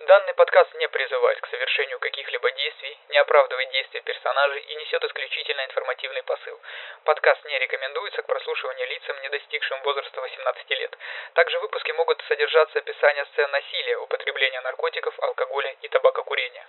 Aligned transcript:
Данный 0.00 0.32
подкаст 0.32 0.72
не 0.80 0.88
призывает 0.88 1.40
к 1.42 1.50
совершению 1.52 1.98
каких-либо 2.00 2.50
действий, 2.52 2.96
не 3.10 3.18
оправдывает 3.18 3.70
действия 3.70 4.00
персонажей 4.00 4.62
и 4.62 4.74
несет 4.80 5.04
исключительно 5.04 5.60
информативный 5.68 6.22
посыл. 6.22 6.56
Подкаст 7.04 7.44
не 7.44 7.58
рекомендуется 7.58 8.22
к 8.22 8.26
прослушиванию 8.26 8.88
лицам, 8.88 9.20
не 9.20 9.28
достигшим 9.28 9.82
возраста 9.82 10.20
18 10.22 10.70
лет. 10.70 10.96
Также 11.34 11.58
в 11.58 11.62
выпуске 11.62 11.92
могут 11.92 12.16
содержаться 12.28 12.78
описания 12.78 13.26
сцен 13.26 13.50
насилия, 13.50 13.98
употребления 13.98 14.62
наркотиков, 14.62 15.12
алкоголя 15.20 15.76
и 15.82 15.88
табакокурения. 15.88 16.64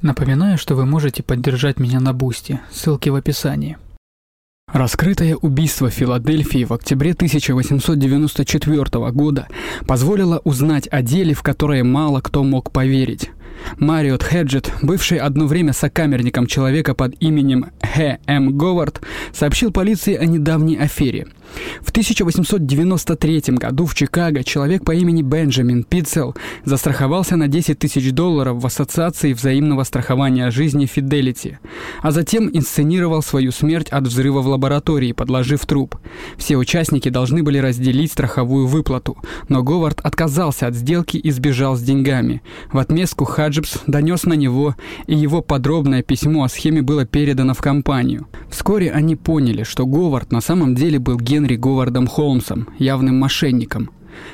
Напоминаю, 0.00 0.56
что 0.56 0.74
вы 0.74 0.86
можете 0.86 1.26
поддержать 1.26 1.82
меня 1.82 1.98
на 1.98 2.14
Boosty, 2.14 2.62
ссылки 2.70 3.08
в 3.08 3.16
описании. 3.16 3.74
Раскрытое 4.72 5.34
убийство 5.34 5.88
Филадельфии 5.88 6.64
в 6.64 6.74
октябре 6.74 7.12
1894 7.12 9.10
года 9.12 9.48
позволило 9.86 10.42
узнать 10.44 10.86
о 10.90 11.00
деле, 11.00 11.32
в 11.32 11.42
которое 11.42 11.84
мало 11.84 12.20
кто 12.20 12.44
мог 12.44 12.70
поверить. 12.70 13.30
Мариот 13.78 14.22
Хеджет, 14.22 14.70
бывший 14.82 15.18
одно 15.18 15.46
время 15.46 15.72
сокамерником 15.72 16.46
человека 16.46 16.94
под 16.94 17.14
именем 17.20 17.70
Х. 17.80 18.18
М. 18.26 18.58
Говард, 18.58 19.00
сообщил 19.32 19.72
полиции 19.72 20.14
о 20.14 20.26
недавней 20.26 20.76
афере. 20.76 21.26
В 21.82 21.90
1893 21.90 23.42
году 23.48 23.86
в 23.86 23.94
Чикаго 23.94 24.44
человек 24.44 24.84
по 24.84 24.92
имени 24.92 25.22
Бенджамин 25.22 25.84
Питцел 25.84 26.34
застраховался 26.64 27.36
на 27.36 27.48
10 27.48 27.78
тысяч 27.78 28.12
долларов 28.12 28.62
в 28.62 28.66
Ассоциации 28.66 29.32
взаимного 29.32 29.84
страхования 29.84 30.50
жизни 30.50 30.88
Fidelity, 30.92 31.56
а 32.02 32.10
затем 32.10 32.50
инсценировал 32.52 33.22
свою 33.22 33.52
смерть 33.52 33.88
от 33.88 34.06
взрыва 34.06 34.40
в 34.40 34.48
лаборатории, 34.48 35.12
подложив 35.12 35.64
труп. 35.66 35.96
Все 36.36 36.56
участники 36.56 37.08
должны 37.08 37.42
были 37.42 37.58
разделить 37.58 38.12
страховую 38.12 38.66
выплату, 38.66 39.16
но 39.48 39.62
Говард 39.62 40.00
отказался 40.00 40.66
от 40.66 40.74
сделки 40.74 41.16
и 41.16 41.30
сбежал 41.30 41.76
с 41.76 41.80
деньгами. 41.80 42.42
В 42.72 42.78
отместку 42.78 43.24
Хаджибс 43.24 43.78
донес 43.86 44.24
на 44.24 44.34
него, 44.34 44.76
и 45.06 45.14
его 45.16 45.42
подробное 45.42 46.02
письмо 46.02 46.44
о 46.44 46.48
схеме 46.48 46.82
было 46.82 47.04
передано 47.04 47.54
в 47.54 47.58
компанию. 47.58 48.26
Вскоре 48.50 48.90
они 48.90 49.16
поняли, 49.16 49.62
что 49.62 49.86
Говард 49.86 50.32
на 50.32 50.40
самом 50.40 50.74
деле 50.74 50.98
был 50.98 51.16
Генри 51.16 51.47
Говардом 51.56 52.06
Холмсом, 52.06 52.68
явным 52.78 53.18
мошенником. 53.18 53.90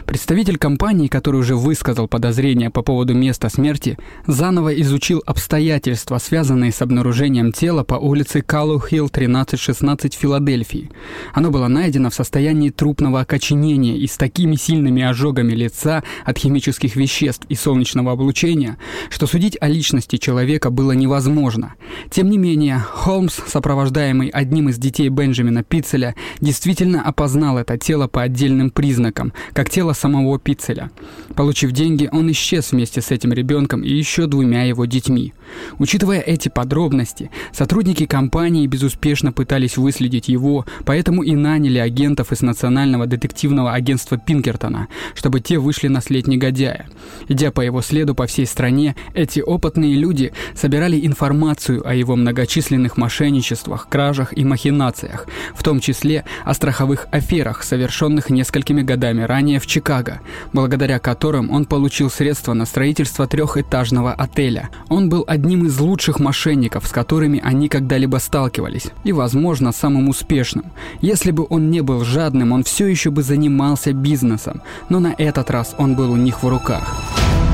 Представитель 0.07 0.59
компании, 0.59 1.09
который 1.09 1.41
уже 1.41 1.57
высказал 1.57 2.09
подозрения 2.09 2.71
по 2.71 2.83
поводу 2.83 3.15
места 3.15 3.49
смерти, 3.49 3.99
заново 4.27 4.81
изучил 4.81 5.23
обстоятельства, 5.27 6.19
связанные 6.19 6.73
с 6.73 6.83
обнаружением 6.83 7.53
тела 7.53 7.85
по 7.85 7.95
улице 7.95 8.41
Каллу-Хилл 8.41 9.07
1316 9.07 10.15
в 10.15 10.19
Филадельфии. 10.19 10.91
Оно 11.33 11.51
было 11.51 11.69
найдено 11.69 12.11
в 12.11 12.15
состоянии 12.15 12.71
трупного 12.71 13.21
окоченения 13.21 13.97
и 13.97 14.07
с 14.07 14.17
такими 14.17 14.57
сильными 14.57 15.03
ожогами 15.03 15.53
лица 15.53 16.03
от 16.25 16.39
химических 16.39 16.97
веществ 16.97 17.47
и 17.49 17.55
солнечного 17.55 18.13
облучения, 18.13 18.79
что 19.11 19.27
судить 19.27 19.57
о 19.61 19.69
личности 19.69 20.17
человека 20.17 20.71
было 20.71 20.93
невозможно. 20.93 21.75
Тем 22.11 22.31
не 22.31 22.39
менее, 22.39 22.79
Холмс, 22.79 23.39
сопровождаемый 23.47 24.29
одним 24.29 24.69
из 24.69 24.79
детей 24.79 25.09
Бенджамина 25.09 25.63
Пиццеля, 25.63 26.15
действительно 26.41 27.03
опознал 27.03 27.59
это 27.59 27.79
тело 27.79 28.07
по 28.07 28.23
отдельным 28.23 28.71
признакам, 28.71 29.33
как 29.53 29.71
тело 29.75 29.93
самого 29.93 30.39
Пиццеля. 30.39 30.93
Получив 31.35 31.73
деньги, 31.73 32.09
он 32.13 32.31
исчез 32.31 32.71
вместе 32.71 33.01
с 33.01 33.11
этим 33.11 33.33
ребенком 33.33 33.83
и 33.83 33.93
еще 33.93 34.27
двумя 34.27 34.63
его 34.63 34.85
детьми. 34.85 35.33
Учитывая 35.79 36.21
эти 36.21 36.49
подробности, 36.49 37.33
сотрудники 37.53 38.07
компании 38.07 38.69
безуспешно 38.69 39.33
пытались 39.33 39.77
выследить 39.77 40.29
его, 40.29 40.65
поэтому 40.85 41.25
и 41.25 41.35
наняли 41.35 41.79
агентов 41.79 42.31
из 42.31 42.43
Национального 42.43 43.07
детективного 43.07 43.73
агентства 43.73 44.17
Пинкертона, 44.17 44.87
чтобы 45.17 45.41
те 45.41 45.59
вышли 45.59 45.89
на 45.89 46.01
след 46.01 46.29
негодяя. 46.29 46.87
Идя 47.27 47.51
по 47.51 47.61
его 47.61 47.83
следу 47.83 48.15
по 48.15 48.29
всей 48.29 48.47
стране, 48.47 48.95
эти 49.13 49.41
опытные 49.41 49.97
люди 49.97 50.33
собирали 50.55 51.05
информацию 51.05 51.85
о 51.85 51.95
его 51.95 52.15
многочисленных 52.15 52.97
мошенничествах, 52.97 53.89
кражах 53.89 54.39
и 54.39 54.45
махинациях, 54.45 55.27
в 55.57 55.65
том 55.65 55.81
числе 55.81 56.25
о 56.45 56.55
страховых 56.55 57.09
аферах, 57.11 57.65
совершенных 57.65 58.31
несколькими 58.31 58.83
годами 58.83 59.23
ранее 59.23 59.59
в 59.65 59.67
Чикаго, 59.67 60.21
благодаря 60.53 60.99
которым 60.99 61.51
он 61.51 61.65
получил 61.65 62.11
средства 62.11 62.53
на 62.53 62.67
строительство 62.67 63.27
трехэтажного 63.27 64.13
отеля. 64.13 64.69
Он 64.89 65.09
был 65.09 65.25
одним 65.27 65.65
из 65.65 65.81
лучших 65.81 66.21
мошенников, 66.21 66.87
с 66.87 66.91
которыми 66.91 67.41
они 67.43 67.69
когда-либо 67.69 68.19
сталкивались, 68.19 68.89
и, 69.05 69.13
возможно, 69.13 69.73
самым 69.73 70.09
успешным. 70.11 70.67
Если 71.01 71.31
бы 71.31 71.47
он 71.49 71.71
не 71.71 71.81
был 71.81 72.05
жадным, 72.05 72.53
он 72.53 72.63
все 72.63 72.87
еще 72.87 73.11
бы 73.11 73.23
занимался 73.23 73.93
бизнесом, 73.93 74.61
но 74.91 75.01
на 75.01 75.15
этот 75.17 75.51
раз 75.51 75.75
он 75.79 75.97
был 75.97 76.13
у 76.13 76.17
них 76.17 76.43
в 76.43 76.49
руках. 76.49 77.54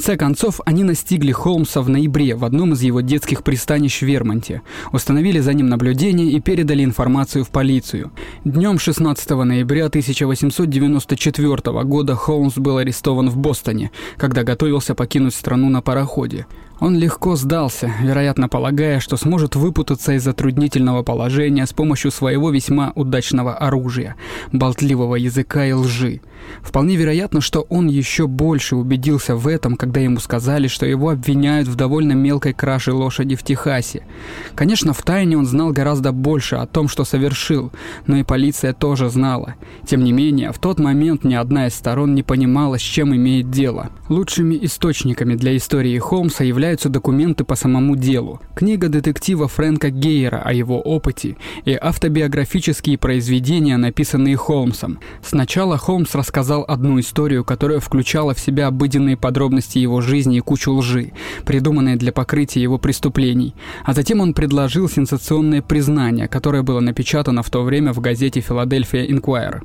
Конце 0.00 0.16
концов, 0.16 0.62
они 0.64 0.82
настигли 0.82 1.30
Холмса 1.30 1.82
в 1.82 1.90
ноябре 1.90 2.34
в 2.34 2.46
одном 2.46 2.72
из 2.72 2.80
его 2.80 3.02
детских 3.02 3.42
пристанищ 3.44 4.00
в 4.00 4.06
Вермонте, 4.06 4.62
установили 4.92 5.40
за 5.40 5.52
ним 5.52 5.68
наблюдение 5.68 6.30
и 6.30 6.40
передали 6.40 6.82
информацию 6.82 7.44
в 7.44 7.50
полицию. 7.50 8.10
Днем 8.42 8.78
16 8.78 9.28
ноября 9.28 9.84
1894 9.88 11.84
года 11.84 12.14
Холмс 12.14 12.54
был 12.54 12.78
арестован 12.78 13.28
в 13.28 13.36
Бостоне, 13.36 13.90
когда 14.16 14.42
готовился 14.42 14.94
покинуть 14.94 15.34
страну 15.34 15.68
на 15.68 15.82
пароходе. 15.82 16.46
Он 16.80 16.96
легко 16.96 17.36
сдался, 17.36 17.92
вероятно 18.00 18.48
полагая, 18.48 19.00
что 19.00 19.18
сможет 19.18 19.54
выпутаться 19.54 20.12
из 20.12 20.24
затруднительного 20.24 21.02
положения 21.02 21.66
с 21.66 21.74
помощью 21.74 22.10
своего 22.10 22.50
весьма 22.50 22.92
удачного 22.94 23.54
оружия– 23.54 24.16
болтливого 24.52 25.16
языка 25.16 25.66
и 25.66 25.72
лжи. 25.72 26.22
Вполне 26.62 26.96
вероятно, 26.96 27.42
что 27.42 27.66
он 27.68 27.88
еще 27.88 28.26
больше 28.26 28.76
убедился 28.76 29.36
в 29.36 29.46
этом, 29.46 29.76
когда 29.76 30.00
ему 30.00 30.20
сказали, 30.20 30.68
что 30.68 30.86
его 30.86 31.10
обвиняют 31.10 31.68
в 31.68 31.74
довольно 31.74 32.12
мелкой 32.12 32.54
краже 32.54 32.94
лошади 32.94 33.36
в 33.36 33.42
Техасе. 33.42 34.06
Конечно, 34.54 34.94
в 34.94 35.02
тайне 35.02 35.36
он 35.36 35.44
знал 35.44 35.72
гораздо 35.72 36.12
больше 36.12 36.56
о 36.56 36.66
том, 36.66 36.88
что 36.88 37.04
совершил, 37.04 37.72
но 38.06 38.16
и 38.16 38.22
полиция 38.22 38.72
тоже 38.72 39.10
знала. 39.10 39.56
Тем 39.86 40.02
не 40.02 40.12
менее, 40.12 40.50
в 40.50 40.58
тот 40.58 40.78
момент 40.78 41.24
ни 41.24 41.34
одна 41.34 41.66
из 41.66 41.74
сторон 41.74 42.14
не 42.14 42.22
понимала, 42.22 42.78
с 42.78 42.82
чем 42.82 43.14
имеет 43.14 43.50
дело. 43.50 43.90
Лучшими 44.08 44.58
источниками 44.62 45.34
для 45.34 45.54
истории 45.56 45.98
Холмса 45.98 46.42
являются 46.44 46.69
документы 46.76 47.44
по 47.44 47.56
самому 47.56 47.96
делу, 47.96 48.40
книга 48.54 48.88
детектива 48.88 49.48
Фрэнка 49.48 49.90
Гейера 49.90 50.42
о 50.44 50.52
его 50.52 50.80
опыте 50.80 51.36
и 51.64 51.72
автобиографические 51.72 52.96
произведения, 52.96 53.76
написанные 53.76 54.36
Холмсом. 54.36 55.00
Сначала 55.22 55.76
Холмс 55.76 56.14
рассказал 56.14 56.64
одну 56.68 57.00
историю, 57.00 57.44
которая 57.44 57.80
включала 57.80 58.34
в 58.34 58.40
себя 58.40 58.68
обыденные 58.68 59.16
подробности 59.16 59.78
его 59.78 60.00
жизни 60.00 60.36
и 60.36 60.40
кучу 60.40 60.72
лжи, 60.72 61.12
придуманные 61.44 61.96
для 61.96 62.12
покрытия 62.12 62.62
его 62.62 62.78
преступлений, 62.78 63.54
а 63.84 63.92
затем 63.92 64.20
он 64.20 64.34
предложил 64.34 64.88
сенсационное 64.88 65.62
признание, 65.62 66.28
которое 66.28 66.62
было 66.62 66.80
напечатано 66.80 67.42
в 67.42 67.50
то 67.50 67.62
время 67.62 67.92
в 67.92 68.00
газете 68.00 68.40
«Филадельфия 68.40 69.04
Инквайр». 69.04 69.62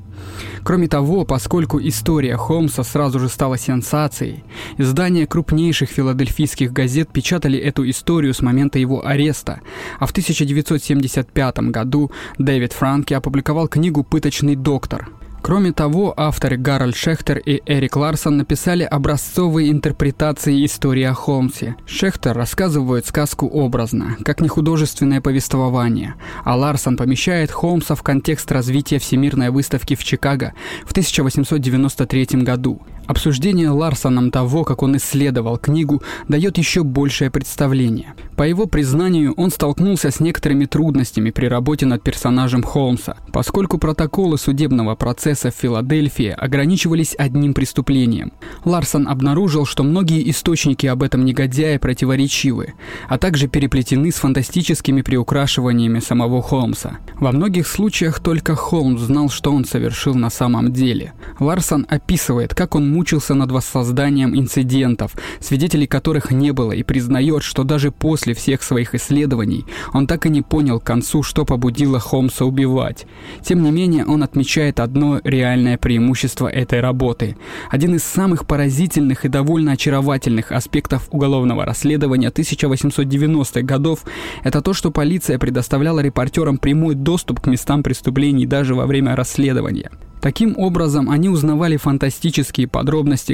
Кроме 0.63 0.87
того, 0.87 1.25
поскольку 1.25 1.79
история 1.79 2.37
Холмса 2.37 2.83
сразу 2.83 3.19
же 3.19 3.29
стала 3.29 3.57
сенсацией, 3.57 4.43
издания 4.77 5.27
крупнейших 5.27 5.89
филадельфийских 5.89 6.71
газет 6.71 6.94
печатали 7.03 7.59
эту 7.59 7.89
историю 7.89 8.33
с 8.33 8.41
момента 8.41 8.79
его 8.79 9.05
ареста, 9.05 9.61
а 9.99 10.05
в 10.05 10.11
1975 10.11 11.57
году 11.71 12.11
Дэвид 12.37 12.73
Франки 12.73 13.13
опубликовал 13.13 13.67
книгу 13.67 14.03
«Пыточный 14.03 14.55
доктор», 14.55 15.09
Кроме 15.45 15.73
того, 15.73 16.11
авторы 16.17 16.57
Гарольд 16.57 16.95
Шехтер 16.95 17.37
и 17.37 17.61
Эрик 17.67 17.97
Ларсон 17.97 18.37
написали 18.37 18.81
образцовые 18.81 19.71
интерпретации 19.71 20.65
истории 20.65 21.03
о 21.03 21.13
Холмсе. 21.13 21.75
Шехтер 21.85 22.35
рассказывает 22.35 23.05
сказку 23.05 23.47
образно, 23.47 24.17
как 24.25 24.41
нехудожественное 24.41 25.21
повествование, 25.21 26.15
а 26.43 26.55
Ларсон 26.55 26.97
помещает 26.97 27.51
Холмса 27.51 27.93
в 27.93 28.01
контекст 28.01 28.51
развития 28.51 28.97
Всемирной 28.97 29.51
выставки 29.51 29.93
в 29.93 30.03
Чикаго 30.03 30.53
в 30.83 30.89
1893 30.93 32.41
году. 32.41 32.81
Обсуждение 33.07 33.69
Ларсоном 33.69 34.31
того, 34.31 34.63
как 34.63 34.83
он 34.83 34.97
исследовал 34.97 35.57
книгу, 35.57 36.01
дает 36.27 36.57
еще 36.57 36.83
большее 36.83 37.29
представление. 37.29 38.13
По 38.35 38.43
его 38.43 38.65
признанию, 38.65 39.33
он 39.33 39.51
столкнулся 39.51 40.11
с 40.11 40.19
некоторыми 40.19 40.65
трудностями 40.65 41.29
при 41.29 41.45
работе 41.45 41.85
над 41.85 42.03
персонажем 42.03 42.63
Холмса, 42.63 43.17
поскольку 43.31 43.77
протоколы 43.77 44.37
судебного 44.37 44.95
процесса 44.95 45.51
в 45.51 45.55
Филадельфии 45.55 46.29
ограничивались 46.29 47.15
одним 47.17 47.53
преступлением. 47.53 48.33
Ларсон 48.65 49.07
обнаружил, 49.07 49.65
что 49.65 49.83
многие 49.83 50.29
источники 50.29 50.87
об 50.87 51.03
этом 51.03 51.23
негодяе 51.23 51.79
противоречивы, 51.79 52.73
а 53.07 53.17
также 53.17 53.47
переплетены 53.47 54.11
с 54.11 54.15
фантастическими 54.15 55.01
приукрашиваниями 55.01 55.99
самого 55.99 56.41
Холмса. 56.41 56.97
Во 57.19 57.31
многих 57.31 57.67
случаях 57.67 58.19
только 58.19 58.55
Холмс 58.55 59.01
знал, 59.01 59.29
что 59.29 59.51
он 59.51 59.65
совершил 59.65 60.15
на 60.15 60.29
самом 60.29 60.73
деле. 60.73 61.13
Ларсон 61.39 61.85
описывает, 61.89 62.53
как 62.53 62.75
он 62.75 62.89
мучился 62.95 63.33
над 63.33 63.51
воссозданием 63.51 64.33
инцидентов, 64.39 65.15
свидетелей 65.41 65.85
которых 65.85 66.31
не 66.31 66.53
было, 66.53 66.71
и 66.71 66.81
признает, 66.81 67.43
что 67.43 67.65
даже 67.65 67.91
после 67.91 68.33
всех 68.33 68.63
своих 68.63 68.95
исследований 68.95 69.65
он 69.93 70.07
так 70.07 70.25
и 70.25 70.29
не 70.29 70.41
понял 70.41 70.79
к 70.79 70.85
концу, 70.85 71.21
что 71.21 71.43
побудило 71.43 71.99
Холмса 71.99 72.45
убивать. 72.45 73.05
Тем 73.43 73.63
не 73.63 73.71
менее, 73.71 74.05
он 74.05 74.23
отмечает 74.23 74.79
одно 74.79 75.19
реальное 75.25 75.77
преимущество 75.77 76.47
этой 76.47 76.79
работы. 76.79 77.35
Один 77.69 77.95
из 77.95 78.03
самых 78.05 78.47
поразительных 78.47 79.25
и 79.25 79.29
довольно 79.29 79.73
очаровательных 79.73 80.53
аспектов 80.53 81.09
уголовного 81.11 81.65
расследования 81.65 82.29
1890-х 82.29 83.61
годов– 83.63 84.05
это 84.43 84.61
то, 84.61 84.71
что 84.73 84.89
полиция 84.89 85.37
предоставляла 85.37 85.99
репортерам 85.99 86.57
прямой 86.57 86.95
доступ 86.95 87.41
к 87.41 87.47
местам 87.47 87.83
преступлений 87.83 88.45
даже 88.45 88.73
во 88.73 88.85
время 88.85 89.17
расследования. 89.17 89.91
Таким 90.25 90.57
образом, 90.57 91.11
они 91.11 91.29
узнавали 91.29 91.77
фантастические 91.77 92.67
подробности, 92.67 92.84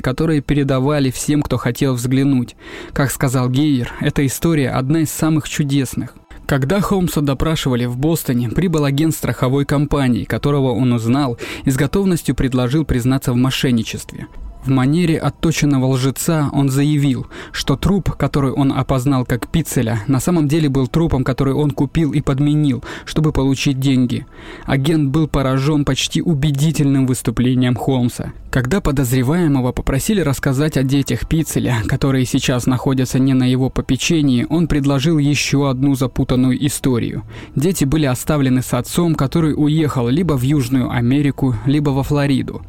которые 0.01 0.41
передавали 0.41 1.11
всем, 1.11 1.41
кто 1.41 1.57
хотел 1.57 1.93
взглянуть. 1.93 2.55
Как 2.93 3.11
сказал 3.11 3.49
Гейер, 3.49 3.91
эта 4.01 4.25
история 4.25 4.69
одна 4.69 5.01
из 5.01 5.11
самых 5.11 5.47
чудесных. 5.47 6.15
Когда 6.47 6.81
Холмса 6.81 7.21
допрашивали 7.21 7.85
в 7.85 7.97
Бостоне, 7.97 8.49
прибыл 8.49 8.83
агент 8.83 9.15
страховой 9.15 9.65
компании, 9.65 10.25
которого 10.25 10.71
он 10.71 10.91
узнал 10.91 11.37
и 11.63 11.71
с 11.71 11.77
готовностью 11.77 12.35
предложил 12.35 12.83
признаться 12.83 13.31
в 13.31 13.37
мошенничестве. 13.37 14.27
В 14.63 14.69
манере 14.69 15.17
отточенного 15.17 15.87
лжеца 15.87 16.49
он 16.53 16.69
заявил, 16.69 17.25
что 17.51 17.75
труп, 17.75 18.11
который 18.11 18.51
он 18.51 18.71
опознал 18.71 19.25
как 19.25 19.47
Пиццеля, 19.47 20.03
на 20.07 20.19
самом 20.19 20.47
деле 20.47 20.69
был 20.69 20.87
трупом, 20.87 21.23
который 21.23 21.55
он 21.55 21.71
купил 21.71 22.13
и 22.13 22.21
подменил, 22.21 22.83
чтобы 23.05 23.31
получить 23.31 23.79
деньги. 23.79 24.27
Агент 24.65 25.09
был 25.09 25.27
поражен 25.27 25.83
почти 25.83 26.21
убедительным 26.21 27.07
выступлением 27.07 27.75
Холмса. 27.75 28.33
Когда 28.51 28.81
подозреваемого 28.81 29.71
попросили 29.71 30.21
рассказать 30.21 30.77
о 30.77 30.83
детях 30.83 31.27
Пиццеля, 31.27 31.77
которые 31.87 32.25
сейчас 32.25 32.67
находятся 32.67 33.17
не 33.17 33.33
на 33.33 33.45
его 33.45 33.69
попечении, 33.69 34.45
он 34.47 34.67
предложил 34.67 35.17
еще 35.17 35.69
одну 35.69 35.95
запутанную 35.95 36.63
историю. 36.67 37.23
Дети 37.55 37.85
были 37.85 38.05
оставлены 38.05 38.61
с 38.61 38.73
отцом, 38.73 39.15
который 39.15 39.53
уехал 39.55 40.07
либо 40.09 40.33
в 40.33 40.43
Южную 40.43 40.91
Америку, 40.91 41.55
либо 41.65 41.89
во 41.89 42.03
Флориду. 42.03 42.61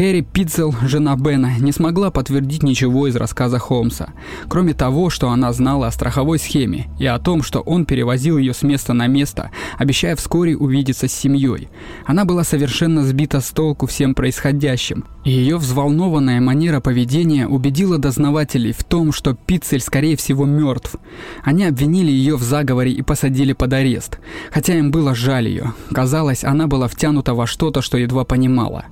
Кэрри 0.00 0.22
Питцел, 0.22 0.74
жена 0.80 1.14
Бена, 1.14 1.58
не 1.58 1.72
смогла 1.72 2.10
подтвердить 2.10 2.62
ничего 2.62 3.06
из 3.06 3.16
рассказа 3.16 3.58
Холмса, 3.58 4.14
кроме 4.48 4.72
того, 4.72 5.10
что 5.10 5.28
она 5.28 5.52
знала 5.52 5.88
о 5.88 5.90
страховой 5.90 6.38
схеме 6.38 6.88
и 6.98 7.04
о 7.04 7.18
том, 7.18 7.42
что 7.42 7.60
он 7.60 7.84
перевозил 7.84 8.38
ее 8.38 8.54
с 8.54 8.62
места 8.62 8.94
на 8.94 9.08
место, 9.08 9.50
обещая 9.76 10.16
вскоре 10.16 10.56
увидеться 10.56 11.06
с 11.06 11.12
семьей. 11.12 11.68
Она 12.06 12.24
была 12.24 12.44
совершенно 12.44 13.04
сбита 13.04 13.42
с 13.42 13.50
толку 13.50 13.86
всем 13.86 14.14
происходящим, 14.14 15.04
и 15.22 15.32
ее 15.32 15.58
взволнованная 15.58 16.40
манера 16.40 16.80
поведения 16.80 17.46
убедила 17.46 17.98
дознавателей 17.98 18.72
в 18.72 18.82
том, 18.84 19.12
что 19.12 19.34
Питцель, 19.34 19.82
скорее 19.82 20.16
всего, 20.16 20.46
мертв. 20.46 20.96
Они 21.42 21.66
обвинили 21.66 22.10
ее 22.10 22.36
в 22.36 22.42
заговоре 22.42 22.90
и 22.90 23.02
посадили 23.02 23.52
под 23.52 23.74
арест, 23.74 24.18
хотя 24.50 24.78
им 24.78 24.92
было 24.92 25.14
жаль 25.14 25.48
ее. 25.48 25.74
Казалось, 25.92 26.42
она 26.42 26.68
была 26.68 26.88
втянута 26.88 27.34
во 27.34 27.46
что-то, 27.46 27.82
что 27.82 27.98
едва 27.98 28.24
понимала. 28.24 28.86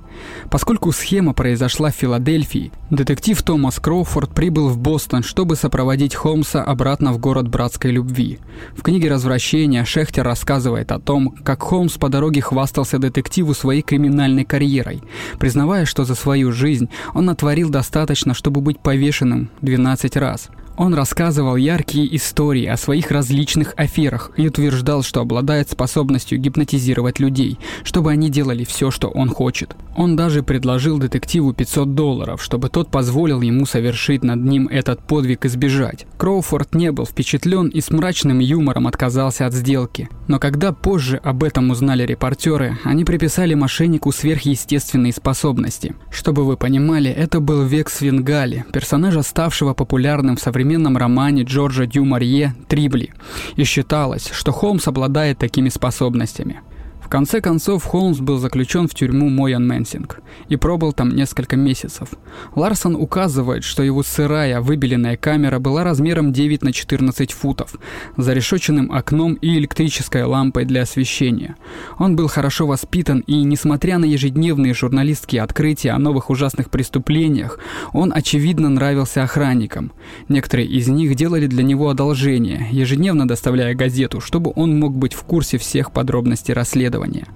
Поскольку 0.49 0.91
схема 0.99 1.33
произошла 1.33 1.91
в 1.91 1.95
Филадельфии, 1.95 2.71
детектив 2.89 3.41
Томас 3.41 3.79
Кроуфорд 3.79 4.33
прибыл 4.33 4.69
в 4.69 4.77
Бостон, 4.77 5.23
чтобы 5.23 5.55
сопроводить 5.55 6.13
Холмса 6.13 6.61
обратно 6.63 7.13
в 7.13 7.19
город 7.19 7.47
братской 7.47 7.91
любви. 7.91 8.39
В 8.75 8.81
книге 8.81 9.09
«Развращение» 9.09 9.85
Шехтер 9.85 10.23
рассказывает 10.23 10.91
о 10.91 10.99
том, 10.99 11.29
как 11.43 11.63
Холмс 11.63 11.97
по 11.97 12.09
дороге 12.09 12.41
хвастался 12.41 12.99
детективу 12.99 13.53
своей 13.53 13.81
криминальной 13.81 14.45
карьерой, 14.45 15.01
признавая, 15.39 15.85
что 15.85 16.03
за 16.03 16.15
свою 16.15 16.51
жизнь 16.51 16.89
он 17.13 17.25
натворил 17.25 17.69
достаточно, 17.69 18.33
чтобы 18.33 18.61
быть 18.61 18.79
повешенным 18.79 19.49
12 19.61 20.17
раз. 20.17 20.49
Он 20.79 20.93
рассказывал 20.93 21.57
яркие 21.57 22.15
истории 22.15 22.65
о 22.65 22.77
своих 22.77 23.11
различных 23.11 23.73
аферах 23.75 24.31
и 24.37 24.47
утверждал, 24.47 25.03
что 25.03 25.19
обладает 25.19 25.69
способностью 25.69 26.39
гипнотизировать 26.39 27.19
людей, 27.19 27.59
чтобы 27.83 28.11
они 28.11 28.29
делали 28.29 28.63
все, 28.63 28.89
что 28.89 29.09
он 29.09 29.27
хочет. 29.27 29.75
Он 29.97 30.15
даже 30.15 30.41
предложил 30.41 30.97
детективу 30.97 31.51
500 31.51 31.95
долларов, 31.95 32.41
чтобы 32.41 32.69
тот 32.69 32.89
позволил 32.91 33.41
ему 33.41 33.65
совершить 33.65 34.23
над 34.23 34.41
ним 34.41 34.69
этот 34.69 35.05
подвиг 35.05 35.43
и 35.43 35.49
сбежать. 35.49 36.05
Кроуфорд 36.17 36.73
не 36.73 36.93
был 36.93 37.05
впечатлен 37.05 37.67
и 37.67 37.81
с 37.81 37.89
мрачным 37.89 38.39
юмором 38.39 38.87
отказался 38.87 39.47
от 39.47 39.53
сделки. 39.53 40.07
Но 40.29 40.39
когда 40.39 40.71
позже 40.71 41.17
об 41.17 41.43
этом 41.43 41.71
узнали 41.71 42.03
репортеры, 42.03 42.77
они 42.85 43.03
приписали 43.03 43.53
мошеннику 43.53 44.13
сверхъестественные 44.13 45.11
способности. 45.11 45.93
Чтобы 46.09 46.45
вы 46.45 46.55
понимали, 46.55 47.11
это 47.11 47.41
был 47.41 47.63
век 47.63 47.89
Свингали, 47.89 48.63
персонажа, 48.71 49.23
ставшего 49.23 49.73
популярным 49.73 50.37
в 50.37 50.39
современном 50.39 50.68
современном 50.69 50.97
романе 50.97 51.41
Джорджа 51.43 51.87
Дю 51.87 52.05
Марье 52.05 52.53
«Трилби», 52.67 53.09
и 53.55 53.63
считалось, 53.63 54.29
что 54.31 54.51
Холмс 54.51 54.87
обладает 54.87 55.39
такими 55.39 55.69
способностями. 55.69 56.61
В 57.09 57.11
конце 57.11 57.41
концов, 57.41 57.85
Холмс 57.85 58.19
был 58.19 58.37
заключен 58.37 58.87
в 58.87 58.93
тюрьму 58.93 59.29
Мояменсинг 59.29 60.21
и 60.47 60.57
пробыл 60.57 60.93
там 60.93 61.09
несколько 61.09 61.55
месяцев. 61.55 62.09
Ларсон 62.55 62.93
указывает, 62.93 63.63
что 63.63 63.81
его 63.81 64.03
сырая, 64.03 64.61
выбеленная 64.61 65.17
камера 65.17 65.57
была 65.57 65.83
размером 65.83 66.31
9 66.31 66.61
на 66.61 66.71
14 66.71 67.31
футов, 67.31 67.73
за 68.15 68.33
решетченным 68.33 68.91
окном 68.91 69.33
и 69.33 69.57
электрической 69.57 70.21
лампой 70.21 70.65
для 70.65 70.83
освещения. 70.83 71.55
Он 71.97 72.15
был 72.15 72.27
хорошо 72.27 72.67
воспитан 72.67 73.21
и, 73.21 73.41
несмотря 73.41 73.97
на 73.97 74.05
ежедневные 74.05 74.75
журналистские 74.75 75.41
открытия 75.41 75.93
о 75.93 75.97
новых 75.97 76.29
ужасных 76.29 76.69
преступлениях, 76.69 77.57
он, 77.91 78.13
очевидно, 78.13 78.69
нравился 78.69 79.23
охранникам. 79.23 79.93
Некоторые 80.27 80.67
из 80.67 80.87
них 80.87 81.15
делали 81.15 81.47
для 81.47 81.63
него 81.63 81.89
одолжение, 81.89 82.67
ежедневно 82.69 83.27
доставляя 83.27 83.73
газету, 83.73 84.21
чтобы 84.21 84.53
он 84.55 84.77
мог 84.77 84.95
быть 84.95 85.15
в 85.15 85.23
курсе 85.23 85.57
всех 85.57 85.91
подробностей 85.91 86.53
расследования 86.53 86.98
расследования. 86.99 87.27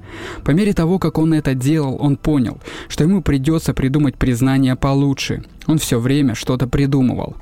По 0.43 0.51
мере 0.51 0.73
того, 0.73 0.99
как 0.99 1.17
он 1.17 1.33
это 1.33 1.53
делал, 1.53 1.97
он 1.99 2.17
понял, 2.17 2.59
что 2.87 3.03
ему 3.03 3.21
придется 3.21 3.73
придумать 3.73 4.15
признание 4.15 4.75
получше. 4.75 5.43
Он 5.67 5.77
все 5.77 5.99
время 5.99 6.35
что-то 6.35 6.67
придумывал. 6.67 7.35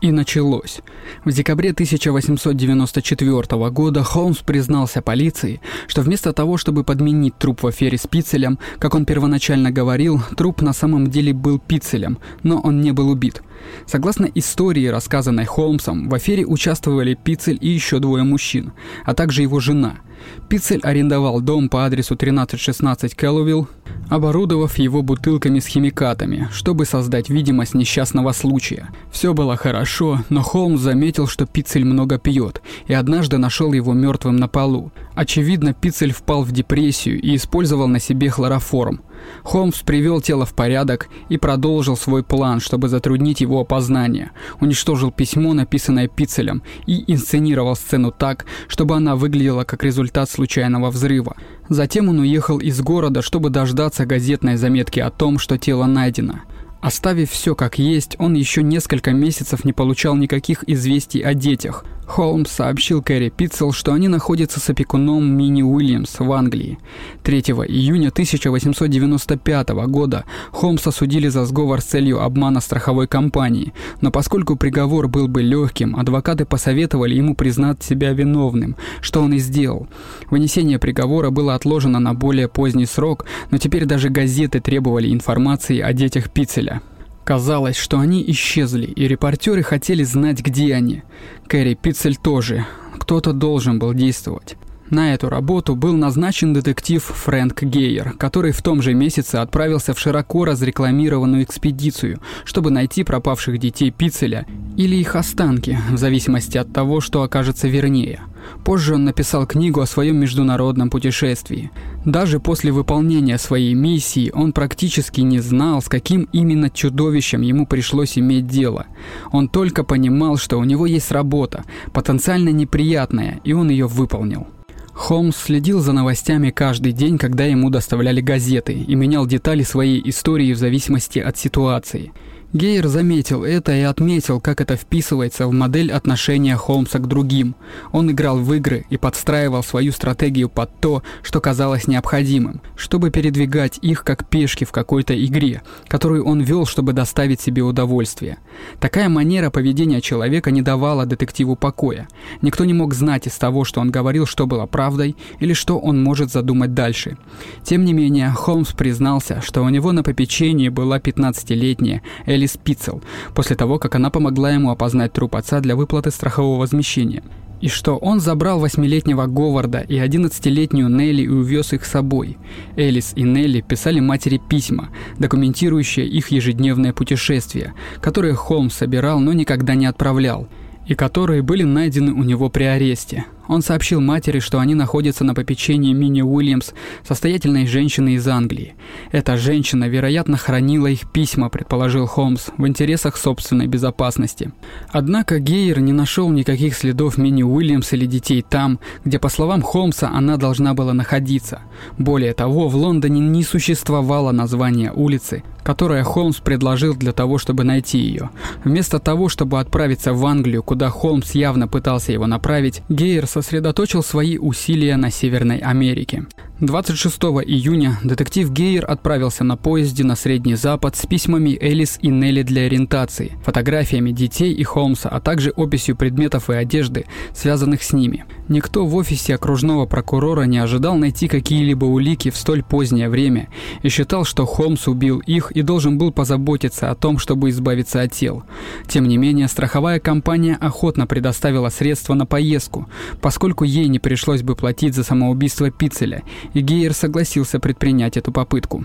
И 0.00 0.12
началось. 0.12 0.80
В 1.24 1.32
декабре 1.32 1.70
1894 1.70 3.70
года 3.70 4.02
Холмс 4.02 4.38
признался 4.38 5.02
полиции, 5.02 5.60
что 5.86 6.02
вместо 6.02 6.32
того, 6.32 6.56
чтобы 6.56 6.84
подменить 6.84 7.36
труп 7.38 7.62
в 7.62 7.66
афере 7.66 7.98
с 7.98 8.06
Пиццелем, 8.06 8.58
как 8.78 8.94
он 8.94 9.04
первоначально 9.04 9.70
говорил, 9.70 10.22
труп 10.36 10.62
на 10.62 10.72
самом 10.72 11.08
деле 11.08 11.32
был 11.32 11.58
Пиццелем, 11.58 12.18
но 12.42 12.60
он 12.60 12.80
не 12.80 12.92
был 12.92 13.10
убит. 13.10 13.42
Согласно 13.86 14.26
истории, 14.34 14.86
рассказанной 14.86 15.44
Холмсом, 15.44 16.08
в 16.08 16.14
афере 16.14 16.44
участвовали 16.44 17.14
Пиццель 17.14 17.58
и 17.60 17.68
еще 17.68 17.98
двое 17.98 18.24
мужчин, 18.24 18.72
а 19.04 19.14
также 19.14 19.42
его 19.42 19.60
жена. 19.60 20.00
Пиццель 20.48 20.80
арендовал 20.82 21.40
дом 21.40 21.68
по 21.68 21.84
адресу 21.84 22.14
1316 22.14 23.14
Кэллоуилл, 23.14 23.68
оборудовав 24.08 24.78
его 24.78 25.02
бутылками 25.02 25.58
с 25.58 25.66
химикатами, 25.66 26.48
чтобы 26.52 26.84
создать 26.84 27.28
видимость 27.28 27.74
несчастного 27.74 28.32
случая. 28.32 28.88
Все 29.10 29.34
было 29.34 29.56
хорошо, 29.56 30.22
но 30.28 30.42
Холмс 30.42 30.80
заметил, 30.80 31.26
что 31.26 31.46
Пиццель 31.46 31.84
много 31.84 32.18
пьет, 32.18 32.62
и 32.86 32.94
однажды 32.94 33.38
нашел 33.38 33.72
его 33.72 33.92
мертвым 33.92 34.36
на 34.36 34.48
полу. 34.48 34.92
Очевидно, 35.14 35.74
Пиццель 35.74 36.12
впал 36.12 36.42
в 36.42 36.52
депрессию 36.52 37.20
и 37.20 37.36
использовал 37.36 37.88
на 37.88 37.98
себе 37.98 38.30
хлороформ. 38.30 39.00
Холмс 39.42 39.82
привел 39.82 40.20
тело 40.20 40.44
в 40.44 40.54
порядок 40.54 41.08
и 41.28 41.36
продолжил 41.36 41.96
свой 41.96 42.22
план, 42.22 42.60
чтобы 42.60 42.88
затруднить 42.88 43.40
его 43.40 43.60
опознание. 43.60 44.32
Уничтожил 44.60 45.10
письмо, 45.10 45.54
написанное 45.54 46.08
Пиццелем, 46.08 46.62
и 46.86 47.04
инсценировал 47.12 47.76
сцену 47.76 48.12
так, 48.12 48.46
чтобы 48.68 48.96
она 48.96 49.16
выглядела 49.16 49.64
как 49.64 49.84
результат 49.84 50.30
случайного 50.30 50.90
взрыва. 50.90 51.36
Затем 51.68 52.08
он 52.08 52.20
уехал 52.20 52.58
из 52.58 52.80
города, 52.80 53.22
чтобы 53.22 53.50
дождаться 53.50 54.06
газетной 54.06 54.56
заметки 54.56 55.00
о 55.00 55.10
том, 55.10 55.38
что 55.38 55.58
тело 55.58 55.86
найдено. 55.86 56.40
Оставив 56.80 57.30
все 57.30 57.54
как 57.54 57.78
есть, 57.78 58.16
он 58.18 58.34
еще 58.34 58.62
несколько 58.62 59.12
месяцев 59.12 59.64
не 59.64 59.72
получал 59.72 60.14
никаких 60.14 60.62
известий 60.68 61.20
о 61.20 61.34
детях. 61.34 61.84
Холмс 62.06 62.50
сообщил 62.50 63.02
Кэрри 63.02 63.30
Питцел, 63.30 63.72
что 63.72 63.92
они 63.92 64.06
находятся 64.06 64.60
с 64.60 64.70
опекуном 64.70 65.36
Мини 65.36 65.62
Уильямс 65.62 66.20
в 66.20 66.32
Англии. 66.32 66.78
3 67.24 67.40
июня 67.40 68.08
1895 68.08 69.68
года 69.88 70.24
Холмса 70.52 70.92
судили 70.92 71.28
за 71.28 71.44
сговор 71.44 71.80
с 71.80 71.84
целью 71.84 72.22
обмана 72.22 72.60
страховой 72.60 73.08
компании, 73.08 73.72
но 74.00 74.10
поскольку 74.10 74.56
приговор 74.56 75.08
был 75.08 75.26
бы 75.26 75.42
легким, 75.42 75.96
адвокаты 75.96 76.44
посоветовали 76.44 77.14
ему 77.14 77.34
признать 77.34 77.82
себя 77.82 78.12
виновным, 78.12 78.76
что 79.00 79.20
он 79.20 79.32
и 79.34 79.38
сделал. 79.38 79.88
Вынесение 80.30 80.78
приговора 80.78 81.30
было 81.30 81.54
отложено 81.54 81.98
на 81.98 82.14
более 82.14 82.48
поздний 82.48 82.86
срок, 82.86 83.26
но 83.50 83.58
теперь 83.58 83.84
даже 83.84 84.10
газеты 84.10 84.60
требовали 84.60 85.12
информации 85.12 85.80
о 85.80 85.92
детях 85.92 86.30
Питцеля. 86.30 86.80
Казалось, 87.26 87.74
что 87.74 87.98
они 87.98 88.24
исчезли, 88.28 88.86
и 88.86 89.08
репортеры 89.08 89.64
хотели 89.64 90.04
знать, 90.04 90.42
где 90.42 90.72
они. 90.76 91.02
Кэрри 91.48 91.74
Пиццель 91.74 92.14
тоже. 92.14 92.64
Кто-то 92.98 93.32
должен 93.32 93.80
был 93.80 93.94
действовать. 93.94 94.54
На 94.90 95.12
эту 95.12 95.28
работу 95.28 95.74
был 95.74 95.96
назначен 95.96 96.54
детектив 96.54 97.02
Фрэнк 97.02 97.64
Гейер, 97.64 98.12
который 98.12 98.52
в 98.52 98.62
том 98.62 98.80
же 98.80 98.94
месяце 98.94 99.36
отправился 99.36 99.92
в 99.92 99.98
широко 99.98 100.44
разрекламированную 100.44 101.42
экспедицию, 101.42 102.20
чтобы 102.44 102.70
найти 102.70 103.02
пропавших 103.02 103.58
детей 103.58 103.90
Пиццеля 103.90 104.46
или 104.76 104.94
их 104.94 105.16
останки, 105.16 105.76
в 105.90 105.98
зависимости 105.98 106.58
от 106.58 106.72
того, 106.72 107.00
что 107.00 107.22
окажется 107.22 107.66
вернее– 107.66 108.20
Позже 108.64 108.94
он 108.94 109.04
написал 109.04 109.46
книгу 109.46 109.80
о 109.80 109.86
своем 109.86 110.16
международном 110.16 110.90
путешествии. 110.90 111.70
Даже 112.04 112.40
после 112.40 112.72
выполнения 112.72 113.38
своей 113.38 113.74
миссии 113.74 114.30
он 114.34 114.52
практически 114.52 115.20
не 115.20 115.38
знал, 115.38 115.82
с 115.82 115.88
каким 115.88 116.28
именно 116.32 116.70
чудовищем 116.70 117.42
ему 117.42 117.66
пришлось 117.66 118.18
иметь 118.18 118.46
дело. 118.46 118.86
Он 119.32 119.48
только 119.48 119.84
понимал, 119.84 120.36
что 120.36 120.58
у 120.58 120.64
него 120.64 120.86
есть 120.86 121.12
работа, 121.12 121.64
потенциально 121.92 122.50
неприятная, 122.50 123.40
и 123.44 123.52
он 123.52 123.70
ее 123.70 123.86
выполнил. 123.86 124.46
Холмс 124.92 125.36
следил 125.36 125.80
за 125.80 125.92
новостями 125.92 126.50
каждый 126.50 126.92
день, 126.92 127.18
когда 127.18 127.44
ему 127.44 127.68
доставляли 127.68 128.22
газеты, 128.22 128.72
и 128.72 128.94
менял 128.94 129.26
детали 129.26 129.62
своей 129.62 130.00
истории 130.08 130.54
в 130.54 130.58
зависимости 130.58 131.18
от 131.18 131.36
ситуации– 131.36 132.12
Гейер 132.56 132.88
заметил 132.88 133.44
это 133.44 133.72
и 133.72 133.82
отметил, 133.82 134.40
как 134.40 134.62
это 134.62 134.76
вписывается 134.76 135.46
в 135.46 135.52
модель 135.52 135.92
отношения 135.92 136.56
Холмса 136.56 136.98
к 136.98 137.06
другим. 137.06 137.54
Он 137.92 138.10
играл 138.10 138.38
в 138.38 138.50
игры 138.54 138.86
и 138.88 138.96
подстраивал 138.96 139.62
свою 139.62 139.92
стратегию 139.92 140.48
под 140.48 140.80
то, 140.80 141.02
что 141.22 141.42
казалось 141.42 141.86
необходимым, 141.86 142.62
чтобы 142.74 143.10
передвигать 143.10 143.78
их 143.82 144.04
как 144.04 144.26
пешки 144.26 144.64
в 144.64 144.72
какой-то 144.72 145.12
игре, 145.22 145.62
которую 145.86 146.24
он 146.24 146.40
вел, 146.40 146.64
чтобы 146.64 146.94
доставить 146.94 147.42
себе 147.42 147.60
удовольствие. 147.60 148.38
Такая 148.80 149.10
манера 149.10 149.50
поведения 149.50 150.00
человека 150.00 150.50
не 150.50 150.62
давала 150.62 151.04
детективу 151.04 151.56
покоя. 151.56 152.08
Никто 152.40 152.64
не 152.64 152.72
мог 152.72 152.94
знать 152.94 153.26
из 153.26 153.34
того, 153.34 153.64
что 153.64 153.82
он 153.82 153.90
говорил, 153.90 154.24
что 154.24 154.46
было 154.46 154.64
правдой 154.64 155.14
или 155.40 155.52
что 155.52 155.78
он 155.78 156.02
может 156.02 156.32
задумать 156.32 156.72
дальше. 156.72 157.18
Тем 157.64 157.84
не 157.84 157.92
менее, 157.92 158.30
Холмс 158.30 158.72
признался, 158.72 159.42
что 159.42 159.62
у 159.62 159.68
него 159.68 159.92
на 159.92 160.02
попечении 160.02 160.70
была 160.70 160.98
15-летняя 160.98 162.00
Элли 162.24 162.45
Элис 162.46 162.56
Пиццел, 162.56 163.02
после 163.34 163.56
того, 163.56 163.78
как 163.78 163.96
она 163.96 164.10
помогла 164.10 164.52
ему 164.52 164.70
опознать 164.70 165.12
труп 165.12 165.34
отца 165.34 165.60
для 165.60 165.74
выплаты 165.74 166.10
страхового 166.12 166.60
возмещения. 166.60 167.24
И 167.60 167.68
что 167.68 167.96
он 167.96 168.20
забрал 168.20 168.60
восьмилетнего 168.60 169.26
Говарда 169.26 169.80
и 169.80 169.98
одиннадцатилетнюю 169.98 170.88
Нелли 170.88 171.22
и 171.22 171.28
увез 171.28 171.72
их 171.72 171.84
с 171.84 171.90
собой. 171.90 172.36
Элис 172.76 173.12
и 173.16 173.22
Нелли 173.22 173.62
писали 173.62 173.98
матери 173.98 174.38
письма, 174.48 174.90
документирующие 175.18 176.06
их 176.06 176.28
ежедневное 176.28 176.92
путешествие, 176.92 177.74
которое 178.00 178.34
Холмс 178.34 178.74
собирал, 178.74 179.18
но 179.18 179.32
никогда 179.32 179.74
не 179.74 179.86
отправлял, 179.86 180.48
и 180.86 180.94
которые 180.94 181.42
были 181.42 181.64
найдены 181.64 182.12
у 182.12 182.22
него 182.22 182.50
при 182.50 182.64
аресте. 182.64 183.24
Он 183.48 183.62
сообщил 183.62 184.00
матери, 184.00 184.40
что 184.40 184.58
они 184.58 184.74
находятся 184.74 185.24
на 185.24 185.34
попечении 185.34 185.92
Мини 185.92 186.22
Уильямс, 186.22 186.72
состоятельной 187.06 187.66
женщины 187.66 188.14
из 188.14 188.26
Англии. 188.26 188.74
Эта 189.12 189.36
женщина, 189.36 189.84
вероятно, 189.88 190.36
хранила 190.36 190.86
их 190.86 191.10
письма, 191.10 191.48
предположил 191.48 192.06
Холмс, 192.06 192.48
в 192.56 192.66
интересах 192.66 193.16
собственной 193.16 193.66
безопасности. 193.66 194.52
Однако 194.90 195.38
Гейер 195.38 195.80
не 195.80 195.92
нашел 195.92 196.30
никаких 196.30 196.76
следов 196.76 197.18
Мини 197.18 197.42
Уильямс 197.42 197.92
или 197.92 198.06
детей 198.06 198.42
там, 198.42 198.80
где, 199.04 199.18
по 199.18 199.28
словам 199.28 199.62
Холмса, 199.62 200.10
она 200.12 200.36
должна 200.36 200.74
была 200.74 200.92
находиться. 200.92 201.60
Более 201.98 202.34
того, 202.34 202.68
в 202.68 202.76
Лондоне 202.76 203.20
не 203.20 203.42
существовало 203.42 204.32
названия 204.32 204.92
улицы, 204.92 205.42
которое 205.62 206.02
Холмс 206.04 206.38
предложил 206.38 206.94
для 206.94 207.12
того, 207.12 207.38
чтобы 207.38 207.64
найти 207.64 207.98
ее. 207.98 208.30
Вместо 208.64 208.98
того, 208.98 209.28
чтобы 209.28 209.60
отправиться 209.60 210.12
в 210.12 210.24
Англию, 210.24 210.62
куда 210.62 210.90
Холмс 210.90 211.32
явно 211.32 211.68
пытался 211.68 212.12
его 212.12 212.26
направить, 212.26 212.82
Гейер 212.88 213.26
сосредоточил 213.42 214.02
свои 214.02 214.38
усилия 214.38 214.96
на 214.96 215.10
Северной 215.10 215.58
Америке. 215.58 216.24
26 216.58 217.18
июня 217.44 217.98
детектив 218.02 218.50
Гейер 218.50 218.90
отправился 218.90 219.44
на 219.44 219.58
поезде 219.58 220.04
на 220.04 220.16
Средний 220.16 220.54
Запад 220.54 220.96
с 220.96 221.04
письмами 221.04 221.50
Элис 221.60 221.98
и 222.00 222.08
Нелли 222.08 222.40
для 222.40 222.62
ориентации, 222.62 223.36
фотографиями 223.44 224.10
детей 224.10 224.54
и 224.54 224.62
Холмса, 224.62 225.10
а 225.10 225.20
также 225.20 225.50
описью 225.50 225.96
предметов 225.96 226.48
и 226.48 226.54
одежды, 226.54 227.04
связанных 227.34 227.82
с 227.82 227.92
ними. 227.92 228.24
Никто 228.48 228.86
в 228.86 228.96
офисе 228.96 229.34
окружного 229.34 229.84
прокурора 229.84 230.44
не 230.44 230.56
ожидал 230.56 230.96
найти 230.96 231.28
какие-либо 231.28 231.84
улики 231.84 232.30
в 232.30 232.38
столь 232.38 232.62
позднее 232.62 233.10
время 233.10 233.48
и 233.82 233.90
считал, 233.90 234.24
что 234.24 234.46
Холмс 234.46 234.88
убил 234.88 235.18
их 235.18 235.50
и 235.50 235.60
должен 235.60 235.98
был 235.98 236.10
позаботиться 236.10 236.90
о 236.90 236.94
том, 236.94 237.18
чтобы 237.18 237.50
избавиться 237.50 238.00
от 238.00 238.12
тел. 238.12 238.44
Тем 238.88 239.08
не 239.08 239.18
менее, 239.18 239.48
страховая 239.48 240.00
компания 240.00 240.56
охотно 240.58 241.06
предоставила 241.06 241.68
средства 241.68 242.14
на 242.14 242.24
поездку, 242.24 242.88
поскольку 243.20 243.64
ей 243.64 243.88
не 243.88 243.98
пришлось 243.98 244.40
бы 244.40 244.56
платить 244.56 244.94
за 244.94 245.04
самоубийство 245.04 245.70
Пиццеля– 245.70 246.22
и 246.54 246.60
Гейер 246.60 246.92
согласился 246.92 247.60
предпринять 247.60 248.16
эту 248.16 248.32
попытку. 248.32 248.84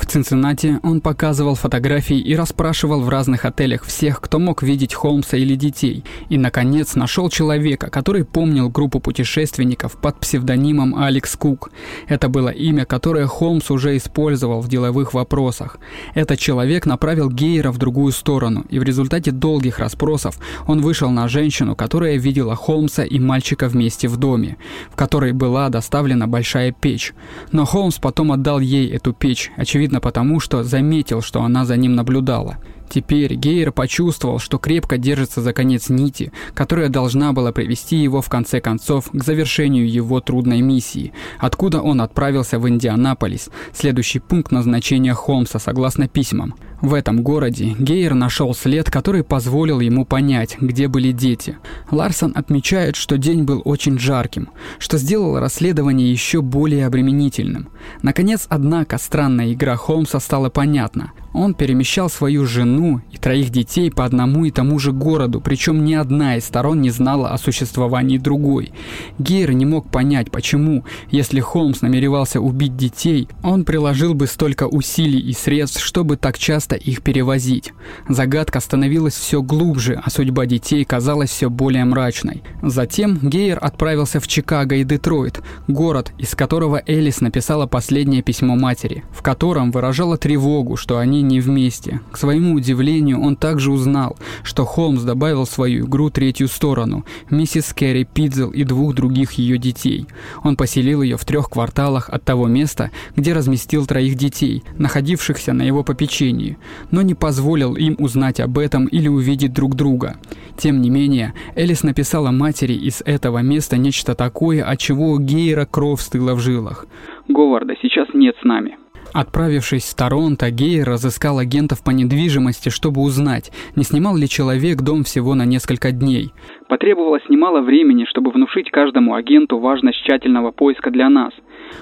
В 0.00 0.06
Цинциннати 0.06 0.80
он 0.82 1.02
показывал 1.02 1.54
фотографии 1.54 2.18
и 2.18 2.34
расспрашивал 2.34 3.02
в 3.02 3.10
разных 3.10 3.44
отелях 3.44 3.84
всех, 3.84 4.22
кто 4.22 4.38
мог 4.38 4.62
видеть 4.62 4.94
Холмса 4.94 5.36
или 5.36 5.54
детей, 5.54 6.04
и, 6.30 6.38
наконец, 6.38 6.94
нашел 6.94 7.28
человека, 7.28 7.90
который 7.90 8.24
помнил 8.24 8.70
группу 8.70 8.98
путешественников 8.98 10.00
под 10.00 10.18
псевдонимом 10.18 10.96
Алекс 10.96 11.36
Кук. 11.36 11.70
Это 12.08 12.30
было 12.30 12.48
имя, 12.48 12.86
которое 12.86 13.26
Холмс 13.26 13.70
уже 13.70 13.94
использовал 13.98 14.62
в 14.62 14.68
деловых 14.68 15.12
вопросах. 15.12 15.78
Этот 16.14 16.38
человек 16.38 16.86
направил 16.86 17.28
Гейера 17.28 17.70
в 17.70 17.76
другую 17.76 18.12
сторону, 18.12 18.64
и 18.70 18.78
в 18.78 18.82
результате 18.82 19.32
долгих 19.32 19.78
расспросов 19.78 20.38
он 20.66 20.80
вышел 20.80 21.10
на 21.10 21.28
женщину, 21.28 21.76
которая 21.76 22.16
видела 22.16 22.56
Холмса 22.56 23.04
и 23.04 23.18
мальчика 23.18 23.68
вместе 23.68 24.08
в 24.08 24.16
доме, 24.16 24.56
в 24.90 24.96
которой 24.96 25.32
была 25.32 25.68
доставлена 25.68 26.26
большая 26.26 26.72
печь. 26.72 27.12
Но 27.52 27.66
Холмс 27.66 27.98
потом 27.98 28.32
отдал 28.32 28.60
ей 28.60 28.88
эту 28.88 29.12
печь, 29.12 29.52
очевидно, 29.56 29.89
очевидно 29.90 30.00
потому, 30.00 30.40
что 30.40 30.62
заметил, 30.62 31.20
что 31.20 31.42
она 31.42 31.64
за 31.64 31.76
ним 31.76 31.94
наблюдала. 31.96 32.58
Теперь 32.90 33.36
Гейер 33.36 33.70
почувствовал, 33.70 34.40
что 34.40 34.58
крепко 34.58 34.98
держится 34.98 35.40
за 35.40 35.52
конец 35.52 35.90
нити, 35.90 36.32
которая 36.54 36.88
должна 36.88 37.32
была 37.32 37.52
привести 37.52 37.96
его 37.96 38.20
в 38.20 38.28
конце 38.28 38.60
концов 38.60 39.10
к 39.12 39.22
завершению 39.22 39.88
его 39.88 40.20
трудной 40.20 40.60
миссии, 40.60 41.12
откуда 41.38 41.80
он 41.80 42.00
отправился 42.00 42.58
в 42.58 42.68
Индианаполис, 42.68 43.48
следующий 43.72 44.18
пункт 44.18 44.50
назначения 44.50 45.14
Холмса 45.14 45.60
согласно 45.60 46.08
письмам. 46.08 46.56
В 46.80 46.94
этом 46.94 47.22
городе 47.22 47.76
Гейер 47.78 48.14
нашел 48.14 48.54
след, 48.54 48.90
который 48.90 49.22
позволил 49.22 49.80
ему 49.80 50.06
понять, 50.06 50.56
где 50.60 50.88
были 50.88 51.12
дети. 51.12 51.58
Ларсон 51.90 52.32
отмечает, 52.34 52.96
что 52.96 53.18
день 53.18 53.44
был 53.44 53.60
очень 53.64 53.98
жарким, 53.98 54.48
что 54.78 54.96
сделало 54.96 55.40
расследование 55.40 56.10
еще 56.10 56.40
более 56.40 56.86
обременительным. 56.86 57.68
Наконец, 58.02 58.46
однако, 58.48 58.96
странная 58.96 59.52
игра 59.52 59.76
Холмса 59.76 60.20
стала 60.20 60.48
понятна. 60.48 61.12
Он 61.32 61.54
перемещал 61.54 62.10
свою 62.10 62.46
жену 62.46 63.00
и 63.12 63.16
троих 63.16 63.50
детей 63.50 63.90
по 63.90 64.04
одному 64.04 64.44
и 64.44 64.50
тому 64.50 64.78
же 64.78 64.92
городу, 64.92 65.40
причем 65.40 65.84
ни 65.84 65.94
одна 65.94 66.36
из 66.36 66.44
сторон 66.44 66.80
не 66.80 66.90
знала 66.90 67.30
о 67.30 67.38
существовании 67.38 68.18
другой. 68.18 68.72
Гейр 69.18 69.52
не 69.52 69.64
мог 69.64 69.90
понять, 69.90 70.30
почему, 70.30 70.84
если 71.10 71.40
Холмс 71.40 71.82
намеревался 71.82 72.40
убить 72.40 72.76
детей, 72.76 73.28
он 73.42 73.64
приложил 73.64 74.14
бы 74.14 74.26
столько 74.26 74.66
усилий 74.66 75.20
и 75.20 75.32
средств, 75.32 75.80
чтобы 75.80 76.16
так 76.16 76.38
часто 76.38 76.74
их 76.76 77.02
перевозить. 77.02 77.72
Загадка 78.08 78.60
становилась 78.60 79.14
все 79.14 79.42
глубже, 79.42 80.00
а 80.02 80.10
судьба 80.10 80.46
детей 80.46 80.84
казалась 80.84 81.30
все 81.30 81.48
более 81.48 81.84
мрачной. 81.84 82.42
Затем 82.62 83.18
Гейер 83.22 83.58
отправился 83.60 84.18
в 84.20 84.26
Чикаго 84.26 84.76
и 84.76 84.84
Детройт, 84.84 85.42
город, 85.68 86.12
из 86.18 86.34
которого 86.34 86.82
Элис 86.86 87.20
написала 87.20 87.66
последнее 87.66 88.22
письмо 88.22 88.56
матери, 88.56 89.04
в 89.12 89.22
котором 89.22 89.70
выражала 89.70 90.16
тревогу, 90.16 90.76
что 90.76 90.98
они 90.98 91.19
захоронении 91.20 91.40
вместе. 91.40 92.00
К 92.12 92.16
своему 92.16 92.54
удивлению, 92.54 93.20
он 93.20 93.36
также 93.36 93.70
узнал, 93.70 94.16
что 94.42 94.64
Холмс 94.64 95.02
добавил 95.02 95.44
в 95.44 95.48
свою 95.48 95.86
игру 95.86 96.10
третью 96.10 96.48
сторону– 96.48 97.04
миссис 97.30 97.72
Кэрри 97.72 98.04
Пидзел 98.04 98.50
и 98.50 98.64
двух 98.64 98.94
других 98.94 99.32
ее 99.32 99.58
детей. 99.58 100.06
Он 100.42 100.56
поселил 100.56 101.02
ее 101.02 101.16
в 101.16 101.24
трех 101.24 101.50
кварталах 101.50 102.08
от 102.10 102.24
того 102.24 102.48
места, 102.48 102.90
где 103.16 103.32
разместил 103.32 103.86
троих 103.86 104.14
детей, 104.14 104.62
находившихся 104.78 105.52
на 105.52 105.62
его 105.62 105.82
попечении, 105.82 106.56
но 106.90 107.02
не 107.02 107.14
позволил 107.14 107.76
им 107.76 107.96
узнать 107.98 108.40
об 108.40 108.58
этом 108.58 108.86
или 108.86 109.08
увидеть 109.08 109.52
друг 109.52 109.74
друга. 109.74 110.16
Тем 110.56 110.80
не 110.80 110.90
менее, 110.90 111.32
Элис 111.56 111.82
написала 111.82 112.30
матери 112.30 112.74
из 112.74 113.02
этого 113.04 113.42
места 113.42 113.76
нечто 113.76 114.14
такое, 114.14 114.64
от 114.64 114.78
чего 114.78 115.10
у 115.10 115.18
Гейра 115.18 115.66
кровь 115.66 116.00
стыла 116.00 116.34
в 116.34 116.40
жилах. 116.40 116.86
«Говарда 117.28 117.74
сейчас 117.82 118.08
нет 118.14 118.34
с 118.40 118.44
нами. 118.44 118.76
Отправившись 119.12 119.84
в 119.84 119.94
Торонто, 119.94 120.50
Гей 120.50 120.82
разыскал 120.82 121.38
агентов 121.38 121.82
по 121.82 121.90
недвижимости, 121.90 122.68
чтобы 122.68 123.00
узнать, 123.00 123.50
не 123.76 123.84
снимал 123.84 124.16
ли 124.16 124.28
человек 124.28 124.82
дом 124.82 125.04
всего 125.04 125.34
на 125.34 125.44
несколько 125.44 125.90
дней. 125.90 126.32
Потребовалось 126.70 127.24
немало 127.28 127.62
времени, 127.62 128.04
чтобы 128.08 128.30
внушить 128.30 128.70
каждому 128.70 129.14
агенту 129.14 129.58
важность 129.58 129.98
тщательного 130.04 130.52
поиска 130.52 130.92
для 130.92 131.08
нас. 131.08 131.32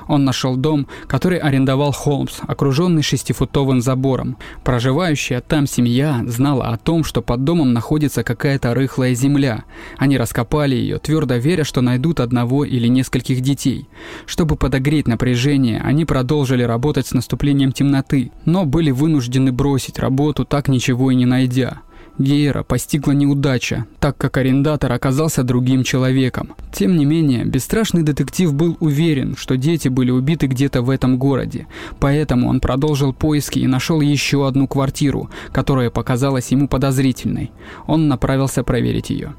Он 0.09 0.25
нашел 0.25 0.57
дом, 0.57 0.87
который 1.07 1.37
арендовал 1.37 1.93
Холмс, 1.93 2.41
окруженный 2.49 3.03
шестифутовым 3.03 3.83
забором. 3.83 4.39
Проживающая 4.65 5.43
там 5.43 5.67
семья 5.67 6.23
знала 6.25 6.69
о 6.69 6.79
том, 6.79 7.05
что 7.05 7.21
под 7.21 7.45
домом 7.45 7.75
находится 7.75 8.25
какая-то 8.25 8.73
рыхлая 8.73 9.13
земля. 9.13 9.65
Они 9.99 10.17
раскопали 10.17 10.75
ее, 10.75 10.99
твердо 10.99 11.35
веря, 11.35 11.65
что 11.65 11.83
найдут 11.83 12.19
одного 12.19 12.65
или 12.65 12.89
нескольких 12.89 13.43
детей. 13.43 13.89
Чтобы 14.25 14.57
подогреть 14.57 15.07
напряжение, 15.07 15.83
они 15.85 16.07
продолжили 16.07 16.63
работать 16.63 17.07
с 17.07 17.13
наступлением 17.13 17.73
темноты, 17.73 18.33
но 18.47 18.65
были 18.65 18.91
вынуждены 18.91 19.53
бросить 19.53 19.99
работу, 19.99 20.47
так 20.47 20.67
ничего 20.67 21.11
и 21.11 21.15
не 21.15 21.27
найдя. 21.27 21.83
Гейера 22.19 22.65
постигла 22.65 23.13
неудача, 23.13 23.87
так 24.01 24.17
как 24.17 24.37
арендатор 24.37 24.93
оказался 24.93 25.45
другим 25.45 25.85
человеком. 25.85 26.55
Тем 26.73 26.97
не 26.97 27.05
менее, 27.05 27.45
бесстрашный 27.45 28.03
детектив 28.03 28.53
был 28.53 28.77
уверен, 28.81 29.37
что 29.37 29.57
дети 29.57 29.89
были 29.89 30.11
убиты 30.11 30.47
где-то 30.47 30.83
в 30.83 30.91
этом 30.91 31.17
городе, 31.17 31.67
поэтому 32.01 32.49
он 32.49 32.61
продолжил 32.61 33.13
поиски 33.13 33.61
и 33.61 33.67
нашел 33.67 34.01
еще 34.01 34.49
одну 34.49 34.67
квартиру, 34.67 35.31
которая 35.53 35.91
показалась 35.91 36.49
ему 36.49 36.67
подозрительной. 36.67 37.53
Он 37.87 38.09
направился 38.09 38.65
проверить 38.65 39.11
ее. 39.11 39.35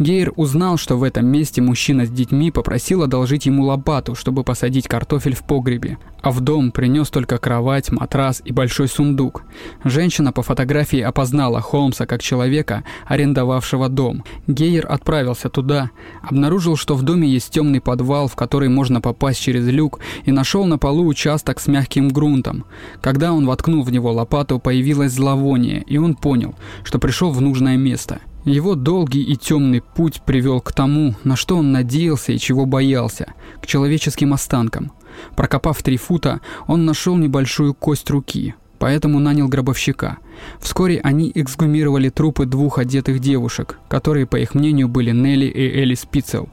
Гейр 0.00 0.32
узнал, 0.36 0.78
что 0.78 0.96
в 0.96 1.02
этом 1.02 1.26
месте 1.26 1.60
мужчина 1.60 2.06
с 2.06 2.10
детьми 2.10 2.50
попросил 2.50 3.02
одолжить 3.02 3.44
ему 3.44 3.64
лопату, 3.64 4.14
чтобы 4.14 4.44
посадить 4.44 4.88
картофель 4.88 5.34
в 5.34 5.44
погребе, 5.44 5.98
а 6.22 6.30
в 6.30 6.40
дом 6.40 6.72
принес 6.72 7.10
только 7.10 7.36
кровать, 7.36 7.92
матрас 7.92 8.40
и 8.42 8.50
большой 8.50 8.88
сундук. 8.88 9.42
Женщина 9.84 10.32
по 10.32 10.42
фотографии 10.42 11.00
опознала 11.00 11.60
Холмса 11.60 12.06
как 12.06 12.22
человека, 12.22 12.82
арендовавшего 13.06 13.90
дом. 13.90 14.24
Гейер 14.46 14.86
отправился 14.88 15.50
туда, 15.50 15.90
обнаружил, 16.22 16.76
что 16.76 16.94
в 16.94 17.02
доме 17.02 17.28
есть 17.28 17.50
темный 17.50 17.82
подвал, 17.82 18.26
в 18.26 18.36
который 18.36 18.70
можно 18.70 19.02
попасть 19.02 19.42
через 19.42 19.68
люк, 19.68 20.00
и 20.24 20.32
нашел 20.32 20.64
на 20.64 20.78
полу 20.78 21.06
участок 21.06 21.60
с 21.60 21.66
мягким 21.66 22.08
грунтом. 22.08 22.64
Когда 23.02 23.34
он 23.34 23.44
воткнул 23.44 23.82
в 23.82 23.92
него 23.92 24.10
лопату, 24.10 24.60
появилось 24.60 25.12
зловоние, 25.12 25.82
и 25.82 25.98
он 25.98 26.14
понял, 26.14 26.54
что 26.84 26.98
пришел 26.98 27.32
в 27.32 27.42
нужное 27.42 27.76
место. 27.76 28.22
Его 28.44 28.74
долгий 28.74 29.22
и 29.22 29.36
темный 29.36 29.82
путь 29.82 30.22
привел 30.24 30.60
к 30.60 30.72
тому, 30.72 31.14
на 31.24 31.36
что 31.36 31.56
он 31.56 31.72
надеялся 31.72 32.32
и 32.32 32.38
чего 32.38 32.64
боялся, 32.64 33.34
к 33.62 33.66
человеческим 33.66 34.32
останкам. 34.32 34.92
Прокопав 35.36 35.82
три 35.82 35.98
фута, 35.98 36.40
он 36.66 36.86
нашел 36.86 37.16
небольшую 37.16 37.74
кость 37.74 38.10
руки, 38.10 38.54
поэтому 38.78 39.20
нанял 39.20 39.48
гробовщика. 39.48 40.18
Вскоре 40.58 41.00
они 41.04 41.30
эксгумировали 41.34 42.08
трупы 42.08 42.46
двух 42.46 42.78
одетых 42.78 43.18
девушек, 43.18 43.78
которые, 43.88 44.26
по 44.26 44.36
их 44.36 44.54
мнению, 44.54 44.88
были 44.88 45.10
Нелли 45.10 45.46
и 45.46 45.80
Элис 45.80 46.06
Пиццел. 46.06 46.48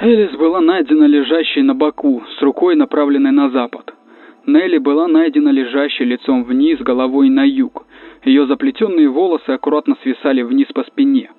Элис 0.00 0.36
была 0.38 0.60
найдена 0.60 1.04
лежащей 1.04 1.62
на 1.62 1.74
боку, 1.74 2.22
с 2.38 2.42
рукой 2.42 2.74
направленной 2.74 3.32
на 3.32 3.50
запад. 3.50 3.92
Нелли 4.46 4.78
была 4.78 5.06
найдена 5.06 5.50
лежащей 5.50 6.04
лицом 6.04 6.44
вниз, 6.44 6.80
головой 6.80 7.28
на 7.28 7.44
юг. 7.44 7.86
Ее 8.24 8.46
заплетенные 8.46 9.08
волосы 9.08 9.50
аккуратно 9.50 9.94
свисали 10.02 10.42
вниз 10.42 10.66
по 10.74 10.82
спине. 10.84 11.30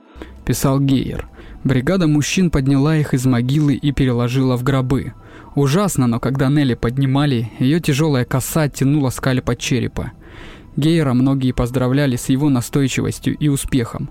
Писал 0.45 0.79
Гейер. 0.79 1.27
Бригада 1.63 2.07
мужчин 2.07 2.49
подняла 2.49 2.97
их 2.97 3.13
из 3.13 3.25
могилы 3.25 3.75
и 3.75 3.91
переложила 3.91 4.57
в 4.57 4.63
гробы. 4.63 5.13
Ужасно, 5.55 6.07
но 6.07 6.19
когда 6.19 6.49
Нелли 6.49 6.73
поднимали, 6.73 7.49
ее 7.59 7.79
тяжелая 7.79 8.25
коса 8.25 8.69
тянула 8.69 9.09
скальп 9.09 9.49
от 9.49 9.59
черепа. 9.59 10.11
Гейера 10.75 11.13
многие 11.13 11.51
поздравляли 11.51 12.15
с 12.15 12.29
его 12.29 12.49
настойчивостью 12.49 13.37
и 13.37 13.47
успехом. 13.47 14.09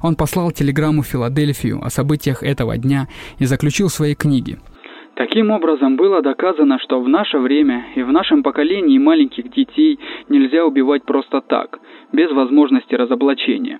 Он 0.00 0.14
послал 0.16 0.52
телеграмму 0.52 1.02
Филадельфию 1.02 1.84
о 1.84 1.90
событиях 1.90 2.42
этого 2.42 2.76
дня 2.76 3.08
и 3.38 3.46
заключил 3.46 3.88
в 3.88 3.92
своей 3.92 4.14
книге– 4.14 4.58
Таким 5.14 5.52
образом, 5.52 5.96
было 5.96 6.22
доказано, 6.22 6.78
что 6.80 7.00
в 7.00 7.08
наше 7.08 7.38
время 7.38 7.86
и 7.94 8.02
в 8.02 8.10
нашем 8.10 8.42
поколении 8.42 8.98
маленьких 8.98 9.50
детей 9.50 9.98
нельзя 10.28 10.64
убивать 10.64 11.04
просто 11.04 11.40
так, 11.40 11.78
без 12.12 12.30
возможности 12.32 12.94
разоблачения. 12.94 13.78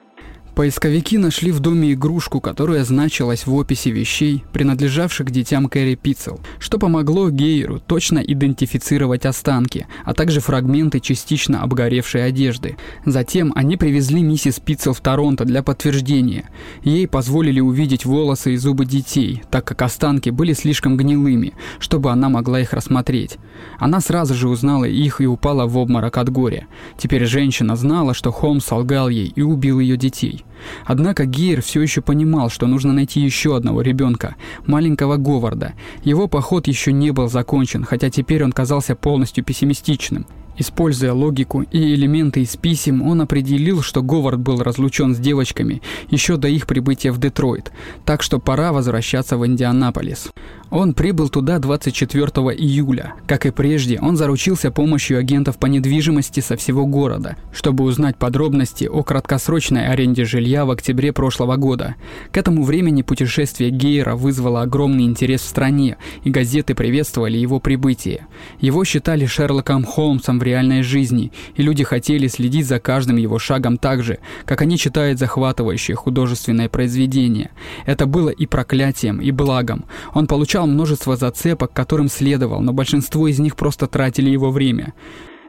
Поисковики 0.54 1.18
нашли 1.18 1.50
в 1.50 1.58
доме 1.58 1.94
игрушку, 1.94 2.40
которая 2.40 2.84
значилась 2.84 3.44
в 3.44 3.52
описи 3.52 3.88
вещей, 3.88 4.44
принадлежавших 4.52 5.32
детям 5.32 5.68
Кэрри 5.68 5.96
Питцел, 5.96 6.38
что 6.60 6.78
помогло 6.78 7.28
Гейеру 7.28 7.80
точно 7.80 8.20
идентифицировать 8.20 9.26
останки, 9.26 9.88
а 10.04 10.14
также 10.14 10.38
фрагменты 10.38 11.00
частично 11.00 11.62
обгоревшей 11.62 12.24
одежды. 12.24 12.76
Затем 13.04 13.52
они 13.56 13.76
привезли 13.76 14.22
миссис 14.22 14.60
Питцел 14.60 14.92
в 14.92 15.00
Торонто 15.00 15.44
для 15.44 15.64
подтверждения. 15.64 16.48
Ей 16.84 17.08
позволили 17.08 17.58
увидеть 17.58 18.04
волосы 18.04 18.54
и 18.54 18.56
зубы 18.56 18.86
детей, 18.86 19.42
так 19.50 19.64
как 19.64 19.82
останки 19.82 20.30
были 20.30 20.52
слишком 20.52 20.96
гнилыми, 20.96 21.54
чтобы 21.80 22.12
она 22.12 22.28
могла 22.28 22.60
их 22.60 22.72
рассмотреть. 22.72 23.38
Она 23.80 24.00
сразу 24.00 24.34
же 24.34 24.48
узнала 24.48 24.84
их 24.84 25.20
и 25.20 25.26
упала 25.26 25.66
в 25.66 25.76
обморок 25.76 26.16
от 26.16 26.30
горя. 26.30 26.68
Теперь 26.96 27.26
женщина 27.26 27.74
знала, 27.74 28.14
что 28.14 28.30
Холмс 28.30 28.64
солгал 28.64 29.08
ей 29.08 29.32
и 29.34 29.42
убил 29.42 29.80
ее 29.80 29.96
детей. 29.96 30.43
Однако 30.84 31.26
Гейр 31.26 31.62
все 31.62 31.82
еще 31.82 32.00
понимал, 32.00 32.50
что 32.50 32.66
нужно 32.66 32.92
найти 32.92 33.20
еще 33.20 33.56
одного 33.56 33.82
ребенка, 33.82 34.36
маленького 34.66 35.16
Говарда. 35.16 35.74
Его 36.02 36.28
поход 36.28 36.66
еще 36.66 36.92
не 36.92 37.10
был 37.10 37.28
закончен, 37.28 37.84
хотя 37.84 38.10
теперь 38.10 38.44
он 38.44 38.52
казался 38.52 38.94
полностью 38.94 39.44
пессимистичным. 39.44 40.26
Используя 40.56 41.12
логику 41.12 41.62
и 41.62 41.94
элементы 41.94 42.42
из 42.42 42.56
писем, 42.56 43.02
он 43.02 43.20
определил, 43.20 43.82
что 43.82 44.02
Говард 44.02 44.38
был 44.38 44.62
разлучен 44.62 45.14
с 45.14 45.18
девочками 45.18 45.82
еще 46.10 46.36
до 46.36 46.46
их 46.46 46.66
прибытия 46.66 47.10
в 47.10 47.18
Детройт, 47.18 47.72
так 48.04 48.22
что 48.22 48.38
пора 48.38 48.72
возвращаться 48.72 49.36
в 49.36 49.44
Индианаполис. 49.46 50.30
Он 50.74 50.92
прибыл 50.92 51.28
туда 51.28 51.60
24 51.60 52.26
июля. 52.58 53.14
Как 53.28 53.46
и 53.46 53.52
прежде, 53.52 54.00
он 54.00 54.16
заручился 54.16 54.72
помощью 54.72 55.18
агентов 55.18 55.56
по 55.56 55.66
недвижимости 55.66 56.40
со 56.40 56.56
всего 56.56 56.84
города, 56.84 57.36
чтобы 57.52 57.84
узнать 57.84 58.16
подробности 58.16 58.86
о 58.86 59.04
краткосрочной 59.04 59.86
аренде 59.86 60.24
жилья 60.24 60.64
в 60.64 60.72
октябре 60.72 61.12
прошлого 61.12 61.54
года. 61.54 61.94
К 62.32 62.38
этому 62.38 62.64
времени 62.64 63.02
путешествие 63.02 63.70
Гейра 63.70 64.16
вызвало 64.16 64.62
огромный 64.62 65.04
интерес 65.04 65.42
в 65.42 65.48
стране, 65.48 65.96
и 66.24 66.30
газеты 66.30 66.74
приветствовали 66.74 67.38
его 67.38 67.60
прибытие. 67.60 68.26
Его 68.58 68.84
считали 68.84 69.26
Шерлоком 69.26 69.84
Холмсом 69.84 70.40
в 70.40 70.42
реальной 70.42 70.82
жизни, 70.82 71.30
и 71.54 71.62
люди 71.62 71.84
хотели 71.84 72.26
следить 72.26 72.66
за 72.66 72.80
каждым 72.80 73.16
его 73.16 73.38
шагом 73.38 73.76
так 73.76 74.02
же, 74.02 74.18
как 74.44 74.60
они 74.60 74.76
читают 74.76 75.20
захватывающее 75.20 75.94
художественное 75.94 76.68
произведение. 76.68 77.52
Это 77.86 78.06
было 78.06 78.30
и 78.30 78.46
проклятием, 78.46 79.20
и 79.20 79.30
благом. 79.30 79.84
Он 80.14 80.26
получал 80.26 80.63
получал 80.64 80.66
множество 80.66 81.16
зацепок, 81.16 81.72
которым 81.72 82.08
следовал, 82.08 82.62
но 82.62 82.72
большинство 82.72 83.28
из 83.28 83.38
них 83.38 83.56
просто 83.56 83.86
тратили 83.86 84.30
его 84.30 84.50
время. 84.50 84.92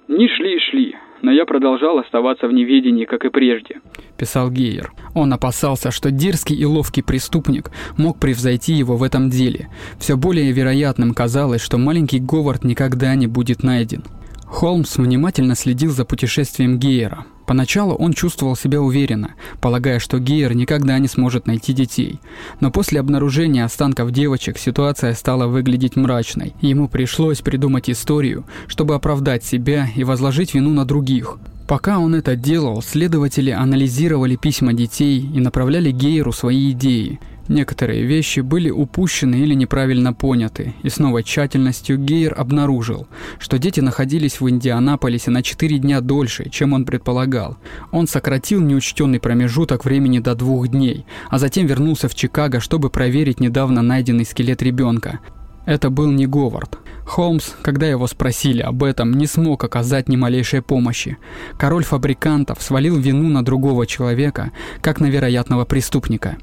«Не 0.07 0.27
шли 0.27 0.55
и 0.55 0.59
шли, 0.71 0.95
но 1.21 1.31
я 1.31 1.45
продолжал 1.45 1.97
оставаться 1.97 2.47
в 2.47 2.53
неведении, 2.53 3.05
как 3.05 3.25
и 3.25 3.29
прежде»,– 3.29 3.79
писал 4.17 4.51
Гейер. 4.51 4.91
Он 5.15 5.33
опасался, 5.33 5.91
что 5.91 6.11
дерзкий 6.11 6.55
и 6.55 6.65
ловкий 6.65 7.03
преступник 7.03 7.71
мог 7.97 8.19
превзойти 8.19 8.73
его 8.73 8.97
в 8.97 9.03
этом 9.03 9.29
деле. 9.29 9.67
Все 9.99 10.15
более 10.15 10.51
вероятным 10.51 11.13
казалось, 11.13 11.61
что 11.61 11.77
маленький 11.77 12.19
Говард 12.19 12.65
никогда 12.65 13.15
не 13.15 13.27
будет 13.27 13.63
найден. 13.63 14.03
Холмс 14.45 14.97
внимательно 14.97 15.55
следил 15.55 15.91
за 15.91 16.05
путешествием 16.05 16.77
Гейера. 16.77 17.25
Поначалу 17.45 17.93
он 17.95 18.13
чувствовал 18.13 18.55
себя 18.55 18.81
уверенно, 18.81 19.35
полагая, 19.61 19.99
что 19.99 20.19
Гейер 20.19 20.55
никогда 20.55 20.97
не 20.99 21.07
сможет 21.07 21.47
найти 21.47 21.73
детей. 21.73 22.19
Но 22.59 22.71
после 22.71 22.99
обнаружения 22.99 23.65
останков 23.65 24.11
девочек 24.11 24.57
ситуация 24.57 25.13
стала 25.13 25.47
выглядеть 25.47 25.95
мрачной. 25.95 26.53
Ему 26.61 26.87
пришлось 26.87 27.41
придумать 27.41 27.89
историю, 27.89 28.45
чтобы 28.67 28.95
оправдать 28.95 29.43
себя 29.43 29.87
и 29.95 30.03
возложить 30.03 30.53
вину 30.53 30.71
на 30.71 30.85
других. 30.85 31.37
Пока 31.67 31.97
он 31.97 32.13
это 32.13 32.35
делал, 32.35 32.81
следователи 32.83 33.49
анализировали 33.49 34.35
письма 34.35 34.73
детей 34.73 35.19
и 35.19 35.39
направляли 35.39 35.89
Гейеру 35.91 36.31
свои 36.31 36.71
идеи. 36.71 37.19
Некоторые 37.47 38.03
вещи 38.03 38.39
были 38.39 38.71
упущены 38.71 39.35
или 39.35 39.53
неправильно 39.53 40.13
поняты, 40.13 40.73
и 40.81 40.89
с 40.89 40.97
новой 40.97 41.23
тщательностью 41.23 41.99
Гейер 41.99 42.33
обнаружил, 42.35 43.07
что 43.37 43.59
дети 43.59 43.81
находились 43.81 44.41
в 44.41 44.49
Индианаполисе 44.49 45.29
на 45.29 45.43
4 45.43 45.77
дня 45.77 46.01
дольше, 46.01 46.49
чем 46.49 46.73
он 46.73 46.85
предполагал. 46.85 47.57
Он 47.91 48.07
сократил 48.07 48.61
неучтенный 48.61 49.19
промежуток 49.19 49.85
времени 49.85 50.17
до 50.17 50.33
двух 50.33 50.69
дней, 50.69 51.05
а 51.29 51.37
затем 51.37 51.67
вернулся 51.67 52.09
в 52.09 52.15
Чикаго, 52.15 52.59
чтобы 52.59 52.89
проверить 52.89 53.39
недавно 53.39 53.83
найденный 53.83 54.25
скелет 54.25 54.63
ребенка. 54.63 55.19
Это 55.65 55.89
был 55.89 56.11
не 56.11 56.27
Говард. 56.27 56.79
Холмс, 57.05 57.51
когда 57.61 57.87
его 57.87 58.07
спросили 58.07 58.61
об 58.61 58.83
этом, 58.83 59.13
не 59.13 59.27
смог 59.27 59.63
оказать 59.63 60.09
ни 60.09 60.15
малейшей 60.15 60.61
помощи. 60.61 61.17
Король 61.57 61.83
фабрикантов 61.83 62.61
свалил 62.61 62.97
вину 62.97 63.29
на 63.29 63.45
другого 63.45 63.85
человека, 63.85 64.51
как 64.81 64.99
на 64.99 65.05
вероятного 65.05 65.65
преступника. 65.65 66.37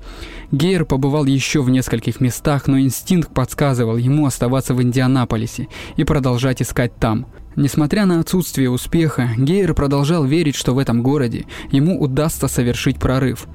Гейер 0.53 0.85
побывал 0.85 1.25
еще 1.25 1.63
в 1.63 1.71
нескольких 1.71 2.21
местах, 2.21 2.69
но 2.69 2.79
инстинкт 2.79 3.35
подсказывал 3.35 3.97
ему 3.97 4.27
оставаться 4.27 4.75
в 4.75 4.83
Индианаполисе 4.83 5.69
и 5.97 6.05
продолжать 6.05 6.63
искать 6.63 6.97
там. 6.97 7.27
Несмотря 7.55 8.07
на 8.07 8.21
отсутствие 8.21 8.71
успеха, 8.71 9.31
Гейер 9.37 9.75
продолжал 9.75 10.25
верить, 10.25 10.55
что 10.55 10.75
в 10.75 10.79
этом 10.79 11.03
городе 11.03 11.45
ему 11.71 12.01
удастся 12.01 12.49
совершить 12.49 12.99
прорыв. 12.99 13.47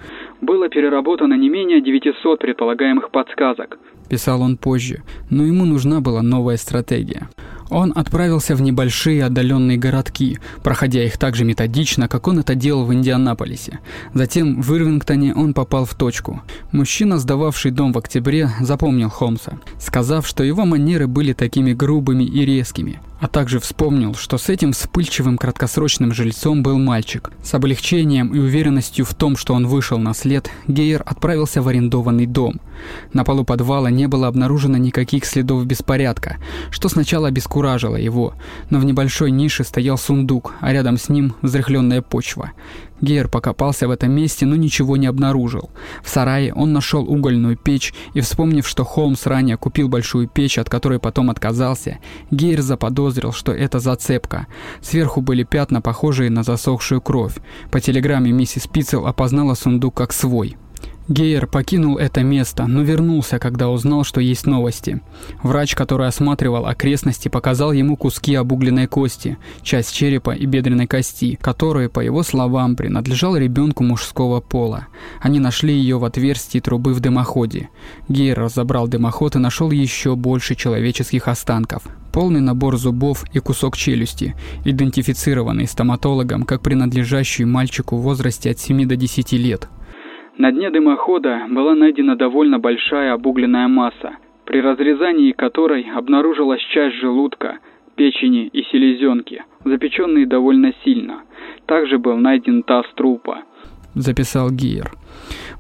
Было 0.48 0.70
переработано 0.70 1.34
не 1.34 1.50
менее 1.50 1.82
900 1.82 2.40
предполагаемых 2.40 3.12
подсказок, 3.12 3.78
писал 4.08 4.42
он 4.42 4.56
позже, 4.56 5.04
но 5.30 5.44
ему 5.44 5.66
нужна 5.66 6.00
была 6.00 6.22
новая 6.22 6.56
стратегия. 6.56 7.28
Он 7.70 7.92
отправился 7.94 8.56
в 8.56 8.62
небольшие 8.62 9.26
отдаленные 9.26 9.78
городки, 9.78 10.38
проходя 10.64 11.04
их 11.04 11.18
так 11.18 11.36
же 11.36 11.44
методично, 11.44 12.08
как 12.08 12.30
он 12.30 12.40
это 12.40 12.56
делал 12.56 12.86
в 12.86 12.94
Индианаполисе. 12.94 13.80
Затем 14.14 14.62
в 14.62 14.74
Ирвингтоне 14.74 15.36
он 15.36 15.54
попал 15.54 15.84
в 15.84 15.96
точку. 15.96 16.42
Мужчина, 16.72 17.18
сдававший 17.18 17.72
дом 17.72 17.92
в 17.92 17.98
октябре, 17.98 18.48
запомнил 18.62 19.10
Холмса, 19.10 19.60
сказав, 19.80 20.26
что 20.26 20.46
его 20.46 20.64
манеры 20.64 21.08
были 21.08 21.34
такими 21.34 21.74
грубыми 21.74 22.24
и 22.24 22.46
резкими 22.46 23.02
а 23.20 23.28
также 23.28 23.60
вспомнил, 23.60 24.14
что 24.16 24.38
с 24.38 24.50
этим 24.50 24.74
вспыльчивым 24.74 25.38
краткосрочным 25.38 26.14
жильцом 26.14 26.64
был 26.64 26.78
мальчик. 26.78 27.32
С 27.44 27.54
облегчением 27.54 28.34
и 28.34 28.40
уверенностью 28.40 29.06
в 29.06 29.14
том, 29.14 29.36
что 29.38 29.54
он 29.54 29.68
вышел 29.68 29.98
на 29.98 30.14
след, 30.14 30.50
Гейер 30.68 31.04
отправился 31.06 31.62
в 31.62 31.68
арендованный 31.68 32.26
дом. 32.26 32.60
На 33.14 33.24
полу 33.24 33.44
подвала 33.44 33.90
не 33.90 34.08
было 34.08 34.28
обнаружено 34.28 34.78
никаких 34.78 35.26
следов 35.26 35.66
беспорядка, 35.66 36.38
что 36.70 36.90
сначала 36.90 37.28
обескуражило 37.28 37.96
его, 37.96 38.34
но 38.70 38.80
в 38.80 38.86
небольшой 38.86 39.32
нише 39.32 39.64
стоял 39.64 39.98
сундук, 39.98 40.54
а 40.60 40.72
рядом 40.72 40.98
с 40.98 41.10
ним 41.10 41.34
взрыхленная 41.42 42.02
почва. 42.02 42.52
Гейер 43.02 43.28
покопался 43.28 43.88
в 43.88 43.92
этом 43.92 44.12
месте, 44.12 44.46
но 44.46 44.56
ничего 44.56 44.98
не 44.98 45.08
обнаружил. 45.08 45.70
В 46.04 46.10
сарае 46.10 46.54
он 46.54 46.74
нашел 46.74 47.04
угольную 47.04 47.58
печь 47.58 47.94
и, 48.14 48.22
вспомнив, 48.22 48.68
что 48.68 48.84
Холмс 48.84 49.26
ранее 49.26 49.58
купил 49.58 49.88
большую 49.88 50.28
печь, 50.28 50.58
от 50.58 50.70
которой 50.70 51.00
потом 51.00 51.30
отказался, 51.30 52.00
Гейер 52.32 52.62
заподозрил, 52.62 53.32
что 53.32 53.52
это 53.52 53.80
зацепка. 53.80 54.48
Сверху 54.82 55.22
были 55.22 55.44
пятна, 55.44 55.82
похожие 55.82 56.30
на 56.30 56.44
засохшую 56.44 57.02
кровь. 57.02 57.36
По 57.72 57.80
телеграмме 57.80 58.32
миссис 58.32 58.68
Пиццел 58.68 59.06
опознала 59.06 59.54
сундук 59.54 59.96
как 59.96 60.14
свой. 60.14 60.58
Гейер 61.10 61.48
покинул 61.48 61.98
это 61.98 62.22
место, 62.22 62.68
но 62.68 62.82
вернулся, 62.82 63.40
когда 63.40 63.70
узнал, 63.70 64.04
что 64.04 64.20
есть 64.20 64.46
новости. 64.46 65.00
Врач, 65.42 65.74
который 65.74 66.06
осматривал 66.06 66.66
окрестности, 66.66 67.30
показал 67.30 67.72
ему 67.72 67.96
куски 67.96 68.36
обугленной 68.36 68.88
кости, 68.88 69.38
часть 69.62 69.96
черепа 69.96 70.32
и 70.32 70.46
бедренной 70.46 70.86
кости, 70.86 71.40
которые, 71.42 71.88
по 71.88 72.02
его 72.02 72.24
словам, 72.24 72.76
принадлежал 72.76 73.38
ребенку 73.38 73.84
мужского 73.84 74.42
пола. 74.42 74.88
Они 75.22 75.40
нашли 75.40 75.74
ее 75.74 75.98
в 75.98 76.04
отверстии 76.04 76.60
трубы 76.60 76.94
в 76.94 77.00
дымоходе. 77.00 77.70
Гейер 78.10 78.38
разобрал 78.40 78.90
дымоход 78.90 79.38
и 79.38 79.40
нашел 79.40 79.72
еще 79.72 80.18
больше 80.18 80.56
человеческих 80.56 81.30
останков. 81.30 81.84
Полный 82.12 82.42
набор 82.42 82.78
зубов 82.78 83.24
и 83.32 83.40
кусок 83.40 83.78
челюсти, 83.78 84.36
идентифицированный 84.66 85.68
стоматологом 85.68 86.44
как 86.44 86.62
принадлежащий 86.62 87.46
мальчику 87.46 87.96
в 87.96 88.02
возрасте 88.02 88.52
от 88.52 88.60
7 88.60 88.86
до 88.86 88.98
10 88.98 89.32
лет. 89.34 89.70
На 90.38 90.52
дне 90.52 90.70
дымохода 90.70 91.48
была 91.50 91.74
найдена 91.74 92.16
довольно 92.16 92.60
большая 92.60 93.14
обугленная 93.14 93.68
масса, 93.68 94.18
при 94.46 94.62
разрезании 94.62 95.32
которой 95.32 95.90
обнаружилась 95.96 96.62
часть 96.62 96.98
желудка, 96.98 97.58
печени 97.96 98.46
и 98.46 98.62
селезенки, 98.72 99.44
запеченные 99.66 100.28
довольно 100.28 100.74
сильно. 100.84 101.22
Также 101.66 101.98
был 101.98 102.18
найден 102.18 102.62
таз 102.62 102.86
трупа. 102.96 103.40
Записал 103.96 104.52
Гейер. 104.52 104.92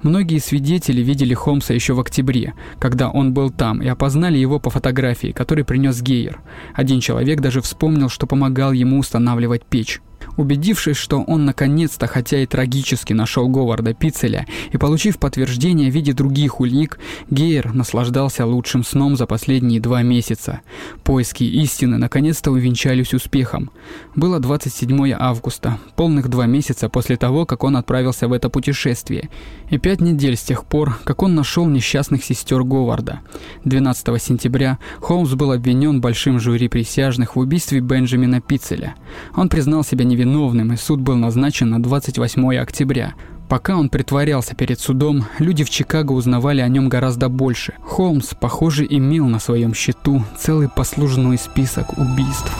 Многие 0.03 0.37
свидетели 0.37 1.01
видели 1.01 1.33
Холмса 1.33 1.73
еще 1.73 1.93
в 1.93 1.99
октябре, 1.99 2.53
когда 2.79 3.09
он 3.09 3.33
был 3.33 3.49
там, 3.49 3.81
и 3.81 3.87
опознали 3.87 4.37
его 4.37 4.59
по 4.59 4.69
фотографии, 4.69 5.31
которую 5.31 5.65
принес 5.65 6.03
Гейер. 6.03 6.39
Один 6.75 6.99
человек 6.99 7.41
даже 7.41 7.61
вспомнил, 7.61 8.09
что 8.09 8.27
помогал 8.27 8.73
ему 8.73 8.99
устанавливать 8.99 9.65
печь. 9.65 10.01
Убедившись, 10.37 10.97
что 10.97 11.21
он 11.23 11.45
наконец-то, 11.45 12.05
хотя 12.05 12.41
и 12.41 12.45
трагически, 12.45 13.13
нашел 13.13 13.49
Говарда 13.49 13.95
Пиццеля 13.95 14.45
и 14.71 14.77
получив 14.77 15.17
подтверждение 15.17 15.89
в 15.89 15.93
виде 15.93 16.13
других 16.13 16.59
улик, 16.59 16.99
Гейер 17.31 17.73
наслаждался 17.73 18.45
лучшим 18.45 18.83
сном 18.83 19.17
за 19.17 19.25
последние 19.25 19.81
два 19.81 20.03
месяца. 20.03 20.61
Поиски 21.03 21.43
истины 21.43 21.97
наконец-то 21.97 22.51
увенчались 22.51 23.15
успехом. 23.15 23.71
Было 24.15 24.39
27 24.39 25.13
августа, 25.17 25.79
полных 25.95 26.29
два 26.29 26.45
месяца 26.45 26.87
после 26.87 27.17
того, 27.17 27.47
как 27.47 27.63
он 27.63 27.75
отправился 27.75 28.27
в 28.27 28.33
это 28.33 28.49
путешествие, 28.49 29.29
и 29.71 29.79
пять 29.79 30.01
недель 30.01 30.37
с 30.37 30.43
тех 30.43 30.65
пор, 30.65 30.99
как 31.03 31.23
он 31.23 31.33
нашел 31.33 31.65
несчастных 31.65 32.23
сестер 32.23 32.63
Говарда. 32.63 33.21
12 33.65 34.21
сентября 34.21 34.77
Холмс 34.99 35.31
был 35.31 35.51
обвинен 35.51 35.99
большим 35.99 36.39
жюри 36.39 36.67
присяжных 36.67 37.35
в 37.35 37.39
убийстве 37.39 37.79
Бенджамина 37.79 38.39
Пиццеля. 38.39 38.95
Он 39.35 39.49
признал 39.49 39.83
себя 39.83 40.05
невиновным 40.05 40.26
виновным, 40.27 40.73
и 40.73 40.77
суд 40.77 40.99
был 40.99 41.15
назначен 41.15 41.69
на 41.69 41.81
28 41.81 42.57
октября. 42.57 43.13
Пока 43.47 43.77
он 43.77 43.87
притворялся 43.87 44.55
перед 44.55 44.79
судом, 44.79 45.25
люди 45.39 45.63
в 45.63 45.69
Чикаго 45.69 46.11
узнавали 46.11 46.59
о 46.59 46.67
нем 46.67 46.89
гораздо 46.89 47.29
больше. 47.29 47.73
Холмс, 47.81 48.33
похоже, 48.39 48.85
имел 48.89 49.27
на 49.27 49.39
своем 49.39 49.73
счету 49.73 50.21
целый 50.37 50.67
послужной 50.67 51.37
список 51.37 51.97
убийств. 51.97 52.51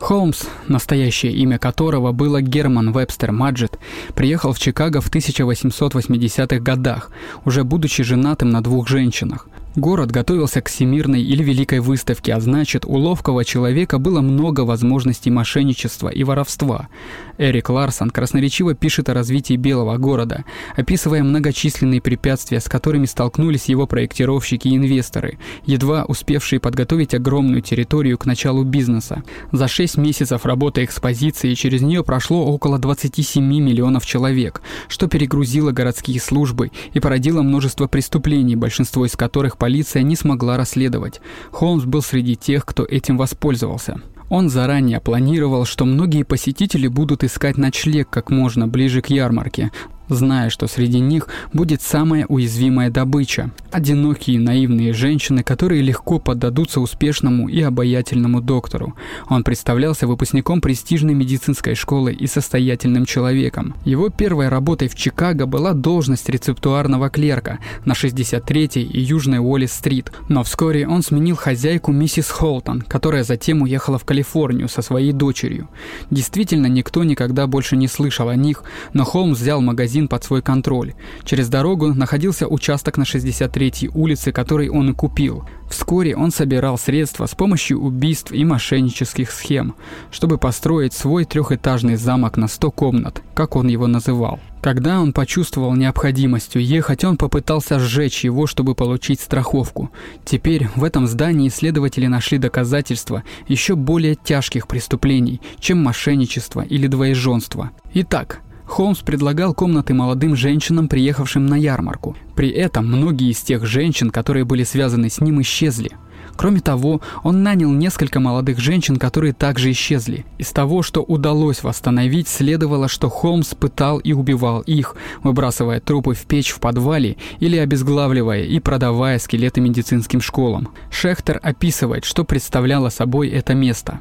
Холмс, 0.00 0.44
настоящее 0.68 1.32
имя 1.32 1.58
которого 1.58 2.12
было 2.12 2.40
Герман 2.40 2.92
Вебстер 2.92 3.30
Маджет, 3.32 3.78
приехал 4.14 4.52
в 4.52 4.58
Чикаго 4.58 5.00
в 5.00 5.10
1880-х 5.10 6.58
годах, 6.58 7.10
уже 7.44 7.62
будучи 7.62 8.02
женатым 8.02 8.50
на 8.50 8.62
двух 8.62 8.88
женщинах. 8.88 9.48
Город 9.76 10.10
готовился 10.10 10.62
к 10.62 10.70
всемирной 10.70 11.20
или 11.20 11.42
великой 11.42 11.80
выставке, 11.80 12.32
а 12.32 12.40
значит, 12.40 12.86
у 12.86 12.94
ловкого 12.94 13.44
человека 13.44 13.98
было 13.98 14.22
много 14.22 14.62
возможностей 14.62 15.30
мошенничества 15.30 16.08
и 16.08 16.24
воровства. 16.24 16.88
Эрик 17.36 17.68
Ларсон 17.68 18.08
красноречиво 18.08 18.72
пишет 18.72 19.10
о 19.10 19.14
развитии 19.14 19.56
белого 19.56 19.98
города, 19.98 20.46
описывая 20.76 21.22
многочисленные 21.22 22.00
препятствия, 22.00 22.60
с 22.60 22.64
которыми 22.64 23.04
столкнулись 23.04 23.66
его 23.66 23.86
проектировщики 23.86 24.68
и 24.68 24.76
инвесторы, 24.76 25.38
едва 25.66 26.06
успевшие 26.06 26.58
подготовить 26.58 27.12
огромную 27.12 27.60
территорию 27.60 28.16
к 28.16 28.24
началу 28.24 28.64
бизнеса. 28.64 29.24
За 29.52 29.68
6 29.68 29.98
месяцев 29.98 30.46
работы 30.46 30.84
экспозиции 30.84 31.52
через 31.52 31.82
нее 31.82 32.02
прошло 32.02 32.46
около 32.46 32.78
27 32.78 33.44
миллионов 33.44 34.06
человек, 34.06 34.62
что 34.88 35.06
перегрузило 35.06 35.70
городские 35.72 36.18
службы 36.18 36.70
и 36.94 37.00
породило 37.00 37.42
множество 37.42 37.86
преступлений, 37.88 38.56
большинство 38.56 39.04
из 39.04 39.12
которых 39.16 39.58
полиция 39.66 40.04
не 40.04 40.14
смогла 40.14 40.56
расследовать. 40.56 41.20
Холмс 41.50 41.82
был 41.82 42.00
среди 42.00 42.36
тех, 42.36 42.64
кто 42.64 42.84
этим 42.84 43.18
воспользовался. 43.18 44.00
Он 44.28 44.48
заранее 44.48 45.00
планировал, 45.00 45.64
что 45.64 45.84
многие 45.84 46.22
посетители 46.22 46.86
будут 46.86 47.24
искать 47.24 47.58
ночлег 47.58 48.08
как 48.08 48.30
можно 48.30 48.68
ближе 48.68 49.02
к 49.02 49.08
ярмарке, 49.10 49.72
зная, 50.08 50.50
что 50.50 50.66
среди 50.66 51.00
них 51.00 51.28
будет 51.52 51.82
самая 51.82 52.26
уязвимая 52.26 52.90
добыча– 52.90 53.50
одинокие 53.70 54.40
наивные 54.40 54.92
женщины, 54.92 55.42
которые 55.42 55.82
легко 55.82 56.18
поддадутся 56.18 56.80
успешному 56.80 57.48
и 57.48 57.60
обаятельному 57.60 58.40
доктору. 58.40 58.94
Он 59.28 59.44
представлялся 59.44 60.06
выпускником 60.06 60.60
престижной 60.60 61.14
медицинской 61.14 61.74
школы 61.74 62.12
и 62.12 62.26
состоятельным 62.26 63.04
человеком. 63.04 63.74
Его 63.84 64.08
первой 64.08 64.48
работой 64.48 64.88
в 64.88 64.94
Чикаго 64.94 65.46
была 65.46 65.72
должность 65.72 66.28
рецептуарного 66.28 67.10
клерка 67.10 67.58
на 67.84 67.92
63-й 67.92 68.82
и 68.82 69.00
Южной 69.00 69.38
Уолли-стрит, 69.38 70.12
но 70.28 70.42
вскоре 70.42 70.88
он 70.88 71.02
сменил 71.02 71.36
хозяйку 71.36 71.92
миссис 71.92 72.30
Холтон, 72.30 72.82
которая 72.82 73.24
затем 73.24 73.62
уехала 73.62 73.98
в 73.98 74.04
Калифорнию 74.04 74.68
со 74.68 74.82
своей 74.82 75.12
дочерью. 75.12 75.68
Действительно, 76.10 76.66
никто 76.66 77.04
никогда 77.04 77.46
больше 77.46 77.76
не 77.76 77.88
слышал 77.88 78.28
о 78.28 78.36
них, 78.36 78.64
но 78.92 79.04
Холмс 79.04 79.38
взял 79.38 79.60
магазин 79.60 79.95
магазин 79.96 80.08
под 80.08 80.24
свой 80.24 80.42
контроль. 80.42 80.94
Через 81.24 81.48
дорогу 81.48 81.94
находился 81.94 82.46
участок 82.46 82.98
на 82.98 83.04
63-й 83.04 83.88
улице, 83.94 84.32
который 84.32 84.68
он 84.68 84.90
и 84.90 84.92
купил. 84.92 85.44
Вскоре 85.70 86.14
он 86.14 86.30
собирал 86.30 86.78
средства 86.78 87.26
с 87.26 87.34
помощью 87.34 87.80
убийств 87.80 88.32
и 88.32 88.44
мошеннических 88.44 89.30
схем, 89.30 89.74
чтобы 90.10 90.38
построить 90.38 90.92
свой 90.92 91.24
трехэтажный 91.24 91.96
замок 91.96 92.36
на 92.36 92.48
100 92.48 92.70
комнат, 92.70 93.22
как 93.34 93.56
он 93.56 93.68
его 93.68 93.86
называл. 93.86 94.38
Когда 94.62 95.00
он 95.00 95.12
почувствовал 95.12 95.76
необходимость 95.76 96.56
уехать, 96.56 97.04
он 97.04 97.16
попытался 97.16 97.78
сжечь 97.78 98.24
его, 98.24 98.46
чтобы 98.46 98.74
получить 98.74 99.20
страховку. 99.20 99.90
Теперь 100.24 100.68
в 100.74 100.82
этом 100.82 101.06
здании 101.06 101.50
следователи 101.50 102.08
нашли 102.08 102.38
доказательства 102.38 103.22
еще 103.48 103.76
более 103.76 104.16
тяжких 104.16 104.66
преступлений, 104.66 105.40
чем 105.60 105.82
мошенничество 105.82 106.62
или 106.62 106.88
двоеженство. 106.88 107.70
Итак, 107.94 108.40
Холмс 108.66 108.98
предлагал 108.98 109.54
комнаты 109.54 109.94
молодым 109.94 110.36
женщинам, 110.36 110.88
приехавшим 110.88 111.46
на 111.46 111.54
ярмарку. 111.54 112.16
При 112.34 112.50
этом 112.50 112.86
многие 112.86 113.30
из 113.30 113.40
тех 113.40 113.64
женщин, 113.64 114.10
которые 114.10 114.44
были 114.44 114.64
связаны 114.64 115.08
с 115.08 115.20
ним, 115.20 115.40
исчезли– 115.40 115.92
Кроме 116.36 116.60
того, 116.60 117.00
он 117.22 117.42
нанял 117.42 117.70
несколько 117.70 118.20
молодых 118.20 118.58
женщин, 118.58 118.96
которые 118.96 119.32
также 119.32 119.70
исчезли. 119.70 120.24
Из 120.38 120.50
того, 120.52 120.82
что 120.82 121.02
удалось 121.02 121.62
восстановить, 121.62 122.28
следовало, 122.28 122.88
что 122.88 123.08
Холмс 123.08 123.54
пытал 123.54 123.98
и 123.98 124.12
убивал 124.12 124.60
их, 124.60 124.96
выбрасывая 125.22 125.80
трупы 125.80 126.14
в 126.14 126.26
печь 126.26 126.50
в 126.50 126.60
подвале 126.60 127.16
или 127.40 127.56
обезглавливая 127.56 128.42
и 128.42 128.60
продавая 128.60 129.18
скелеты 129.18 129.60
медицинским 129.60 130.20
школам. 130.20 130.68
Шехтер 130.90 131.40
описывает, 131.42 132.04
что 132.04 132.24
представляло 132.24 132.90
собой 132.90 133.28
это 133.28 133.54
место. 133.54 134.00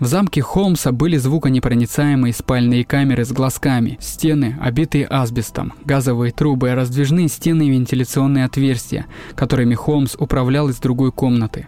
В 0.00 0.06
замке 0.06 0.42
Холмса 0.42 0.92
были 0.92 1.16
звуконепроницаемые 1.16 2.32
спальные 2.32 2.84
камеры 2.84 3.24
с 3.24 3.32
глазками, 3.32 3.98
стены, 4.00 4.56
обитые 4.60 5.06
асбестом, 5.06 5.72
газовые 5.84 6.32
трубы, 6.32 6.72
раздвижные 6.74 7.28
стены 7.28 7.66
и 7.66 7.70
вентиляционные 7.70 8.44
отверстия, 8.44 9.06
которыми 9.34 9.74
Холмс 9.74 10.14
управлял 10.16 10.68
из 10.68 10.76
другой 10.78 11.10
комнаты. 11.12 11.67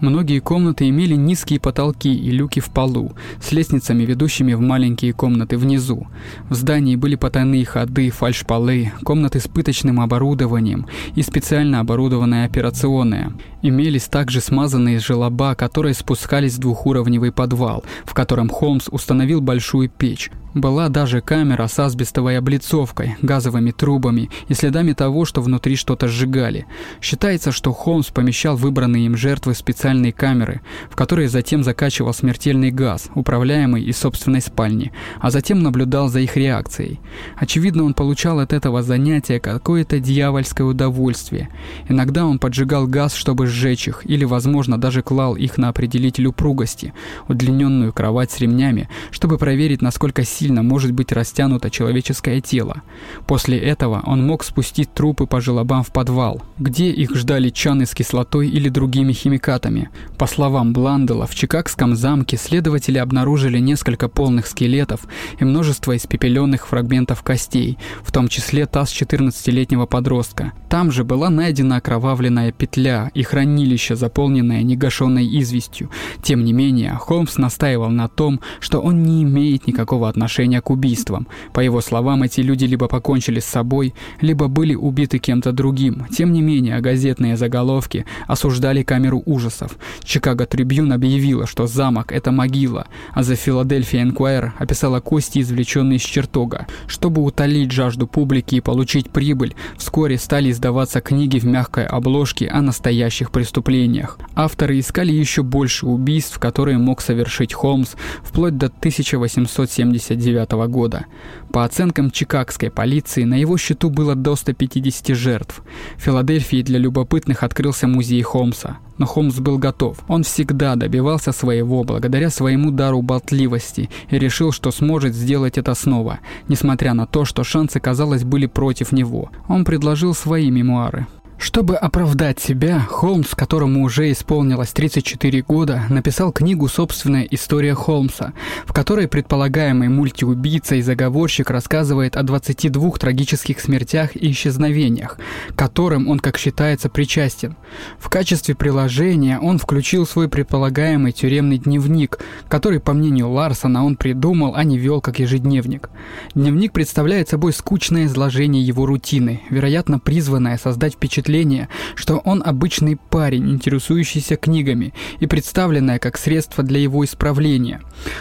Многие 0.00 0.40
комнаты 0.40 0.88
имели 0.88 1.14
низкие 1.14 1.58
потолки 1.58 2.14
и 2.14 2.30
люки 2.30 2.60
в 2.60 2.70
полу, 2.70 3.12
с 3.40 3.52
лестницами, 3.52 4.02
ведущими 4.02 4.52
в 4.52 4.60
маленькие 4.60 5.14
комнаты 5.14 5.56
внизу. 5.56 6.06
В 6.50 6.54
здании 6.54 6.96
были 6.96 7.14
потайные 7.14 7.64
ходы, 7.64 8.10
фальшполы, 8.10 8.92
комнаты 9.02 9.40
с 9.40 9.48
пыточным 9.48 10.00
оборудованием 10.00 10.86
и 11.14 11.22
специально 11.22 11.80
оборудованная 11.80 12.44
операционная. 12.44 13.32
Имелись 13.62 14.04
также 14.04 14.40
смазанные 14.40 14.98
желоба, 14.98 15.54
которые 15.54 15.94
спускались 15.94 16.54
в 16.54 16.60
двухуровневый 16.60 17.32
подвал, 17.32 17.82
в 18.04 18.12
котором 18.12 18.50
Холмс 18.50 18.88
установил 18.90 19.40
большую 19.40 19.88
печь. 19.88 20.30
Была 20.56 20.88
даже 20.88 21.20
камера 21.20 21.66
с 21.66 21.78
асбестовой 21.78 22.38
облицовкой, 22.38 23.16
газовыми 23.20 23.72
трубами 23.72 24.30
и 24.48 24.54
следами 24.54 24.94
того, 24.94 25.26
что 25.26 25.42
внутри 25.42 25.76
что-то 25.76 26.08
сжигали. 26.08 26.64
Считается, 27.02 27.52
что 27.52 27.74
Холмс 27.74 28.06
помещал 28.06 28.56
выбранные 28.56 29.04
им 29.04 29.18
жертвы 29.18 29.52
в 29.52 29.58
специальные 29.86 30.12
камеры, 30.12 30.62
в 30.90 30.96
которые 30.96 31.28
затем 31.28 31.62
закачивал 31.62 32.12
смертельный 32.12 32.72
газ, 32.72 33.08
управляемый 33.14 33.84
из 33.84 33.96
собственной 33.96 34.40
спальни, 34.40 34.90
а 35.20 35.30
затем 35.30 35.62
наблюдал 35.62 36.08
за 36.08 36.20
их 36.20 36.36
реакцией. 36.36 36.98
Очевидно, 37.36 37.84
он 37.84 37.94
получал 37.94 38.40
от 38.40 38.52
этого 38.52 38.82
занятия 38.82 39.38
какое-то 39.38 40.00
дьявольское 40.00 40.66
удовольствие. 40.66 41.50
Иногда 41.88 42.26
он 42.26 42.40
поджигал 42.40 42.88
газ, 42.88 43.14
чтобы 43.14 43.46
сжечь 43.46 43.86
их, 43.86 44.02
или, 44.04 44.24
возможно, 44.24 44.76
даже 44.76 45.02
клал 45.02 45.36
их 45.36 45.56
на 45.56 45.68
определитель 45.68 46.26
упругости, 46.26 46.92
удлиненную 47.28 47.92
кровать 47.92 48.32
с 48.32 48.40
ремнями, 48.40 48.88
чтобы 49.12 49.38
проверить, 49.38 49.82
насколько 49.82 50.24
сильно 50.24 50.64
может 50.64 50.90
быть 50.90 51.12
растянуто 51.12 51.70
человеческое 51.70 52.40
тело. 52.40 52.82
После 53.28 53.56
этого 53.56 54.02
он 54.04 54.26
мог 54.26 54.42
спустить 54.42 54.92
трупы 54.92 55.26
по 55.26 55.40
желобам 55.40 55.84
в 55.84 55.92
подвал, 55.92 56.42
где 56.58 56.90
их 56.90 57.14
ждали 57.14 57.50
чаны 57.50 57.86
с 57.86 57.94
кислотой 57.94 58.48
или 58.48 58.68
другими 58.68 59.12
химикатами. 59.12 59.75
По 60.18 60.26
словам 60.26 60.72
Бландела, 60.72 61.26
в 61.26 61.34
Чикагском 61.34 61.94
замке 61.94 62.36
следователи 62.36 62.98
обнаружили 62.98 63.58
несколько 63.58 64.08
полных 64.08 64.46
скелетов 64.46 65.00
и 65.38 65.44
множество 65.44 65.96
испепеленных 65.96 66.66
фрагментов 66.66 67.22
костей, 67.22 67.78
в 68.02 68.12
том 68.12 68.28
числе 68.28 68.66
таз 68.66 68.90
14-летнего 68.92 69.86
подростка. 69.86 70.52
Там 70.68 70.90
же 70.90 71.04
была 71.04 71.30
найдена 71.30 71.76
окровавленная 71.76 72.52
петля 72.52 73.10
и 73.14 73.22
хранилище, 73.22 73.96
заполненное 73.96 74.62
негашенной 74.62 75.26
известью. 75.40 75.90
Тем 76.22 76.44
не 76.44 76.52
менее, 76.52 76.94
Холмс 76.94 77.36
настаивал 77.36 77.90
на 77.90 78.08
том, 78.08 78.40
что 78.60 78.80
он 78.80 79.02
не 79.02 79.22
имеет 79.22 79.66
никакого 79.66 80.08
отношения 80.08 80.60
к 80.60 80.70
убийствам. 80.70 81.26
По 81.52 81.60
его 81.60 81.80
словам, 81.80 82.22
эти 82.22 82.40
люди 82.40 82.64
либо 82.64 82.88
покончили 82.88 83.40
с 83.40 83.46
собой, 83.46 83.94
либо 84.20 84.48
были 84.48 84.74
убиты 84.74 85.18
кем-то 85.18 85.52
другим. 85.52 86.06
Тем 86.10 86.32
не 86.32 86.42
менее, 86.42 86.80
газетные 86.80 87.36
заголовки 87.36 88.04
осуждали 88.26 88.82
камеру 88.82 89.22
ужасов. 89.26 89.65
Чикаго 90.02 90.46
Трибюн 90.46 90.92
объявила, 90.92 91.46
что 91.46 91.66
замок– 91.66 92.12
это 92.12 92.32
могила, 92.32 92.86
а 93.12 93.22
The 93.22 93.34
Philadelphia 93.34 94.10
Inquirer 94.10 94.52
описала 94.58 95.00
кости, 95.00 95.40
извлеченные 95.40 95.98
из 95.98 96.02
чертога. 96.02 96.66
Чтобы 96.86 97.22
утолить 97.22 97.72
жажду 97.72 98.06
публики 98.06 98.56
и 98.56 98.60
получить 98.60 99.10
прибыль, 99.10 99.54
вскоре 99.76 100.18
стали 100.18 100.50
издаваться 100.50 101.00
книги 101.00 101.38
в 101.38 101.44
мягкой 101.44 101.86
обложке 101.86 102.48
о 102.48 102.62
настоящих 102.62 103.30
преступлениях. 103.30 104.18
Авторы 104.34 104.78
искали 104.78 105.12
еще 105.12 105.42
больше 105.42 105.86
убийств, 105.86 106.38
которые 106.38 106.78
мог 106.78 107.00
совершить 107.00 107.52
Холмс, 107.52 107.94
вплоть 108.22 108.56
до 108.56 108.66
1879 108.66 109.86
1999 109.86 110.70
года. 110.70 111.06
По 111.52 111.64
оценкам 111.64 112.10
чикагской 112.10 112.70
полиции, 112.70 113.24
на 113.24 113.34
его 113.34 113.56
счету 113.56 113.90
было 113.90 114.14
до 114.14 114.36
150 114.36 115.16
жертв. 115.16 115.62
В 115.96 116.02
Филадельфии 116.02 116.62
для 116.62 116.78
любопытных 116.78 117.42
открылся 117.42 117.86
музей 117.86 118.22
Холмса. 118.22 118.78
Но 118.98 119.06
Холмс 119.06 119.38
был 119.38 119.58
готов. 119.58 119.98
Он 120.08 120.22
всегда 120.22 120.74
добивался 120.76 121.32
своего 121.32 121.84
благодаря 121.84 122.30
своему 122.30 122.70
дару 122.70 123.02
болтливости 123.02 123.90
и 124.10 124.18
решил, 124.18 124.52
что 124.52 124.70
сможет 124.70 125.14
сделать 125.14 125.58
это 125.58 125.74
снова, 125.74 126.20
несмотря 126.48 126.94
на 126.94 127.06
то, 127.06 127.24
что 127.24 127.44
шансы, 127.44 127.80
казалось, 127.80 128.24
были 128.24 128.46
против 128.46 128.92
него. 128.92 129.30
Он 129.48 129.64
предложил 129.64 130.14
свои 130.14 130.50
мемуары. 130.50 131.06
Чтобы 131.38 131.76
оправдать 131.76 132.40
себя, 132.40 132.80
Холмс, 132.80 133.34
которому 133.34 133.84
уже 133.84 134.10
исполнилось 134.10 134.70
34 134.70 135.42
года, 135.42 135.82
написал 135.90 136.32
книгу 136.32 136.66
«Собственная 136.66 137.24
история 137.24 137.74
Холмса», 137.74 138.32
в 138.64 138.72
которой 138.72 139.06
предполагаемый 139.06 139.88
мультиубийца 139.88 140.76
и 140.76 140.82
заговорщик 140.82 141.50
рассказывает 141.50 142.16
о 142.16 142.22
22 142.22 142.90
трагических 142.92 143.60
смертях 143.60 144.16
и 144.16 144.30
исчезновениях, 144.30 145.18
которым 145.54 146.08
он, 146.08 146.20
как 146.20 146.38
считается, 146.38 146.88
причастен. 146.88 147.56
В 147.98 148.08
качестве 148.08 148.54
приложения 148.54 149.38
он 149.38 149.58
включил 149.58 150.06
свой 150.06 150.28
предполагаемый 150.28 151.12
тюремный 151.12 151.58
дневник, 151.58 152.18
который, 152.48 152.80
по 152.80 152.94
мнению 152.94 153.30
Ларсона, 153.30 153.84
он 153.84 153.96
придумал, 153.96 154.54
а 154.56 154.64
не 154.64 154.78
вел 154.78 155.02
как 155.02 155.18
ежедневник. 155.18 155.90
Дневник 156.34 156.72
представляет 156.72 157.28
собой 157.28 157.52
скучное 157.52 158.06
изложение 158.06 158.62
его 158.62 158.86
рутины, 158.86 159.42
вероятно, 159.50 159.98
призванное 159.98 160.56
создать 160.56 160.94
впечатление 160.94 161.25
впечатление, 161.26 161.68
что 161.96 162.18
он 162.18 162.42
обычный 162.44 162.96
парень, 162.96 163.50
интересующийся 163.50 164.36
книгами, 164.36 164.94
и 165.18 165.26
представленное 165.26 165.98
как 165.98 166.18
средство 166.18 166.62
для 166.62 166.78
его 166.78 167.04
исправления. 167.04 167.80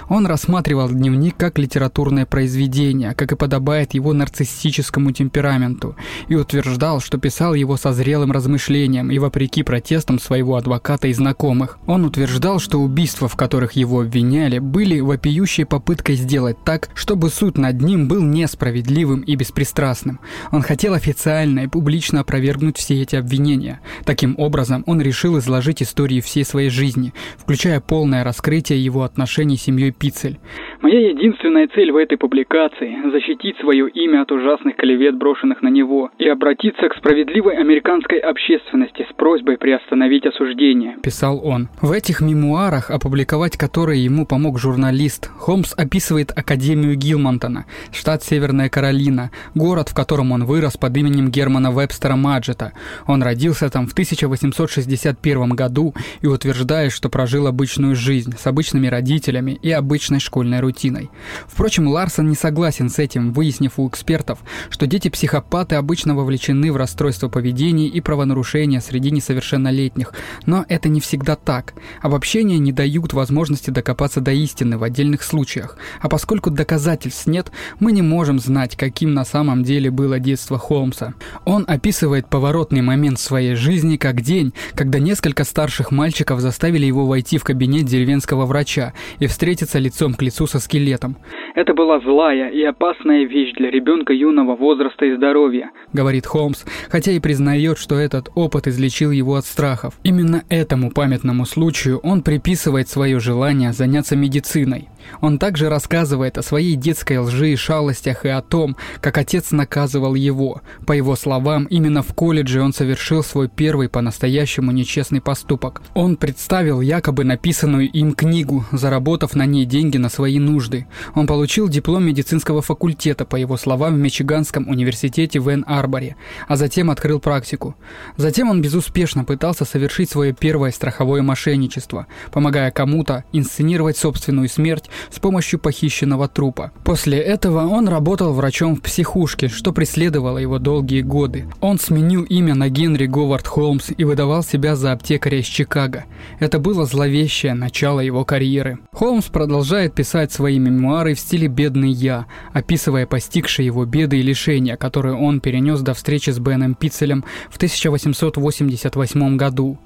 Он 0.09 0.25
рассматривал 0.25 0.89
дневник 0.89 1.37
как 1.37 1.59
литературное 1.59 2.25
произведение, 2.25 3.13
как 3.13 3.31
и 3.31 3.35
подобает 3.35 3.93
его 3.93 4.13
нарциссическому 4.13 5.11
темпераменту, 5.11 5.95
и 6.29 6.35
утверждал, 6.35 6.99
что 6.99 7.17
писал 7.17 7.53
его 7.53 7.77
со 7.77 7.93
зрелым 7.93 8.31
размышлением 8.31 9.11
и 9.11 9.19
вопреки 9.19 9.61
протестам 9.61 10.19
своего 10.19 10.55
адвоката 10.55 11.07
и 11.07 11.13
знакомых. 11.13 11.77
Он 11.85 12.05
утверждал, 12.05 12.59
что 12.59 12.79
убийства, 12.79 13.27
в 13.27 13.35
которых 13.35 13.73
его 13.73 14.01
обвиняли, 14.01 14.59
были 14.59 14.99
вопиющей 14.99 15.65
попыткой 15.65 16.15
сделать 16.15 16.57
так, 16.63 16.89
чтобы 16.95 17.29
суд 17.29 17.57
над 17.57 17.81
ним 17.81 18.07
был 18.07 18.23
несправедливым 18.23 19.21
и 19.21 19.35
беспристрастным. 19.35 20.19
Он 20.51 20.63
хотел 20.63 20.93
официально 20.93 21.61
и 21.61 21.67
публично 21.67 22.21
опровергнуть 22.21 22.77
все 22.77 22.94
эти 23.01 23.15
обвинения. 23.15 23.81
Таким 24.05 24.35
образом, 24.37 24.83
он 24.87 25.01
решил 25.01 25.37
изложить 25.37 25.81
истории 25.81 26.21
всей 26.21 26.43
своей 26.45 26.69
жизни, 26.69 27.13
включая 27.37 27.79
полное 27.81 28.23
раскрытие 28.23 28.83
его 28.83 29.03
отношений 29.03 29.57
с 29.57 29.63
семьей 29.63 29.91
Пицель. 29.91 30.37
Моя 30.81 31.09
единственная 31.09 31.67
цель 31.67 31.91
в 31.91 31.97
этой 31.97 32.17
публикации– 32.17 32.97
защитить 33.11 33.57
свое 33.59 33.89
имя 33.89 34.21
от 34.21 34.31
ужасных 34.31 34.75
клевет, 34.75 35.17
брошенных 35.17 35.61
на 35.61 35.69
него, 35.69 36.11
и 36.19 36.27
обратиться 36.27 36.89
к 36.89 36.95
справедливой 36.95 37.57
американской 37.57 38.19
общественности 38.19 39.05
с 39.09 39.13
просьбой 39.15 39.57
приостановить 39.57 40.25
осуждение. 40.25 40.97
Писал 41.01 41.41
он. 41.43 41.69
В 41.81 41.91
этих 41.91 42.21
мемуарах, 42.21 42.91
опубликовать 42.91 43.57
которые 43.57 44.03
ему 44.03 44.25
помог 44.25 44.59
журналист, 44.59 45.31
Холмс 45.37 45.73
описывает 45.75 46.31
Академию 46.35 46.95
Гилмонтона, 46.95 47.65
штат 47.91 48.23
Северная 48.23 48.69
Каролина, 48.69 49.31
город, 49.55 49.89
в 49.89 49.95
котором 49.95 50.31
он 50.31 50.45
вырос 50.45 50.77
под 50.77 50.95
именем 50.97 51.29
Германа 51.29 51.71
Вебстера 51.71 52.15
Маджета, 52.15 52.73
Он 53.07 53.23
родился 53.23 53.69
там 53.69 53.87
в 53.87 53.93
1861 53.93 55.49
году 55.49 55.93
и 56.21 56.27
утверждает, 56.27 56.91
что 56.91 57.09
прожил 57.09 57.47
обычную 57.47 57.95
жизнь 57.95 58.35
с 58.37 58.47
обычными 58.47 58.87
родителями 58.87 59.57
и 59.61 59.71
обычной 59.71 60.19
школьной 60.19 60.59
рутиной. 60.59 61.09
Впрочем, 61.47 61.87
Ларсон 61.87 62.29
не 62.29 62.35
согласен 62.35 62.89
с 62.89 62.99
этим, 62.99 63.33
выяснив 63.33 63.79
у 63.79 63.87
экспертов, 63.87 64.39
что 64.69 64.87
дети-психопаты 64.87 65.75
обычно 65.75 66.15
вовлечены 66.15 66.71
в 66.71 66.77
расстройство 66.77 67.29
поведения 67.29 67.87
и 67.87 68.01
правонарушения 68.01 68.79
среди 68.79 69.11
несовершеннолетних, 69.11 70.13
но 70.45 70.65
это 70.67 70.89
не 70.89 70.99
всегда 70.99 71.35
так. 71.35 71.73
Обобщения 72.01 72.57
не 72.57 72.71
дают 72.71 73.13
возможности 73.13 73.69
докопаться 73.69 74.21
до 74.21 74.31
истины 74.31 74.77
в 74.77 74.83
отдельных 74.83 75.23
случаях, 75.23 75.77
а 76.01 76.09
поскольку 76.09 76.49
доказательств 76.51 77.27
нет, 77.27 77.51
мы 77.79 77.91
не 77.91 78.01
можем 78.01 78.39
знать, 78.39 78.75
каким 78.75 79.13
на 79.13 79.25
самом 79.25 79.63
деле 79.63 79.91
было 79.91 80.19
детство 80.19 80.57
Холмса. 80.57 81.13
Он 81.45 81.65
описывает 81.67 82.27
поворотный 82.75 82.81
момент 82.81 83.19
своей 83.19 83.55
жизни 83.55 83.97
как 83.97 84.21
день, 84.21 84.53
когда 84.75 84.99
несколько 84.99 85.43
старших 85.43 85.91
мальчиков 85.91 86.39
заставили 86.39 86.85
его 86.85 87.05
войти 87.05 87.37
в 87.37 87.43
кабинет 87.43 87.85
деревенского 87.85 88.45
врача 88.45 88.93
и 89.19 89.27
встретиться 89.27 89.79
лицом 89.79 90.13
к 90.13 90.21
лицу 90.21 90.47
со 90.47 90.59
скелетом. 90.59 91.15
«Это 91.55 91.73
была 91.73 91.99
злая 92.01 92.49
и 92.49 92.63
опасная 92.63 93.25
вещь 93.25 93.53
для 93.57 93.71
ребенка 93.71 94.13
юного 94.13 94.55
возраста 94.55 95.05
и 95.05 95.15
здоровья»,— 95.15 95.71
говорит 95.93 96.25
Холмс, 96.25 96.65
хотя 96.89 97.11
и 97.11 97.19
признает, 97.19 97.77
что 97.77 97.95
этот 97.95 98.29
опыт 98.35 98.67
излечил 98.67 99.11
его 99.11 99.35
от 99.35 99.45
страхов. 99.45 99.93
Именно 100.03 100.43
этому 100.49 100.91
памятному 100.91 101.45
случаю 101.45 101.99
он 102.03 102.21
приписывает 102.21 102.89
свое 102.89 103.19
желание 103.19 103.71
заняться 103.71 104.15
медициной. 104.17 104.89
Он 105.21 105.37
также 105.37 105.69
рассказывает 105.69 106.37
о 106.37 106.43
своей 106.43 106.75
детской 106.75 107.17
лжи 107.17 107.53
и 107.53 107.55
шалостях 107.55 108.25
и 108.25 108.29
о 108.29 108.41
том, 108.41 108.75
как 109.01 109.17
отец 109.17 109.51
наказывал 109.51 110.15
его. 110.15 110.61
По 110.85 110.93
его 110.93 111.15
словам, 111.15 111.65
именно 111.65 112.03
в 112.03 112.13
колледже 112.13 112.61
он 112.61 112.73
совершил 112.73 113.23
свой 113.23 113.47
первый 113.49 113.89
по-настоящему 113.89 114.71
нечестный 114.71 115.21
поступок. 115.21 115.81
Он 115.93 116.15
представил 116.15 116.81
якобы 116.81 117.23
написанную 117.23 117.89
им 117.89 118.13
книгу, 118.13 118.65
заработав 118.71 119.35
на 119.35 119.45
ней 119.45 119.65
деньги 119.65 119.97
на 119.97 120.09
свои 120.09 120.39
нужды. 120.39 120.87
Он 121.13 121.27
получил 121.27 121.69
диплом 121.69 122.05
медицинского 122.05 122.61
факультета, 122.61 123.25
по 123.25 123.35
его 123.35 123.57
словам, 123.57 123.95
в 123.95 123.97
Мичиганском 123.97 124.67
университете 124.67 125.39
в 125.39 125.49
Энн-Арборе, 125.49 126.15
а 126.47 126.55
затем 126.55 126.89
открыл 126.89 127.19
практику. 127.19 127.75
Затем 128.17 128.49
он 128.49 128.61
безуспешно 128.61 129.23
пытался 129.23 129.65
совершить 129.65 130.09
свое 130.09 130.33
первое 130.33 130.71
страховое 130.71 131.21
мошенничество, 131.21 132.07
помогая 132.31 132.71
кому-то 132.71 133.23
инсценировать 133.31 133.97
собственную 133.97 134.49
смерть 134.49 134.89
с 135.09 135.19
помощью 135.19 135.59
похищенного 135.59 136.27
трупа. 136.27 136.71
После 136.83 137.19
этого 137.19 137.67
он 137.67 137.87
работал 137.87 138.33
врачом 138.33 138.75
в 138.75 138.81
психушке, 138.81 139.47
что 139.47 139.71
преследовало 139.71 140.37
его 140.37 140.59
долгие 140.59 141.01
годы. 141.01 141.47
Он 141.61 141.79
сменил 141.79 142.23
имя 142.23 142.55
на 142.55 142.69
Генри 142.69 143.05
Говард 143.05 143.47
Холмс 143.47 143.91
и 143.95 144.03
выдавал 144.03 144.43
себя 144.43 144.75
за 144.75 144.91
аптекаря 144.91 145.39
из 145.39 145.45
Чикаго. 145.45 146.05
Это 146.39 146.59
было 146.59 146.85
зловещее 146.85 147.53
начало 147.53 147.99
его 147.99 148.25
карьеры. 148.25 148.79
Холмс 148.91 149.25
продолжает 149.25 149.93
писать 149.93 150.31
свои 150.31 150.59
мемуары 150.59 151.13
в 151.13 151.19
стиле 151.19 151.47
«Бедный 151.47 151.91
я», 151.91 152.25
описывая 152.53 153.05
постигшие 153.05 153.65
его 153.65 153.85
беды 153.85 154.19
и 154.19 154.21
лишения, 154.21 154.77
которые 154.77 155.15
он 155.15 155.39
перенес 155.39 155.81
до 155.81 155.93
встречи 155.93 156.29
с 156.29 156.39
Беном 156.39 156.75
Пиццелем 156.75 157.23
в 157.49 157.57
1888 157.57 159.37
году. 159.37 159.77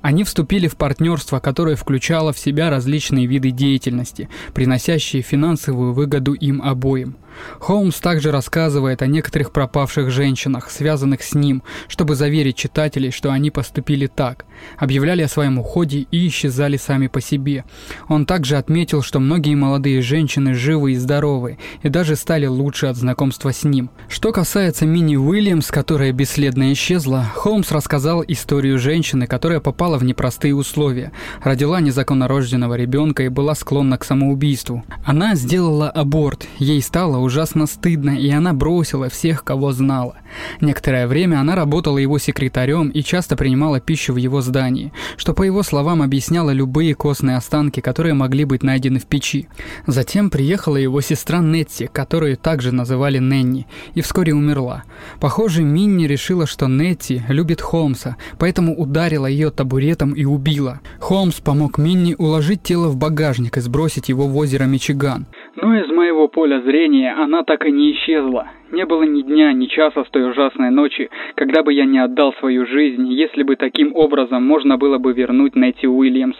Они 0.00 0.24
вступили 0.24 0.68
в 0.68 0.76
партнерство, 0.76 1.40
которое 1.40 1.76
включало 1.76 2.32
в 2.32 2.38
себя 2.38 2.70
различные 2.70 3.26
виды 3.26 3.50
деятельности, 3.50 4.28
приносящие 4.54 5.22
финансовую 5.22 5.92
выгоду 5.92 6.34
им 6.34 6.62
обоим. 6.62 7.16
Холмс 7.58 8.00
также 8.00 8.30
рассказывает 8.30 9.02
о 9.02 9.06
некоторых 9.06 9.52
пропавших 9.52 10.10
женщинах, 10.10 10.70
связанных 10.70 11.22
с 11.22 11.34
ним, 11.34 11.62
чтобы 11.88 12.14
заверить 12.14 12.56
читателей, 12.56 13.10
что 13.10 13.30
они 13.30 13.50
поступили 13.50 14.06
так, 14.06 14.44
объявляли 14.76 15.22
о 15.22 15.28
своем 15.28 15.58
уходе 15.58 16.06
и 16.10 16.28
исчезали 16.28 16.76
сами 16.76 17.06
по 17.06 17.20
себе. 17.20 17.64
Он 18.08 18.26
также 18.26 18.56
отметил, 18.56 19.02
что 19.02 19.20
многие 19.20 19.54
молодые 19.54 20.02
женщины 20.02 20.54
живы 20.54 20.92
и 20.92 20.96
здоровы, 20.96 21.58
и 21.82 21.88
даже 21.88 22.16
стали 22.16 22.46
лучше 22.46 22.86
от 22.86 22.96
знакомства 22.96 23.52
с 23.52 23.64
ним. 23.64 23.90
Что 24.08 24.32
касается 24.32 24.86
Мини 24.86 25.16
Уильямс, 25.16 25.70
которая 25.70 26.12
бесследно 26.12 26.72
исчезла, 26.72 27.24
Холмс 27.34 27.70
рассказал 27.70 28.24
историю 28.26 28.78
женщины, 28.78 29.26
которая 29.26 29.60
попала 29.60 29.98
в 29.98 30.04
непростые 30.04 30.54
условия, 30.54 31.12
родила 31.42 31.80
незаконнорожденного 31.80 32.74
ребенка 32.74 33.24
и 33.24 33.28
была 33.28 33.54
склонна 33.54 33.98
к 33.98 34.04
самоубийству. 34.04 34.84
Она 35.04 35.34
сделала 35.34 35.90
аборт, 35.90 36.46
ей 36.58 36.80
стало 36.82 37.18
ужасно 37.28 37.66
стыдно, 37.66 38.18
и 38.18 38.30
она 38.30 38.54
бросила 38.54 39.08
всех, 39.10 39.44
кого 39.44 39.72
знала. 39.72 40.16
Некоторое 40.60 41.06
время 41.06 41.40
она 41.40 41.54
работала 41.54 41.98
его 41.98 42.18
секретарем 42.18 42.88
и 42.88 43.02
часто 43.02 43.36
принимала 43.36 43.80
пищу 43.80 44.14
в 44.14 44.16
его 44.16 44.40
здании, 44.40 44.92
что, 45.18 45.34
по 45.34 45.42
его 45.42 45.62
словам, 45.62 46.00
объясняло 46.00 46.50
любые 46.50 46.94
костные 46.94 47.36
останки, 47.36 47.80
которые 47.80 48.14
могли 48.14 48.44
быть 48.44 48.62
найдены 48.62 48.98
в 48.98 49.06
печи. 49.06 49.48
Затем 49.86 50.30
приехала 50.30 50.76
его 50.76 51.00
сестра 51.02 51.38
Нетти, 51.40 51.86
которую 51.92 52.36
также 52.36 52.72
называли 52.72 53.18
Ненни, 53.18 53.66
и 53.94 54.00
вскоре 54.00 54.34
умерла. 54.34 54.84
Похоже, 55.20 55.62
Минни 55.62 56.06
решила, 56.06 56.46
что 56.46 56.66
Нетти 56.66 57.22
любит 57.28 57.60
Холмса, 57.60 58.16
поэтому 58.38 58.74
ударила 58.74 59.26
ее 59.26 59.50
табуретом 59.50 60.12
и 60.12 60.24
убила. 60.24 60.80
Холмс 60.98 61.40
помог 61.40 61.76
Минни 61.76 62.14
уложить 62.18 62.62
тело 62.62 62.88
в 62.88 62.96
багажник 62.96 63.58
и 63.58 63.60
сбросить 63.60 64.08
его 64.08 64.26
в 64.26 64.36
озеро 64.36 64.64
Мичиган. 64.64 65.26
Но 65.60 65.74
из 65.74 65.88
моего 65.90 66.28
поля 66.28 66.60
зрения 66.60 67.12
она 67.12 67.42
так 67.42 67.66
и 67.66 67.72
не 67.72 67.92
исчезла. 67.92 68.46
Не 68.70 68.86
было 68.86 69.02
ни 69.02 69.22
дня, 69.22 69.52
ни 69.52 69.66
часа 69.66 70.04
с 70.04 70.10
той 70.10 70.30
ужасной 70.30 70.70
ночи, 70.70 71.10
когда 71.34 71.64
бы 71.64 71.72
я 71.72 71.84
не 71.84 71.98
отдал 71.98 72.32
свою 72.34 72.64
жизнь, 72.64 73.08
если 73.08 73.42
бы 73.42 73.56
таким 73.56 73.92
образом 73.96 74.44
можно 74.44 74.78
было 74.78 74.98
бы 74.98 75.12
вернуть 75.12 75.56
Нетти 75.56 75.88
Уильямс 75.88 76.36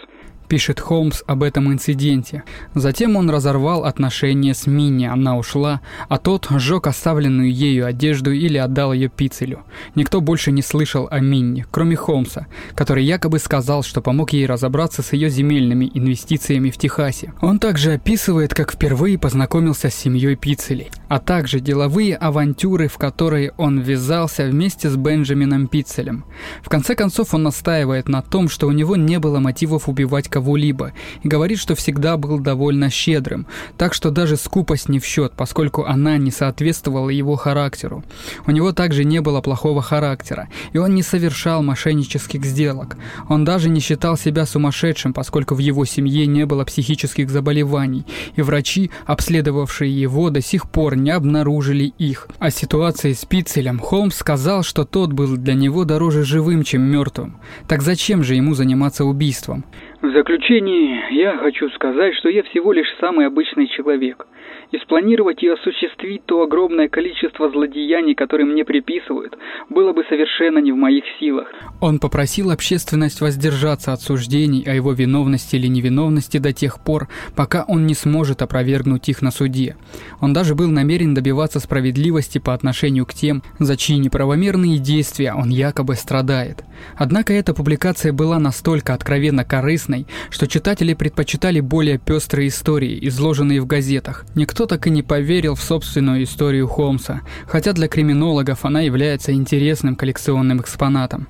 пишет 0.48 0.80
Холмс 0.80 1.22
об 1.26 1.42
этом 1.42 1.72
инциденте. 1.72 2.42
Затем 2.74 3.16
он 3.16 3.30
разорвал 3.30 3.84
отношения 3.84 4.54
с 4.54 4.66
Минни, 4.66 5.04
она 5.04 5.36
ушла, 5.36 5.80
а 6.08 6.18
тот 6.18 6.48
сжег 6.50 6.86
оставленную 6.86 7.52
ею 7.52 7.86
одежду 7.86 8.32
или 8.32 8.56
отдал 8.56 8.92
ее 8.92 9.08
Пицелю. 9.08 9.64
Никто 9.94 10.20
больше 10.20 10.50
не 10.50 10.62
слышал 10.62 11.06
о 11.10 11.20
Минни, 11.20 11.66
кроме 11.70 11.96
Холмса, 11.96 12.46
который 12.74 13.04
якобы 13.04 13.38
сказал, 13.38 13.82
что 13.82 14.00
помог 14.00 14.32
ей 14.32 14.46
разобраться 14.46 15.02
с 15.02 15.12
ее 15.12 15.28
земельными 15.28 15.90
инвестициями 15.92 16.70
в 16.70 16.78
Техасе. 16.78 17.32
Он 17.40 17.58
также 17.58 17.92
описывает, 17.92 18.54
как 18.54 18.72
впервые 18.72 19.18
познакомился 19.18 19.90
с 19.90 19.94
семьей 19.94 20.36
Пицелей, 20.36 20.90
а 21.08 21.18
также 21.18 21.60
деловые 21.60 22.16
авантюры, 22.16 22.88
в 22.88 22.96
которые 22.96 23.52
он 23.56 23.80
ввязался 23.80 24.46
вместе 24.46 24.88
с 24.88 24.96
Бенджамином 24.96 25.68
Пицелем. 25.68 26.24
В 26.62 26.68
конце 26.68 26.94
концов 26.94 27.34
он 27.34 27.42
настаивает 27.42 28.08
на 28.08 28.22
том, 28.22 28.48
что 28.48 28.66
у 28.66 28.72
него 28.72 28.96
не 28.96 29.18
было 29.18 29.38
мотивов 29.38 29.88
убивать 29.88 30.28
кого-либо 30.38 30.92
и 31.24 31.28
говорит, 31.28 31.58
что 31.58 31.74
всегда 31.74 32.16
был 32.16 32.38
довольно 32.38 32.90
щедрым, 32.90 33.48
так 33.76 33.92
что 33.92 34.12
даже 34.12 34.36
скупость 34.36 34.88
не 34.88 35.00
в 35.00 35.04
счет, 35.04 35.32
поскольку 35.36 35.84
она 35.84 36.16
не 36.16 36.30
соответствовала 36.30 37.10
его 37.10 37.34
характеру. 37.34 38.04
У 38.46 38.52
него 38.52 38.72
также 38.72 39.04
не 39.04 39.20
было 39.20 39.40
плохого 39.40 39.82
характера, 39.82 40.48
и 40.72 40.78
он 40.78 40.94
не 40.94 41.02
совершал 41.02 41.64
мошеннических 41.64 42.44
сделок. 42.44 42.96
Он 43.28 43.44
даже 43.44 43.68
не 43.68 43.80
считал 43.80 44.16
себя 44.16 44.46
сумасшедшим, 44.46 45.12
поскольку 45.12 45.56
в 45.56 45.58
его 45.58 45.84
семье 45.84 46.26
не 46.26 46.46
было 46.46 46.64
психических 46.64 47.30
заболеваний, 47.30 48.06
и 48.36 48.42
врачи, 48.42 48.92
обследовавшие 49.06 49.90
его, 49.90 50.30
до 50.30 50.40
сих 50.40 50.70
пор 50.70 50.94
не 50.94 51.10
обнаружили 51.10 51.92
их. 51.98 52.28
О 52.38 52.50
ситуации 52.50 53.12
с 53.12 53.24
Пиццелем 53.24 53.80
Холмс 53.80 54.14
сказал, 54.14 54.62
что 54.62 54.84
тот 54.84 55.12
был 55.12 55.36
для 55.36 55.54
него 55.54 55.84
дороже 55.84 56.22
живым, 56.22 56.62
чем 56.62 56.82
мертвым. 56.82 57.38
Так 57.66 57.82
зачем 57.82 58.22
же 58.22 58.36
ему 58.36 58.54
заниматься 58.54 59.04
убийством? 59.04 59.64
В 60.00 60.10
заключение 60.10 61.06
я 61.10 61.36
хочу 61.38 61.68
сказать, 61.70 62.14
что 62.14 62.28
я 62.28 62.42
всего 62.44 62.72
лишь 62.72 62.88
самый 63.00 63.26
обычный 63.26 63.66
человек– 63.66 64.26
и 64.72 64.78
спланировать 64.78 65.42
и 65.42 65.48
осуществить 65.48 66.24
то 66.26 66.42
огромное 66.42 66.88
количество 66.88 67.50
злодеяний, 67.50 68.14
которые 68.14 68.46
мне 68.46 68.64
приписывают, 68.64 69.36
было 69.68 69.92
бы 69.92 70.04
совершенно 70.08 70.58
не 70.58 70.72
в 70.72 70.76
моих 70.76 71.04
силах. 71.18 71.48
Он 71.80 71.98
попросил 71.98 72.50
общественность 72.50 73.20
воздержаться 73.20 73.92
от 73.92 74.00
суждений 74.00 74.64
о 74.66 74.74
его 74.74 74.92
виновности 74.92 75.56
или 75.56 75.66
невиновности 75.66 76.38
до 76.38 76.52
тех 76.52 76.82
пор, 76.82 77.08
пока 77.36 77.64
он 77.66 77.86
не 77.86 77.94
сможет 77.94 78.42
опровергнуть 78.42 79.08
их 79.08 79.22
на 79.22 79.30
суде. 79.30 79.76
Он 80.20 80.32
даже 80.32 80.54
был 80.54 80.68
намерен 80.68 81.14
добиваться 81.14 81.60
справедливости 81.60 82.38
по 82.38 82.54
отношению 82.54 83.06
к 83.06 83.14
тем, 83.14 83.42
за 83.58 83.76
чьи 83.76 83.96
неправомерные 83.96 84.78
действия 84.78 85.32
он 85.34 85.48
якобы 85.48 85.94
страдает. 85.94 86.64
Однако 86.96 87.32
эта 87.32 87.54
публикация 87.54 88.12
была 88.12 88.38
настолько 88.38 88.94
откровенно 88.94 89.44
корыстной, 89.44 90.06
что 90.30 90.46
читатели 90.46 90.94
предпочитали 90.94 91.60
более 91.60 91.98
пестрые 91.98 92.48
истории, 92.48 92.98
изложенные 93.08 93.60
в 93.60 93.66
газетах. 93.66 94.24
Никто 94.34 94.57
так 94.66 94.86
и 94.86 94.90
не 94.90 95.02
поверил 95.02 95.54
в 95.54 95.62
собственную 95.62 96.22
историю 96.24 96.66
Холмса, 96.66 97.22
хотя 97.46 97.72
для 97.72 97.88
криминологов 97.88 98.64
она 98.64 98.80
является 98.80 99.32
интересным 99.32 99.96
коллекционным 99.96 100.60
экспонатом. 100.60 101.28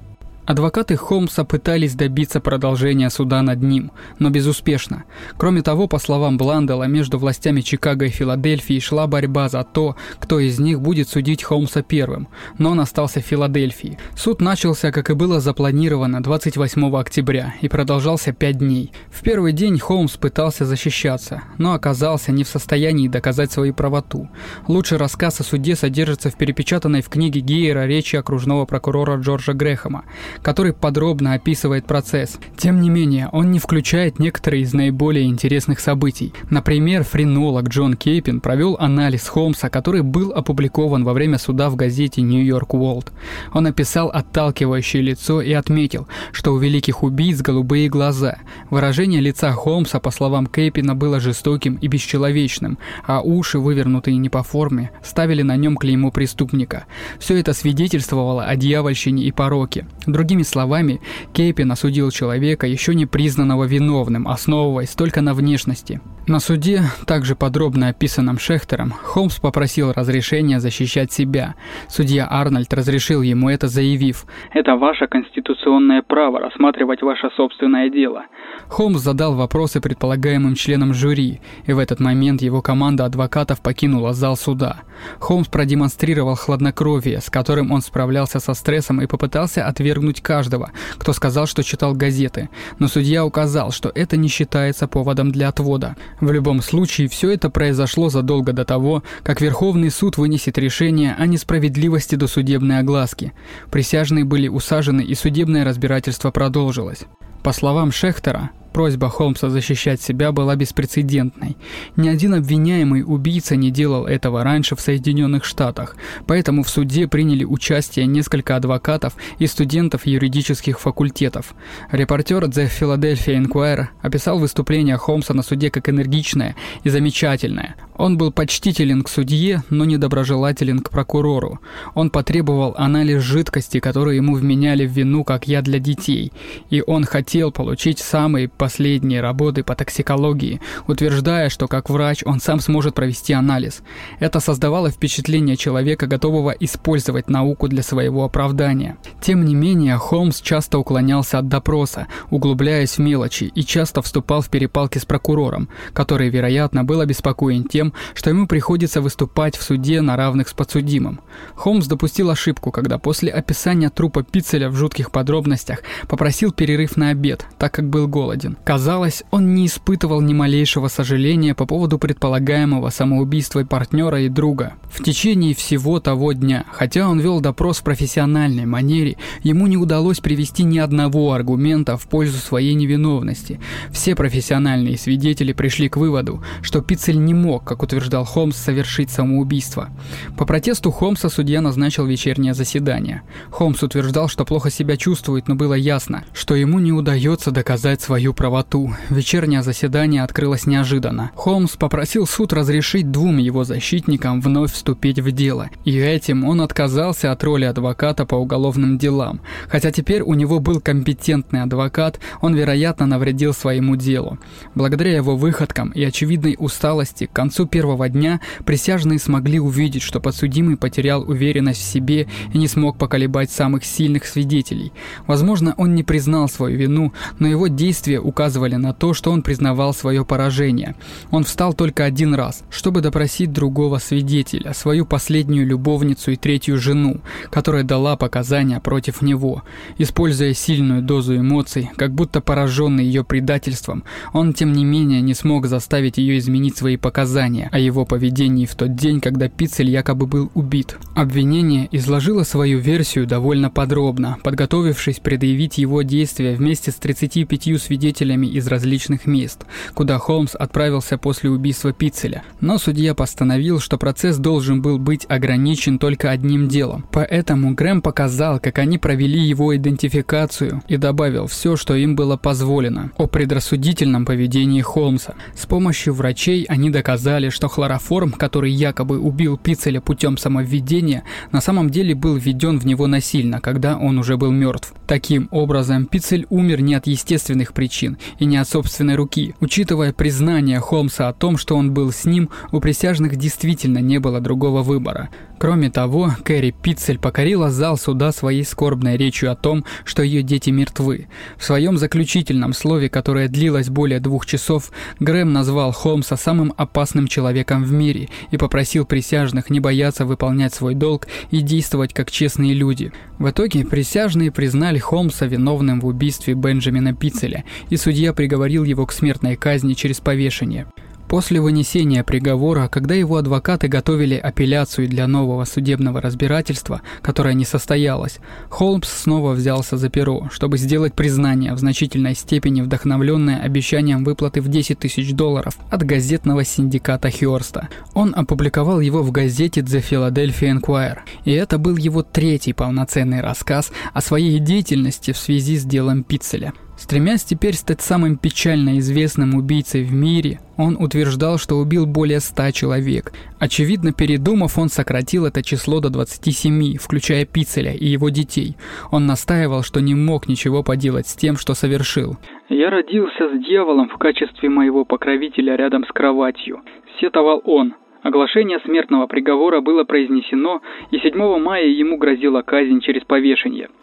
Адвокаты 0.48 0.96
Холмса 0.96 1.44
пытались 1.44 1.94
добиться 1.94 2.40
продолжения 2.40 3.10
суда 3.10 3.42
над 3.42 3.62
ним, 3.62 3.92
но 4.18 4.30
безуспешно. 4.30 5.04
Кроме 5.36 5.60
того, 5.60 5.88
по 5.88 5.98
словам 5.98 6.38
Бландела, 6.38 6.84
между 6.84 7.18
властями 7.18 7.60
Чикаго 7.60 8.06
и 8.06 8.08
Филадельфии 8.08 8.80
шла 8.80 9.06
борьба 9.06 9.50
за 9.50 9.62
то, 9.62 9.94
кто 10.18 10.40
из 10.40 10.58
них 10.58 10.80
будет 10.80 11.10
судить 11.10 11.42
Холмса 11.42 11.82
первым, 11.82 12.28
но 12.56 12.70
он 12.70 12.80
остался 12.80 13.20
в 13.20 13.26
Филадельфии. 13.26 13.98
Суд 14.16 14.40
начался, 14.40 14.90
как 14.90 15.10
и 15.10 15.12
было 15.12 15.38
запланировано, 15.38 16.22
28 16.22 16.96
октября 16.96 17.54
и 17.60 17.68
продолжался 17.68 18.32
5 18.32 18.56
дней. 18.56 18.92
В 19.10 19.20
первый 19.20 19.52
день 19.52 19.78
Холмс 19.78 20.16
пытался 20.16 20.64
защищаться, 20.64 21.42
но 21.58 21.74
оказался 21.74 22.32
не 22.32 22.44
в 22.44 22.48
состоянии 22.48 23.08
доказать 23.08 23.52
свою 23.52 23.74
правоту. 23.74 24.30
Лучший 24.66 24.96
рассказ 24.96 25.40
о 25.40 25.44
суде 25.44 25.76
содержится 25.76 26.30
в 26.30 26.38
перепечатанной 26.38 27.02
в 27.02 27.10
книге 27.10 27.40
Гейера 27.40 27.84
речи 27.84 28.16
окружного 28.16 28.64
прокурора 28.64 29.18
Джорджа 29.18 29.52
Грэхэма, 29.52 30.04
который 30.42 30.72
подробно 30.72 31.34
описывает 31.34 31.86
процесс. 31.86 32.38
Тем 32.56 32.80
не 32.80 32.90
менее, 32.90 33.28
он 33.32 33.50
не 33.50 33.58
включает 33.58 34.18
некоторые 34.18 34.62
из 34.62 34.72
наиболее 34.72 35.26
интересных 35.26 35.80
событий. 35.80 36.32
Например, 36.50 37.04
френолог 37.04 37.68
Джон 37.68 37.94
Кейпин 37.94 38.40
провел 38.40 38.76
анализ 38.78 39.26
Холмса, 39.28 39.68
который 39.68 40.02
был 40.02 40.32
опубликован 40.32 41.04
во 41.04 41.12
время 41.12 41.38
суда 41.38 41.70
в 41.70 41.76
газете 41.76 42.22
«Нью-Йорк 42.22 42.74
Уолт». 42.74 43.12
Он 43.52 43.66
описал 43.66 44.08
отталкивающее 44.08 45.02
лицо 45.02 45.40
и 45.40 45.52
отметил, 45.52 46.08
что 46.32 46.52
у 46.52 46.58
великих 46.58 47.02
убийц 47.02 47.40
голубые 47.40 47.88
глаза. 47.88 48.38
Выражение 48.70 49.20
лица 49.20 49.52
Холмса, 49.52 50.00
по 50.00 50.10
словам 50.10 50.46
Кейпина, 50.46 50.94
было 50.94 51.20
жестоким 51.20 51.76
и 51.76 51.86
бесчеловечным, 51.88 52.78
а 53.06 53.20
уши, 53.20 53.58
вывернутые 53.58 54.16
не 54.16 54.28
по 54.28 54.42
форме, 54.42 54.90
ставили 55.02 55.42
на 55.42 55.56
нем 55.56 55.76
клеймо 55.76 56.10
преступника. 56.10 56.84
Все 57.18 57.36
это 57.38 57.52
свидетельствовало 57.52 58.44
о 58.44 58.56
дьявольщине 58.56 59.24
и 59.24 59.32
пороке. 59.32 59.86
Другими 60.28 60.42
словами, 60.42 61.00
Кейпин 61.32 61.72
осудил 61.72 62.10
человека, 62.10 62.66
еще 62.66 62.94
не 62.94 63.06
признанного 63.06 63.64
виновным, 63.64 64.28
основываясь 64.28 64.90
только 64.90 65.22
на 65.22 65.32
внешности. 65.32 66.02
На 66.26 66.38
суде, 66.38 66.82
также 67.06 67.34
подробно 67.34 67.88
описанном 67.88 68.38
Шехтером, 68.38 68.90
Холмс 68.90 69.38
попросил 69.40 69.90
разрешения 69.90 70.60
защищать 70.60 71.10
себя. 71.10 71.54
Судья 71.88 72.28
Арнольд 72.30 72.70
разрешил 72.74 73.22
ему 73.22 73.48
это, 73.48 73.68
заявив 73.68 74.26
«Это 74.52 74.76
ваше 74.76 75.06
конституционное 75.38 76.02
право 76.02 76.40
рассматривать 76.40 77.02
ваше 77.02 77.28
собственное 77.36 77.90
дело». 77.90 78.24
Холмс 78.68 79.00
задал 79.00 79.34
вопросы 79.34 79.80
предполагаемым 79.80 80.54
членам 80.54 80.92
жюри, 80.92 81.40
и 81.66 81.72
в 81.72 81.78
этот 81.78 82.00
момент 82.00 82.42
его 82.42 82.60
команда 82.60 83.04
адвокатов 83.04 83.60
покинула 83.60 84.12
зал 84.12 84.36
суда. 84.36 84.82
Холмс 85.20 85.48
продемонстрировал 85.48 86.34
хладнокровие, 86.34 87.20
с 87.20 87.30
которым 87.30 87.70
он 87.72 87.80
справлялся 87.80 88.40
со 88.40 88.54
стрессом 88.54 89.00
и 89.00 89.06
попытался 89.06 89.64
отвергнуть 89.66 90.20
каждого, 90.20 90.70
кто 90.96 91.12
сказал, 91.12 91.46
что 91.46 91.62
читал 91.62 91.94
газеты, 91.94 92.50
но 92.78 92.88
судья 92.88 93.24
указал, 93.24 93.70
что 93.70 93.90
это 93.94 94.16
не 94.16 94.28
считается 94.28 94.88
поводом 94.88 95.30
для 95.30 95.48
отвода. 95.48 95.96
В 96.20 96.30
любом 96.32 96.60
случае, 96.60 97.08
все 97.08 97.30
это 97.30 97.48
произошло 97.48 98.08
задолго 98.08 98.52
до 98.52 98.64
того, 98.64 99.02
как 99.22 99.40
Верховный 99.40 99.90
суд 99.90 100.18
вынесет 100.18 100.58
решение 100.58 101.14
о 101.18 101.26
несправедливости 101.26 102.16
до 102.16 102.26
судебной 102.26 102.78
огласки. 102.78 103.32
Присяжные 103.70 104.24
были 104.24 104.48
усажены 104.48 105.02
и 105.02 105.14
судебное 105.28 105.62
разбирательство 105.62 106.30
продолжилось. 106.30 107.04
По 107.42 107.52
словам 107.52 107.92
Шехтера, 107.92 108.50
Просьба 108.72 109.10
Холмса 109.10 109.50
защищать 109.50 110.00
себя 110.00 110.32
была 110.32 110.56
беспрецедентной. 110.56 111.58
Ни 111.96 112.08
один 112.08 112.34
обвиняемый 112.34 113.02
убийца 113.06 113.54
не 113.54 113.70
делал 113.70 114.06
этого 114.06 114.42
раньше 114.42 114.74
в 114.74 114.80
Соединенных 114.80 115.44
Штатах, 115.44 115.96
поэтому 116.26 116.62
в 116.62 116.70
суде 116.70 117.08
приняли 117.08 117.44
участие 117.44 118.06
несколько 118.06 118.56
адвокатов 118.56 119.14
и 119.38 119.46
студентов 119.46 120.06
юридических 120.06 120.80
факультетов. 120.80 121.54
Репортер 121.92 122.44
The 122.44 122.70
Philadelphia 122.70 123.42
Inquirer 123.42 123.88
описал 124.00 124.38
выступление 124.38 124.96
Холмса 124.96 125.34
на 125.34 125.42
суде 125.42 125.70
как 125.70 125.90
энергичное 125.90 126.56
и 126.84 126.88
замечательное. 126.88 127.76
Он 127.98 128.16
был 128.16 128.30
почтителен 128.30 129.02
к 129.02 129.08
судье, 129.08 129.64
но 129.70 129.84
недоброжелателен 129.84 130.78
к 130.78 130.90
прокурору. 130.90 131.58
Он 131.94 132.10
потребовал 132.10 132.74
анализ 132.78 133.22
жидкости, 133.22 133.80
которую 133.80 134.16
ему 134.16 134.36
вменяли 134.36 134.86
в 134.86 134.92
вину 134.92 135.24
как 135.24 135.48
я 135.48 135.62
для 135.62 135.80
детей, 135.80 136.32
и 136.70 136.82
он 136.86 137.04
хотел 137.04 137.50
получить 137.50 137.98
самые 137.98 138.48
последние 138.48 139.20
работы 139.20 139.64
по 139.64 139.74
токсикологии, 139.74 140.60
утверждая, 140.86 141.48
что 141.48 141.66
как 141.66 141.90
врач 141.90 142.22
он 142.24 142.40
сам 142.40 142.60
сможет 142.60 142.94
провести 142.94 143.32
анализ. 143.32 143.82
Это 144.20 144.38
создавало 144.38 144.90
впечатление 144.90 145.56
человека, 145.56 146.06
готового 146.06 146.50
использовать 146.50 147.28
науку 147.28 147.66
для 147.66 147.82
своего 147.82 148.24
оправдания. 148.24 148.96
Тем 149.20 149.44
не 149.44 149.56
менее, 149.56 149.96
Холмс 149.96 150.40
часто 150.40 150.78
уклонялся 150.78 151.40
от 151.40 151.48
допроса, 151.48 152.06
углубляясь 152.30 152.96
в 152.96 152.98
мелочи, 152.98 153.50
и 153.54 153.64
часто 153.64 154.02
вступал 154.02 154.40
в 154.40 154.48
перепалки 154.50 154.98
с 154.98 155.04
прокурором, 155.04 155.68
который, 155.92 156.30
вероятно, 156.30 156.84
был 156.84 157.00
обеспокоен 157.00 157.64
тем, 157.64 157.87
тем, 157.88 157.94
что 158.14 158.30
ему 158.30 158.46
приходится 158.46 159.00
выступать 159.00 159.56
в 159.56 159.62
суде 159.62 160.00
на 160.00 160.16
равных 160.16 160.48
с 160.48 160.52
подсудимым. 160.52 161.20
Холмс 161.54 161.86
допустил 161.86 162.30
ошибку, 162.30 162.70
когда 162.70 162.98
после 162.98 163.30
описания 163.30 163.90
трупа 163.90 164.22
Пиццеля 164.22 164.68
в 164.68 164.74
жутких 164.74 165.10
подробностях 165.10 165.82
попросил 166.08 166.52
перерыв 166.52 166.96
на 166.96 167.10
обед, 167.10 167.46
так 167.58 167.72
как 167.72 167.88
был 167.88 168.08
голоден. 168.08 168.56
Казалось, 168.64 169.22
он 169.30 169.54
не 169.54 169.66
испытывал 169.66 170.20
ни 170.20 170.34
малейшего 170.34 170.88
сожаления 170.88 171.54
по 171.54 171.66
поводу 171.66 171.98
предполагаемого 171.98 172.90
самоубийства 172.90 173.64
партнера 173.64 174.20
и 174.22 174.28
друга. 174.28 174.74
В 174.90 175.02
течение 175.02 175.54
всего 175.54 176.00
того 176.00 176.32
дня, 176.32 176.64
хотя 176.72 177.08
он 177.08 177.20
вел 177.20 177.40
допрос 177.40 177.78
в 177.78 177.82
профессиональной 177.82 178.66
манере, 178.66 179.16
ему 179.42 179.66
не 179.66 179.76
удалось 179.76 180.20
привести 180.20 180.64
ни 180.64 180.78
одного 180.78 181.32
аргумента 181.32 181.96
в 181.96 182.06
пользу 182.06 182.38
своей 182.38 182.74
невиновности. 182.74 183.60
Все 183.90 184.14
профессиональные 184.14 184.98
свидетели 184.98 185.52
пришли 185.52 185.88
к 185.88 185.96
выводу, 185.96 186.42
что 186.62 186.80
Пиццель 186.80 187.18
не 187.18 187.34
мог, 187.34 187.64
как 187.64 187.77
как 187.78 187.84
утверждал 187.84 188.24
Холмс, 188.24 188.56
совершить 188.56 189.08
самоубийство. 189.08 189.90
По 190.36 190.44
протесту 190.44 190.90
Холмса 190.90 191.28
судья 191.28 191.60
назначил 191.60 192.06
вечернее 192.06 192.52
заседание. 192.52 193.22
Холмс 193.50 193.84
утверждал, 193.84 194.26
что 194.26 194.44
плохо 194.44 194.68
себя 194.68 194.96
чувствует, 194.96 195.46
но 195.46 195.54
было 195.54 195.74
ясно, 195.74 196.24
что 196.32 196.56
ему 196.56 196.80
не 196.80 196.90
удается 196.90 197.52
доказать 197.52 198.00
свою 198.02 198.34
правоту. 198.34 198.92
Вечернее 199.10 199.62
заседание 199.62 200.24
открылось 200.24 200.66
неожиданно. 200.66 201.30
Холмс 201.36 201.76
попросил 201.76 202.26
суд 202.26 202.52
разрешить 202.52 203.12
двум 203.12 203.36
его 203.38 203.62
защитникам 203.62 204.40
вновь 204.40 204.72
вступить 204.72 205.20
в 205.20 205.30
дело, 205.30 205.70
и 205.84 205.96
этим 205.96 206.44
он 206.44 206.60
отказался 206.60 207.30
от 207.30 207.44
роли 207.44 207.64
адвоката 207.64 208.26
по 208.26 208.34
уголовным 208.34 208.98
делам. 208.98 209.40
Хотя 209.68 209.92
теперь 209.92 210.22
у 210.22 210.34
него 210.34 210.58
был 210.58 210.80
компетентный 210.80 211.62
адвокат, 211.62 212.18
он, 212.40 212.56
вероятно, 212.56 213.06
навредил 213.06 213.54
своему 213.54 213.94
делу. 213.94 214.38
Благодаря 214.74 215.14
его 215.14 215.36
выходкам 215.36 215.90
и 215.90 216.02
очевидной 216.02 216.56
усталости 216.58 217.26
к 217.26 217.32
концу 217.32 217.67
первого 217.68 218.08
дня 218.08 218.40
присяжные 218.64 219.18
смогли 219.18 219.60
увидеть, 219.60 220.02
что 220.02 220.20
подсудимый 220.20 220.76
потерял 220.76 221.22
уверенность 221.22 221.80
в 221.80 221.84
себе 221.84 222.26
и 222.52 222.58
не 222.58 222.66
смог 222.66 222.98
поколебать 222.98 223.50
самых 223.50 223.84
сильных 223.84 224.24
свидетелей. 224.24 224.92
Возможно, 225.26 225.74
он 225.76 225.94
не 225.94 226.02
признал 226.02 226.48
свою 226.48 226.76
вину, 226.76 227.12
но 227.38 227.46
его 227.46 227.68
действия 227.68 228.20
указывали 228.20 228.76
на 228.76 228.92
то, 228.92 229.14
что 229.14 229.30
он 229.30 229.42
признавал 229.42 229.94
свое 229.94 230.24
поражение. 230.24 230.94
Он 231.30 231.44
встал 231.44 231.74
только 231.74 232.04
один 232.04 232.34
раз, 232.34 232.62
чтобы 232.70 233.00
допросить 233.00 233.52
другого 233.52 233.98
свидетеля, 233.98 234.72
свою 234.72 235.06
последнюю 235.06 235.66
любовницу 235.66 236.32
и 236.32 236.36
третью 236.36 236.78
жену, 236.78 237.20
которая 237.50 237.84
дала 237.84 238.16
показания 238.16 238.80
против 238.80 239.22
него. 239.22 239.62
Используя 239.98 240.54
сильную 240.54 241.02
дозу 241.02 241.36
эмоций, 241.36 241.90
как 241.96 242.12
будто 242.12 242.40
пораженный 242.40 243.04
ее 243.04 243.24
предательством, 243.24 244.04
он, 244.32 244.52
тем 244.52 244.72
не 244.72 244.84
менее, 244.84 245.20
не 245.20 245.34
смог 245.34 245.66
заставить 245.66 246.18
ее 246.18 246.38
изменить 246.38 246.76
свои 246.76 246.96
показания, 246.96 247.57
обвинения 247.58 247.68
о 247.72 247.78
его 247.78 248.04
поведении 248.04 248.66
в 248.66 248.74
тот 248.74 248.94
день, 248.94 249.20
когда 249.20 249.48
Пиццель 249.48 249.90
якобы 249.90 250.26
был 250.26 250.50
убит. 250.54 250.96
Обвинение 251.14 251.88
изложило 251.90 252.44
свою 252.44 252.78
версию 252.78 253.26
довольно 253.26 253.70
подробно, 253.70 254.38
подготовившись 254.42 255.20
предъявить 255.20 255.78
его 255.78 256.02
действия 256.02 256.54
вместе 256.54 256.90
с 256.90 256.94
35 256.96 257.80
свидетелями 257.80 258.46
из 258.46 258.66
различных 258.66 259.26
мест, 259.26 259.64
куда 259.94 260.18
Холмс 260.18 260.54
отправился 260.54 261.18
после 261.18 261.50
убийства 261.50 261.92
Пиццеля. 261.92 262.42
Но 262.60 262.78
судья 262.78 263.14
постановил, 263.14 263.80
что 263.80 263.98
процесс 263.98 264.36
должен 264.38 264.82
был 264.82 264.98
быть 264.98 265.26
ограничен 265.28 265.98
только 265.98 266.30
одним 266.30 266.68
делом. 266.68 267.06
Поэтому 267.12 267.74
Грэм 267.74 268.02
показал, 268.02 268.60
как 268.60 268.78
они 268.78 268.98
провели 268.98 269.40
его 269.40 269.74
идентификацию 269.76 270.82
и 270.88 270.96
добавил 270.96 271.46
все, 271.46 271.76
что 271.76 271.94
им 271.94 272.16
было 272.16 272.36
позволено 272.36 273.10
о 273.16 273.26
предрассудительном 273.26 274.24
поведении 274.24 274.82
Холмса. 274.82 275.34
С 275.54 275.66
помощью 275.66 276.14
врачей 276.14 276.64
они 276.68 276.90
доказали, 276.90 277.37
утверждали, 277.38 277.50
что 277.50 277.68
хлороформ, 277.68 278.32
который 278.32 278.70
якобы 278.70 279.18
убил 279.18 279.56
Пиццеля 279.56 280.00
путем 280.00 280.36
самовведения, 280.36 281.22
на 281.52 281.60
самом 281.60 281.90
деле 281.90 282.14
был 282.14 282.36
введен 282.36 282.78
в 282.78 282.86
него 282.86 283.06
насильно, 283.06 283.60
когда 283.60 283.96
он 283.96 284.18
уже 284.18 284.36
был 284.36 284.50
мертв. 284.50 284.92
Таким 285.06 285.48
образом, 285.50 286.06
Пиццель 286.06 286.46
умер 286.50 286.82
не 286.82 286.94
от 286.94 287.06
естественных 287.06 287.72
причин 287.72 288.18
и 288.40 288.44
не 288.44 288.56
от 288.58 288.68
собственной 288.68 289.16
руки. 289.16 289.54
Учитывая 289.60 290.12
признание 290.12 290.80
Холмса 290.80 291.28
о 291.28 291.32
том, 291.32 291.56
что 291.56 291.76
он 291.76 291.92
был 291.92 292.12
с 292.12 292.24
ним, 292.24 292.50
у 292.72 292.80
присяжных 292.80 293.36
действительно 293.36 293.98
не 293.98 294.18
было 294.18 294.40
другого 294.40 294.82
выбора. 294.82 295.28
Кроме 295.58 295.90
того, 295.90 296.30
Кэрри 296.44 296.70
Пиццель 296.70 297.18
покорила 297.18 297.70
зал 297.70 297.96
суда 297.96 298.32
своей 298.32 298.64
скорбной 298.64 299.16
речью 299.16 299.50
о 299.50 299.56
том, 299.56 299.84
что 300.04 300.22
ее 300.22 300.42
дети 300.42 300.70
мертвы. 300.70 301.26
В 301.56 301.64
своем 301.64 301.98
заключительном 301.98 302.72
слове, 302.72 303.08
которое 303.08 303.48
длилось 303.48 303.88
более 303.88 304.20
двух 304.20 304.46
часов, 304.46 304.92
Грэм 305.18 305.52
назвал 305.52 305.92
Холмса 305.92 306.36
самым 306.36 306.72
опасным 306.76 307.26
человеком 307.28 307.84
в 307.84 307.92
мире 307.92 308.28
и 308.50 308.56
попросил 308.56 309.04
присяжных 309.04 309.70
не 309.70 309.80
бояться 309.80 310.24
выполнять 310.24 310.74
свой 310.74 310.94
долг 310.94 311.28
и 311.50 311.60
действовать 311.60 312.12
как 312.12 312.30
честные 312.30 312.74
люди. 312.74 313.12
В 313.38 313.48
итоге 313.50 313.84
присяжные 313.84 314.50
признали 314.50 314.98
Холмса 314.98 315.46
виновным 315.46 316.00
в 316.00 316.06
убийстве 316.06 316.54
Бенджамина 316.54 317.14
Пиццеля, 317.14 317.64
и 317.90 317.96
судья 317.96 318.32
приговорил 318.32 318.84
его 318.84 319.06
к 319.06 319.12
смертной 319.12 319.56
казни 319.56 319.94
через 319.94 320.20
повешение. 320.20 320.86
После 321.28 321.60
вынесения 321.60 322.24
приговора, 322.24 322.88
когда 322.88 323.14
его 323.14 323.36
адвокаты 323.36 323.86
готовили 323.86 324.34
апелляцию 324.34 325.08
для 325.08 325.26
нового 325.26 325.66
судебного 325.66 326.22
разбирательства, 326.22 327.02
которое 327.20 327.52
не 327.52 327.66
состоялось, 327.66 328.38
Холмс 328.70 329.08
снова 329.08 329.52
взялся 329.52 329.98
за 329.98 330.08
перо, 330.08 330.48
чтобы 330.50 330.78
сделать 330.78 331.12
признание 331.12 331.74
в 331.74 331.78
значительной 331.78 332.34
степени 332.34 332.80
вдохновленное 332.80 333.60
обещанием 333.60 334.24
выплаты 334.24 334.62
в 334.62 334.68
10 334.68 334.98
тысяч 334.98 335.34
долларов 335.34 335.76
от 335.90 336.02
газетного 336.02 336.64
синдиката 336.64 337.30
Хёрста. 337.30 337.90
Он 338.14 338.32
опубликовал 338.34 339.00
его 339.00 339.22
в 339.22 339.30
газете 339.30 339.82
The 339.82 340.02
Philadelphia 340.02 340.80
Inquirer, 340.80 341.18
и 341.44 341.52
это 341.52 341.76
был 341.76 341.96
его 341.96 342.22
третий 342.22 342.72
полноценный 342.72 343.42
рассказ 343.42 343.92
о 344.14 344.22
своей 344.22 344.58
деятельности 344.60 345.32
в 345.32 345.36
связи 345.36 345.76
с 345.76 345.84
делом 345.84 346.24
Пиццеля. 346.24 346.72
Стремясь 346.98 347.44
теперь 347.44 347.74
стать 347.74 348.00
самым 348.00 348.36
печально 348.36 348.98
известным 348.98 349.54
убийцей 349.54 350.02
в 350.02 350.12
мире, 350.12 350.58
он 350.76 350.96
утверждал, 350.98 351.56
что 351.56 351.76
убил 351.76 352.06
более 352.06 352.40
ста 352.40 352.72
человек. 352.72 353.30
Очевидно, 353.60 354.12
передумав, 354.12 354.76
он 354.78 354.88
сократил 354.88 355.46
это 355.46 355.62
число 355.62 356.00
до 356.00 356.10
27, 356.10 356.96
включая 356.98 357.46
Пиццеля 357.46 357.92
и 357.94 358.06
его 358.06 358.30
детей. 358.30 358.74
Он 359.12 359.26
настаивал, 359.26 359.84
что 359.84 360.00
не 360.00 360.16
мог 360.16 360.48
ничего 360.48 360.82
поделать 360.82 361.28
с 361.28 361.36
тем, 361.36 361.54
что 361.56 361.74
совершил. 361.74 362.36
«Я 362.68 362.90
родился 362.90 363.48
с 363.48 363.64
дьяволом 363.64 364.08
в 364.08 364.18
качестве 364.18 364.68
моего 364.68 365.04
покровителя 365.04 365.76
рядом 365.76 366.04
с 366.04 366.08
кроватью»,– 366.08 366.80
сетовал 367.20 367.62
он. 367.64 367.94
Оглашение 368.24 368.80
смертного 368.80 369.28
приговора 369.28 369.80
было 369.80 370.02
произнесено, 370.02 370.82
и 371.12 371.18
7 371.18 371.62
мая 371.62 371.86
ему 371.86 372.18
грозила 372.18 372.62
казнь 372.62 373.00
через 373.00 373.22
повешение– 373.22 373.88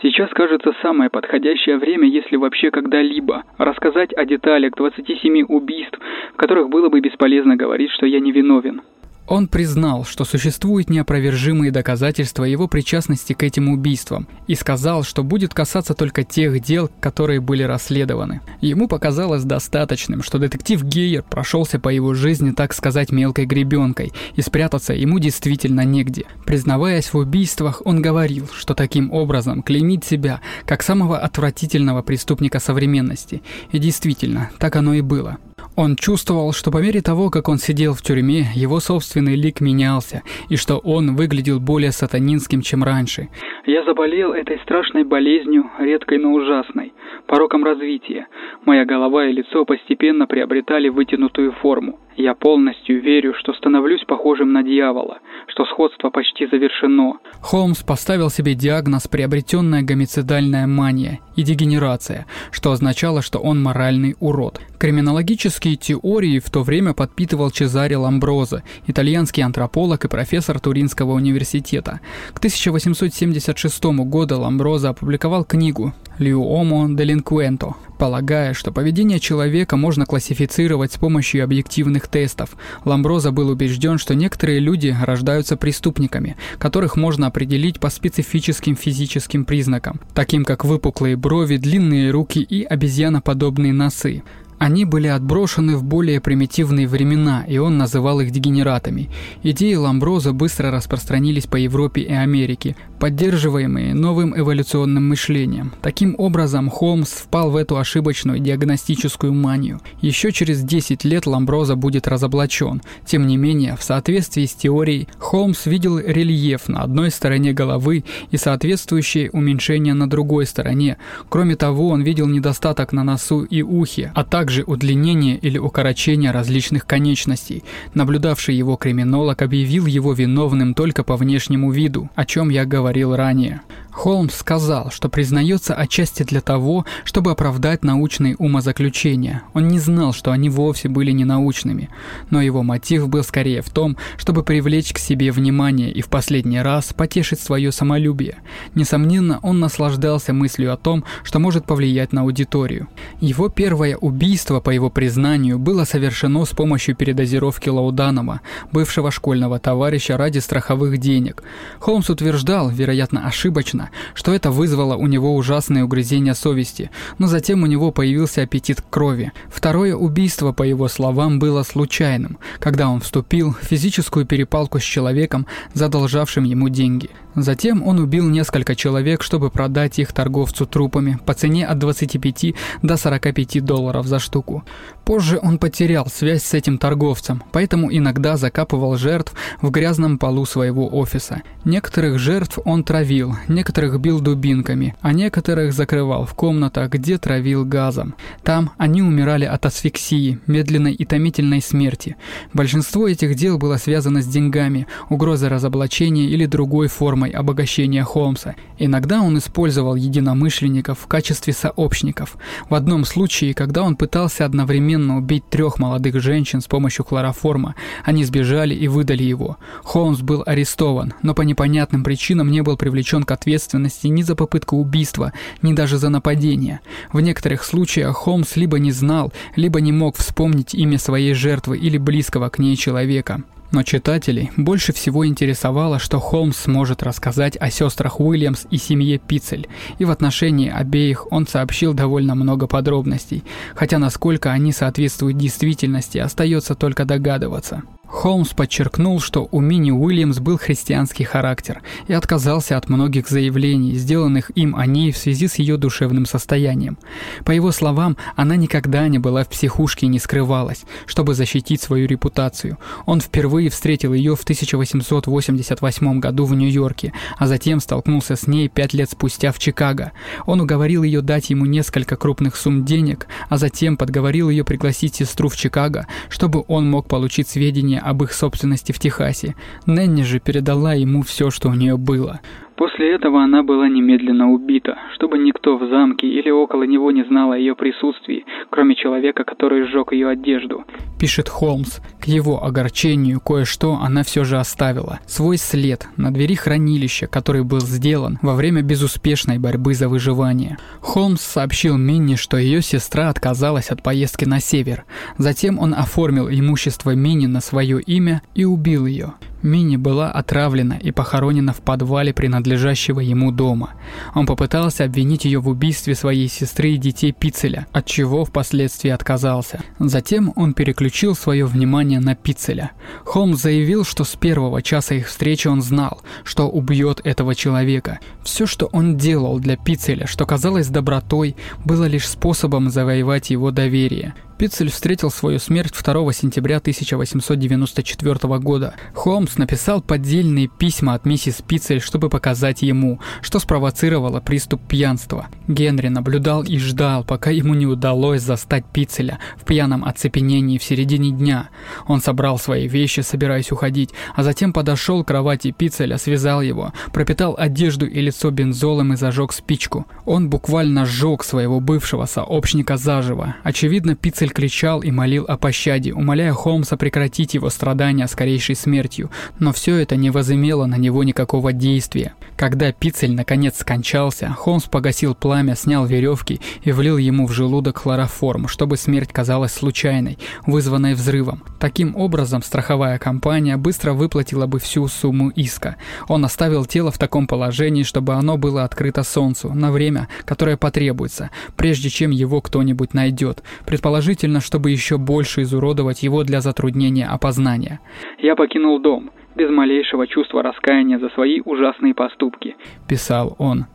Сейчас 0.00 0.30
кажется 0.30 0.72
самое 0.80 1.10
подходящее 1.10 1.76
время, 1.76 2.08
если 2.08 2.36
вообще 2.36 2.70
когда-либо, 2.70 3.42
рассказать 3.58 4.12
о 4.16 4.24
деталях 4.24 4.74
27 4.76 5.46
убийств, 5.48 5.98
в 6.34 6.36
которых 6.36 6.68
было 6.68 6.88
бы 6.88 7.00
бесполезно 7.00 7.56
говорить, 7.56 7.90
что 7.90 8.06
я 8.06 8.20
невиновен. 8.20 8.82
Он 9.28 9.46
признал, 9.46 10.04
что 10.04 10.24
существуют 10.24 10.88
неопровержимые 10.88 11.70
доказательства 11.70 12.44
его 12.44 12.66
причастности 12.66 13.34
к 13.34 13.42
этим 13.42 13.68
убийствам 13.68 14.26
и 14.46 14.54
сказал, 14.54 15.02
что 15.02 15.22
будет 15.22 15.52
касаться 15.52 15.92
только 15.92 16.24
тех 16.24 16.60
дел, 16.60 16.90
которые 17.00 17.40
были 17.40 17.62
расследованы. 17.62 18.40
Ему 18.62 18.88
показалось 18.88 19.44
достаточным, 19.44 20.22
что 20.22 20.38
детектив 20.38 20.82
Гейер 20.82 21.22
прошелся 21.22 21.78
по 21.78 21.90
его 21.90 22.14
жизни, 22.14 22.52
так 22.52 22.72
сказать, 22.72 23.12
мелкой 23.12 23.44
гребенкой, 23.44 24.12
и 24.34 24.40
спрятаться 24.40 24.94
ему 24.94 25.18
действительно 25.18 25.84
негде. 25.84 26.24
Признаваясь 26.46 27.12
в 27.12 27.18
убийствах, 27.18 27.82
он 27.84 28.00
говорил, 28.00 28.48
что 28.54 28.74
таким 28.74 29.12
образом 29.12 29.62
клеймит 29.62 30.04
себя 30.04 30.40
как 30.64 30.82
самого 30.82 31.18
отвратительного 31.18 32.00
преступника 32.00 32.60
современности. 32.60 33.42
И 33.72 33.78
действительно, 33.78 34.50
так 34.58 34.76
оно 34.76 34.94
и 34.94 35.02
было. 35.02 35.36
Он 35.78 35.94
чувствовал, 35.94 36.52
что 36.52 36.72
по 36.72 36.78
мере 36.78 37.00
того, 37.02 37.30
как 37.30 37.48
он 37.48 37.58
сидел 37.58 37.94
в 37.94 38.02
тюрьме, 38.02 38.46
его 38.52 38.80
собственный 38.80 39.36
лик 39.36 39.60
менялся, 39.60 40.24
и 40.48 40.56
что 40.56 40.78
он 40.78 41.14
выглядел 41.14 41.60
более 41.60 41.92
сатанинским, 41.92 42.62
чем 42.62 42.82
раньше. 42.82 43.28
«Я 43.64 43.84
заболел 43.84 44.32
этой 44.32 44.58
страшной 44.64 45.04
болезнью, 45.04 45.70
редкой, 45.78 46.18
но 46.18 46.32
ужасной, 46.32 46.92
пороком 47.28 47.62
развития. 47.62 48.26
Моя 48.66 48.84
голова 48.84 49.26
и 49.26 49.32
лицо 49.32 49.64
постепенно 49.64 50.26
приобретали 50.26 50.88
вытянутую 50.88 51.52
форму. 51.62 52.00
Я 52.20 52.34
полностью 52.34 53.00
верю, 53.00 53.32
что 53.38 53.52
становлюсь 53.52 54.02
похожим 54.04 54.52
на 54.52 54.64
дьявола, 54.64 55.18
что 55.46 55.64
сходство 55.66 56.10
почти 56.10 56.48
завершено. 56.48 57.18
Холмс 57.40 57.84
поставил 57.84 58.28
себе 58.28 58.56
диагноз 58.56 59.06
приобретенная 59.06 59.82
гомицидальная 59.82 60.66
мания 60.66 61.20
и 61.36 61.44
дегенерация, 61.44 62.26
что 62.50 62.72
означало, 62.72 63.22
что 63.22 63.38
он 63.38 63.62
моральный 63.62 64.16
урод. 64.18 64.60
Криминологические 64.80 65.76
теории 65.76 66.40
в 66.40 66.50
то 66.50 66.64
время 66.64 66.92
подпитывал 66.92 67.52
Чезаре 67.52 67.96
Ламброза, 67.96 68.64
итальянский 68.88 69.44
антрополог 69.44 70.04
и 70.04 70.08
профессор 70.08 70.58
Туринского 70.58 71.12
университета. 71.12 72.00
К 72.34 72.38
1876 72.38 73.84
году 74.06 74.40
Ламброза 74.40 74.88
опубликовал 74.88 75.44
книгу 75.44 75.92
«L'uomo 76.18 76.88
delinquento», 76.88 77.74
полагая, 77.98 78.54
что 78.54 78.72
поведение 78.72 79.20
человека 79.20 79.76
можно 79.76 80.06
классифицировать 80.06 80.92
с 80.92 80.96
помощью 80.96 81.44
объективных 81.44 82.08
тестов. 82.08 82.56
Ламброза 82.84 83.32
был 83.32 83.50
убежден, 83.50 83.98
что 83.98 84.14
некоторые 84.14 84.60
люди 84.60 84.96
рождаются 85.02 85.56
преступниками, 85.56 86.36
которых 86.58 86.96
можно 86.96 87.26
определить 87.26 87.80
по 87.80 87.90
специфическим 87.90 88.76
физическим 88.76 89.44
признакам, 89.44 90.00
таким 90.14 90.44
как 90.44 90.64
выпуклые 90.64 91.16
брови, 91.16 91.56
длинные 91.56 92.10
руки 92.10 92.40
и 92.40 92.62
обезьяноподобные 92.62 93.72
носы. 93.72 94.22
Они 94.58 94.84
были 94.84 95.06
отброшены 95.06 95.76
в 95.76 95.84
более 95.84 96.20
примитивные 96.20 96.88
времена, 96.88 97.44
и 97.46 97.58
он 97.58 97.78
называл 97.78 98.20
их 98.20 98.32
дегенератами. 98.32 99.08
Идеи 99.42 99.74
Ламброза 99.74 100.32
быстро 100.32 100.70
распространились 100.70 101.46
по 101.46 101.56
Европе 101.56 102.02
и 102.02 102.12
Америке, 102.12 102.76
поддерживаемые 102.98 103.94
новым 103.94 104.38
эволюционным 104.38 105.08
мышлением. 105.08 105.72
Таким 105.80 106.16
образом, 106.18 106.68
Холмс 106.68 107.10
впал 107.10 107.50
в 107.50 107.56
эту 107.56 107.78
ошибочную 107.78 108.40
диагностическую 108.40 109.32
манию. 109.32 109.80
Еще 110.00 110.32
через 110.32 110.62
10 110.62 111.04
лет 111.04 111.26
Ламброза 111.26 111.76
будет 111.76 112.08
разоблачен. 112.08 112.82
Тем 113.06 113.26
не 113.26 113.36
менее, 113.36 113.76
в 113.76 113.84
соответствии 113.84 114.46
с 114.46 114.54
теорией, 114.54 115.08
Холмс 115.18 115.66
видел 115.66 115.98
рельеф 115.98 116.68
на 116.68 116.82
одной 116.82 117.12
стороне 117.12 117.52
головы 117.52 118.04
и 118.32 118.36
соответствующее 118.36 119.30
уменьшение 119.30 119.94
на 119.94 120.10
другой 120.10 120.46
стороне. 120.46 120.98
Кроме 121.28 121.54
того, 121.54 121.90
он 121.90 122.02
видел 122.02 122.26
недостаток 122.26 122.92
на 122.92 123.04
носу 123.04 123.44
и 123.44 123.62
ухе, 123.62 124.10
а 124.14 124.24
также 124.24 124.47
удлинение 124.66 125.36
или 125.36 125.58
укорочение 125.58 126.30
различных 126.30 126.86
конечностей. 126.86 127.64
Наблюдавший 127.94 128.54
его 128.54 128.76
криминолог 128.76 129.42
объявил 129.42 129.86
его 129.86 130.12
виновным 130.12 130.74
только 130.74 131.04
по 131.04 131.16
внешнему 131.16 131.70
виду, 131.70 132.10
о 132.14 132.24
чем 132.24 132.48
я 132.48 132.64
говорил 132.64 133.14
ранее. 133.14 133.60
Холмс 133.98 134.36
сказал, 134.36 134.92
что 134.92 135.08
признается 135.08 135.74
отчасти 135.74 136.22
для 136.22 136.40
того, 136.40 136.86
чтобы 137.02 137.32
оправдать 137.32 137.82
научные 137.82 138.36
умозаключения. 138.36 139.42
Он 139.54 139.66
не 139.66 139.80
знал, 139.80 140.12
что 140.12 140.30
они 140.30 140.48
вовсе 140.48 140.88
были 140.88 141.10
не 141.10 141.24
научными, 141.24 141.90
но 142.30 142.40
его 142.40 142.62
мотив 142.62 143.08
был 143.08 143.24
скорее 143.24 143.60
в 143.60 143.70
том, 143.70 143.96
чтобы 144.16 144.44
привлечь 144.44 144.92
к 144.92 144.98
себе 144.98 145.32
внимание 145.32 145.90
и 145.90 146.00
в 146.00 146.06
последний 146.06 146.62
раз 146.62 146.92
потешить 146.92 147.40
свое 147.40 147.72
самолюбие. 147.72 148.36
Несомненно, 148.76 149.40
он 149.42 149.58
наслаждался 149.58 150.32
мыслью 150.32 150.72
о 150.72 150.76
том, 150.76 151.02
что 151.24 151.40
может 151.40 151.66
повлиять 151.66 152.12
на 152.12 152.20
аудиторию. 152.20 152.86
Его 153.20 153.48
первое 153.48 153.96
убийство, 153.96 154.60
по 154.60 154.70
его 154.70 154.90
признанию, 154.90 155.58
было 155.58 155.82
совершено 155.82 156.44
с 156.44 156.50
помощью 156.50 156.94
передозировки 156.94 157.68
Лауданова, 157.68 158.42
бывшего 158.70 159.10
школьного 159.10 159.58
товарища 159.58 160.16
ради 160.16 160.38
страховых 160.38 160.98
денег. 160.98 161.42
Холмс 161.80 162.08
утверждал, 162.10 162.70
вероятно 162.70 163.26
ошибочно, 163.26 163.87
что 164.14 164.34
это 164.34 164.50
вызвало 164.50 164.96
у 164.96 165.06
него 165.06 165.34
ужасное 165.34 165.84
угрызение 165.84 166.34
совести, 166.34 166.90
но 167.18 167.26
затем 167.26 167.62
у 167.62 167.66
него 167.66 167.90
появился 167.90 168.42
аппетит 168.42 168.80
к 168.80 168.90
крови. 168.90 169.32
Второе 169.48 169.94
убийство, 169.94 170.52
по 170.52 170.62
его 170.62 170.88
словам, 170.88 171.38
было 171.38 171.62
случайным, 171.62 172.38
когда 172.58 172.88
он 172.88 173.00
вступил 173.00 173.54
в 173.60 173.64
физическую 173.64 174.26
перепалку 174.26 174.78
с 174.78 174.82
человеком, 174.82 175.46
задолжавшим 175.74 176.44
ему 176.44 176.68
деньги. 176.68 177.10
Затем 177.42 177.82
он 177.86 177.98
убил 177.98 178.28
несколько 178.28 178.74
человек, 178.74 179.22
чтобы 179.22 179.50
продать 179.50 179.98
их 179.98 180.12
торговцу 180.12 180.66
трупами 180.66 181.18
по 181.24 181.34
цене 181.34 181.66
от 181.66 181.78
25 181.78 182.54
до 182.82 182.96
45 182.96 183.64
долларов 183.64 184.06
за 184.06 184.18
штуку. 184.18 184.64
Позже 185.04 185.38
он 185.42 185.58
потерял 185.58 186.06
связь 186.06 186.42
с 186.42 186.52
этим 186.52 186.76
торговцем, 186.76 187.42
поэтому 187.50 187.90
иногда 187.90 188.36
закапывал 188.36 188.96
жертв 188.98 189.32
в 189.62 189.70
грязном 189.70 190.18
полу 190.18 190.44
своего 190.44 190.86
офиса. 190.86 191.42
Некоторых 191.64 192.18
жертв 192.18 192.58
он 192.64 192.84
травил, 192.84 193.34
некоторых 193.48 193.98
бил 194.00 194.20
дубинками, 194.20 194.94
а 195.00 195.14
некоторых 195.14 195.72
закрывал 195.72 196.26
в 196.26 196.34
комнатах, 196.34 196.90
где 196.90 197.16
травил 197.16 197.64
газом. 197.64 198.14
Там 198.42 198.72
они 198.76 199.00
умирали 199.00 199.46
от 199.46 199.64
асфиксии, 199.64 200.40
медленной 200.46 200.92
и 200.92 201.04
томительной 201.06 201.62
смерти. 201.62 202.16
Большинство 202.52 203.08
этих 203.08 203.34
дел 203.34 203.56
было 203.56 203.76
связано 203.76 204.20
с 204.20 204.26
деньгами, 204.26 204.86
угрозой 205.08 205.48
разоблачения 205.48 206.26
или 206.26 206.44
другой 206.44 206.88
формой 206.88 207.27
обогащения 207.30 208.04
Холмса. 208.04 208.54
Иногда 208.78 209.20
он 209.20 209.38
использовал 209.38 209.94
единомышленников 209.94 210.98
в 211.00 211.06
качестве 211.06 211.52
сообщников. 211.52 212.36
В 212.68 212.74
одном 212.74 213.04
случае, 213.04 213.54
когда 213.54 213.82
он 213.82 213.96
пытался 213.96 214.44
одновременно 214.44 215.16
убить 215.16 215.48
трех 215.48 215.78
молодых 215.78 216.20
женщин 216.20 216.60
с 216.60 216.66
помощью 216.66 217.04
хлороформа, 217.04 217.74
они 218.04 218.24
сбежали 218.24 218.74
и 218.74 218.88
выдали 218.88 219.22
его. 219.22 219.58
Холмс 219.82 220.20
был 220.20 220.42
арестован, 220.46 221.14
но 221.22 221.34
по 221.34 221.42
непонятным 221.42 222.04
причинам 222.04 222.50
не 222.50 222.62
был 222.62 222.76
привлечен 222.76 223.24
к 223.24 223.30
ответственности 223.30 224.06
ни 224.06 224.22
за 224.22 224.34
попытку 224.34 224.76
убийства, 224.76 225.32
ни 225.62 225.72
даже 225.72 225.98
за 225.98 226.08
нападение. 226.08 226.80
В 227.12 227.20
некоторых 227.20 227.64
случаях 227.64 228.16
Холмс 228.16 228.56
либо 228.56 228.78
не 228.78 228.92
знал, 228.92 229.32
либо 229.56 229.80
не 229.80 229.92
мог 229.92 230.16
вспомнить 230.16 230.74
имя 230.74 230.98
своей 230.98 231.34
жертвы 231.34 231.78
или 231.78 231.98
близкого 231.98 232.48
к 232.48 232.58
ней 232.58 232.76
человека. 232.76 233.42
Но 233.70 233.82
читателей 233.82 234.50
больше 234.56 234.92
всего 234.92 235.26
интересовало, 235.26 235.98
что 235.98 236.18
Холмс 236.18 236.56
сможет 236.56 237.02
рассказать 237.02 237.56
о 237.60 237.70
сестрах 237.70 238.18
Уильямс 238.18 238.66
и 238.70 238.78
семье 238.78 239.18
Пицель, 239.18 239.68
и 239.98 240.04
в 240.04 240.10
отношении 240.10 240.70
обеих 240.70 241.30
он 241.30 241.46
сообщил 241.46 241.92
довольно 241.92 242.34
много 242.34 242.66
подробностей, 242.66 243.44
хотя 243.74 243.98
насколько 243.98 244.50
они 244.50 244.72
соответствуют 244.72 245.36
действительности, 245.36 246.18
остается 246.18 246.74
только 246.74 247.04
догадываться. 247.04 247.82
Холмс 248.08 248.54
подчеркнул, 248.54 249.20
что 249.20 249.48
у 249.50 249.60
Мини 249.60 249.90
Уильямс 249.90 250.38
был 250.38 250.58
христианский 250.58 251.24
характер 251.24 251.82
и 252.06 252.14
отказался 252.14 252.78
от 252.78 252.88
многих 252.88 253.28
заявлений, 253.28 253.94
сделанных 253.94 254.50
им 254.54 254.74
о 254.76 254.86
ней 254.86 255.12
в 255.12 255.18
связи 255.18 255.46
с 255.46 255.56
ее 255.56 255.76
душевным 255.76 256.24
состоянием. 256.24 256.98
По 257.44 257.50
его 257.50 257.70
словам, 257.70 258.16
она 258.34 258.56
никогда 258.56 259.06
не 259.08 259.18
была 259.18 259.44
в 259.44 259.48
психушке 259.48 260.06
и 260.06 260.08
не 260.08 260.18
скрывалась, 260.18 260.84
чтобы 261.06 261.34
защитить 261.34 261.82
свою 261.82 262.08
репутацию. 262.08 262.78
Он 263.04 263.20
впервые 263.20 263.68
встретил 263.68 264.14
ее 264.14 264.34
в 264.36 264.42
1888 264.42 266.18
году 266.18 266.46
в 266.46 266.54
Нью-Йорке, 266.54 267.12
а 267.36 267.46
затем 267.46 267.78
столкнулся 267.78 268.36
с 268.36 268.46
ней 268.46 268.68
пять 268.68 268.94
лет 268.94 269.10
спустя 269.10 269.52
в 269.52 269.58
Чикаго. 269.58 270.12
Он 270.46 270.62
уговорил 270.62 271.02
ее 271.02 271.20
дать 271.20 271.50
ему 271.50 271.66
несколько 271.66 272.16
крупных 272.16 272.56
сумм 272.56 272.86
денег, 272.86 273.26
а 273.50 273.58
затем 273.58 273.98
подговорил 273.98 274.48
ее 274.48 274.64
пригласить 274.64 275.16
сестру 275.16 275.50
в 275.50 275.56
Чикаго, 275.56 276.06
чтобы 276.30 276.64
он 276.68 276.90
мог 276.90 277.06
получить 277.06 277.48
сведения 277.48 277.97
сведения 277.98 278.00
об 278.00 278.22
их 278.22 278.32
собственности 278.32 278.92
в 278.92 278.98
Техасе. 278.98 279.54
Нэнни 279.86 280.22
же 280.22 280.40
передала 280.40 280.94
ему 280.94 281.22
все, 281.22 281.50
что 281.50 281.68
у 281.68 281.74
нее 281.74 281.96
было. 281.96 282.40
После 282.76 283.12
этого 283.12 283.42
она 283.42 283.62
была 283.62 283.88
немедленно 283.88 284.50
убита, 284.52 284.96
чтобы 285.14 285.38
никто 285.38 285.76
в 285.76 285.88
замке 285.88 286.28
или 286.28 286.50
около 286.50 286.84
него 286.84 287.10
не 287.10 287.24
знал 287.24 287.50
о 287.50 287.58
ее 287.58 287.74
присутствии, 287.74 288.44
кроме 288.70 288.94
человека, 288.94 289.44
который 289.44 289.84
сжег 289.86 290.12
ее 290.12 290.28
одежду. 290.28 290.84
Пишет 291.18 291.48
Холмс. 291.48 291.96
К 292.20 292.26
его 292.26 292.64
огорчению 292.64 293.40
кое-что 293.40 293.98
она 294.00 294.22
все 294.22 294.44
же 294.44 294.58
оставила. 294.58 295.18
Свой 295.26 295.58
след 295.58 296.06
на 296.16 296.32
двери 296.32 296.54
хранилища, 296.54 297.26
который 297.26 297.64
был 297.64 297.80
сделан 297.80 298.38
во 298.40 298.54
время 298.54 298.82
безуспешной 298.82 299.58
борьбы 299.58 299.94
за 299.94 300.08
выживание. 300.08 300.78
Холмс 301.00 301.40
сообщил 301.40 301.96
Минни, 301.96 302.36
что 302.36 302.56
ее 302.56 302.82
сестра 302.82 303.28
отказалась 303.30 303.90
от 303.90 304.02
поездки 304.02 304.44
на 304.44 304.60
север. 304.60 305.04
Затем 305.38 305.78
он 305.78 305.92
оформил 305.92 306.48
имущество 306.48 307.14
Минни 307.14 307.46
на 307.46 307.60
свое 307.60 308.00
имя 308.00 308.42
и 308.54 308.64
убил 308.64 309.06
ее. 309.06 309.34
Мини 309.62 309.96
была 309.96 310.30
отравлена 310.30 310.98
и 310.98 311.10
похоронена 311.10 311.72
в 311.72 311.80
подвале 311.80 312.32
принадлежащего 312.32 313.20
ему 313.20 313.50
дома. 313.50 313.94
Он 314.34 314.46
попытался 314.46 315.04
обвинить 315.04 315.44
ее 315.44 315.58
в 315.58 315.68
убийстве 315.68 316.14
своей 316.14 316.48
сестры 316.48 316.90
и 316.90 316.96
детей 316.96 317.32
Пицеля, 317.32 317.86
от 317.92 318.06
чего 318.06 318.44
впоследствии 318.44 319.10
отказался. 319.10 319.80
Затем 319.98 320.52
он 320.54 320.74
переключил 321.08 321.34
свое 321.34 321.64
внимание 321.64 322.20
на 322.20 322.34
Пицеля. 322.34 322.90
Холмс 323.24 323.62
заявил, 323.62 324.04
что 324.04 324.24
с 324.24 324.36
первого 324.36 324.82
часа 324.82 325.14
их 325.14 325.28
встречи 325.28 325.66
он 325.66 325.80
знал, 325.80 326.20
что 326.44 326.68
убьет 326.68 327.22
этого 327.24 327.54
человека. 327.54 328.18
Все, 328.44 328.66
что 328.66 328.90
он 328.92 329.16
делал 329.16 329.58
для 329.58 329.78
Пицеля, 329.78 330.26
что 330.26 330.44
казалось 330.44 330.88
добротой, 330.88 331.56
было 331.82 332.04
лишь 332.04 332.28
способом 332.28 332.90
завоевать 332.90 333.48
его 333.48 333.70
доверие. 333.70 334.34
Пиццель 334.58 334.90
встретил 334.90 335.30
свою 335.30 335.60
смерть 335.60 335.92
2 335.92 336.32
сентября 336.32 336.78
1894 336.78 338.58
года. 338.58 338.94
Холмс 339.14 339.56
написал 339.56 340.02
поддельные 340.02 340.66
письма 340.66 341.14
от 341.14 341.26
миссис 341.26 341.62
Пиццель, 341.64 342.00
чтобы 342.00 342.28
показать 342.28 342.82
ему, 342.82 343.20
что 343.40 343.60
спровоцировало 343.60 344.40
приступ 344.40 344.82
пьянства. 344.88 345.46
Генри 345.68 346.08
наблюдал 346.08 346.64
и 346.64 346.76
ждал, 346.78 347.22
пока 347.22 347.50
ему 347.50 347.74
не 347.74 347.86
удалось 347.86 348.42
застать 348.42 348.84
Пиццеля 348.92 349.38
в 349.56 349.64
пьяном 349.64 350.04
оцепенении 350.04 350.78
в 350.78 350.82
середине 350.82 351.30
дня. 351.30 351.68
Он 352.08 352.20
собрал 352.20 352.58
свои 352.58 352.88
вещи, 352.88 353.20
собираясь 353.20 353.70
уходить, 353.70 354.10
а 354.34 354.42
затем 354.42 354.72
подошел 354.72 355.22
к 355.22 355.28
кровати 355.28 355.70
Пиццеля, 355.70 356.18
связал 356.18 356.62
его, 356.62 356.92
пропитал 357.12 357.54
одежду 357.56 358.06
и 358.06 358.20
лицо 358.20 358.50
бензолом 358.50 359.12
и 359.12 359.16
зажег 359.16 359.52
спичку. 359.52 360.06
Он 360.24 360.50
буквально 360.50 361.06
сжег 361.06 361.44
своего 361.44 361.78
бывшего 361.78 362.24
сообщника 362.24 362.96
заживо. 362.96 363.54
Очевидно, 363.62 364.16
Пиццель 364.16 364.47
Пиццель 364.48 364.54
кричал 364.54 365.02
и 365.02 365.10
молил 365.10 365.44
о 365.46 365.56
пощаде, 365.58 366.14
умоляя 366.14 366.52
Холмса 366.52 366.96
прекратить 366.96 367.54
его 367.54 367.70
страдания 367.70 368.26
скорейшей 368.26 368.76
смертью, 368.76 369.30
но 369.58 369.72
все 369.72 369.96
это 369.96 370.16
не 370.16 370.30
возымело 370.30 370.86
на 370.86 370.96
него 370.96 371.22
никакого 371.24 371.72
действия. 371.72 372.34
Когда 372.56 372.92
Пиццель 372.92 373.34
наконец 373.34 373.78
скончался, 373.78 374.48
Холмс 374.48 374.84
погасил 374.84 375.34
пламя, 375.34 375.76
снял 375.76 376.06
веревки 376.06 376.60
и 376.82 376.92
влил 376.92 377.18
ему 377.18 377.46
в 377.46 377.52
желудок 377.52 377.98
хлороформ, 377.98 378.68
чтобы 378.68 378.96
смерть 378.96 379.32
казалась 379.32 379.72
случайной, 379.72 380.38
вызванной 380.66 381.14
взрывом. 381.14 381.62
Таким 381.78 382.16
образом, 382.16 382.62
страховая 382.62 383.18
компания 383.18 383.76
быстро 383.76 384.12
выплатила 384.12 384.66
бы 384.66 384.78
всю 384.80 385.06
сумму 385.08 385.50
иска. 385.50 385.96
Он 386.26 386.44
оставил 386.44 386.84
тело 386.86 387.10
в 387.10 387.18
таком 387.18 387.46
положении, 387.46 388.02
чтобы 388.02 388.34
оно 388.34 388.56
было 388.56 388.84
открыто 388.84 389.22
солнцу 389.22 389.72
на 389.72 389.92
время, 389.92 390.28
которое 390.44 390.76
потребуется, 390.76 391.50
прежде 391.76 392.08
чем 392.08 392.30
его 392.30 392.60
кто-нибудь 392.60 393.14
найдет. 393.14 393.62
Предположительно, 393.86 394.37
Действительно, 394.38 394.60
чтобы 394.60 394.92
еще 394.92 395.18
больше 395.18 395.62
изуродовать 395.62 396.22
его 396.22 396.44
для 396.44 396.60
затруднения 396.60 397.26
опознания. 397.26 397.98
«Я 398.38 398.54
покинул 398.54 399.00
дом, 399.00 399.32
без 399.56 399.68
малейшего 399.68 400.28
чувства 400.28 400.62
раскаяния 400.62 401.18
за 401.18 401.28
свои 401.30 401.60
ужасные 401.64 402.14
поступки»,– 402.14 402.76
писал 403.08 403.56
он. 403.58 403.86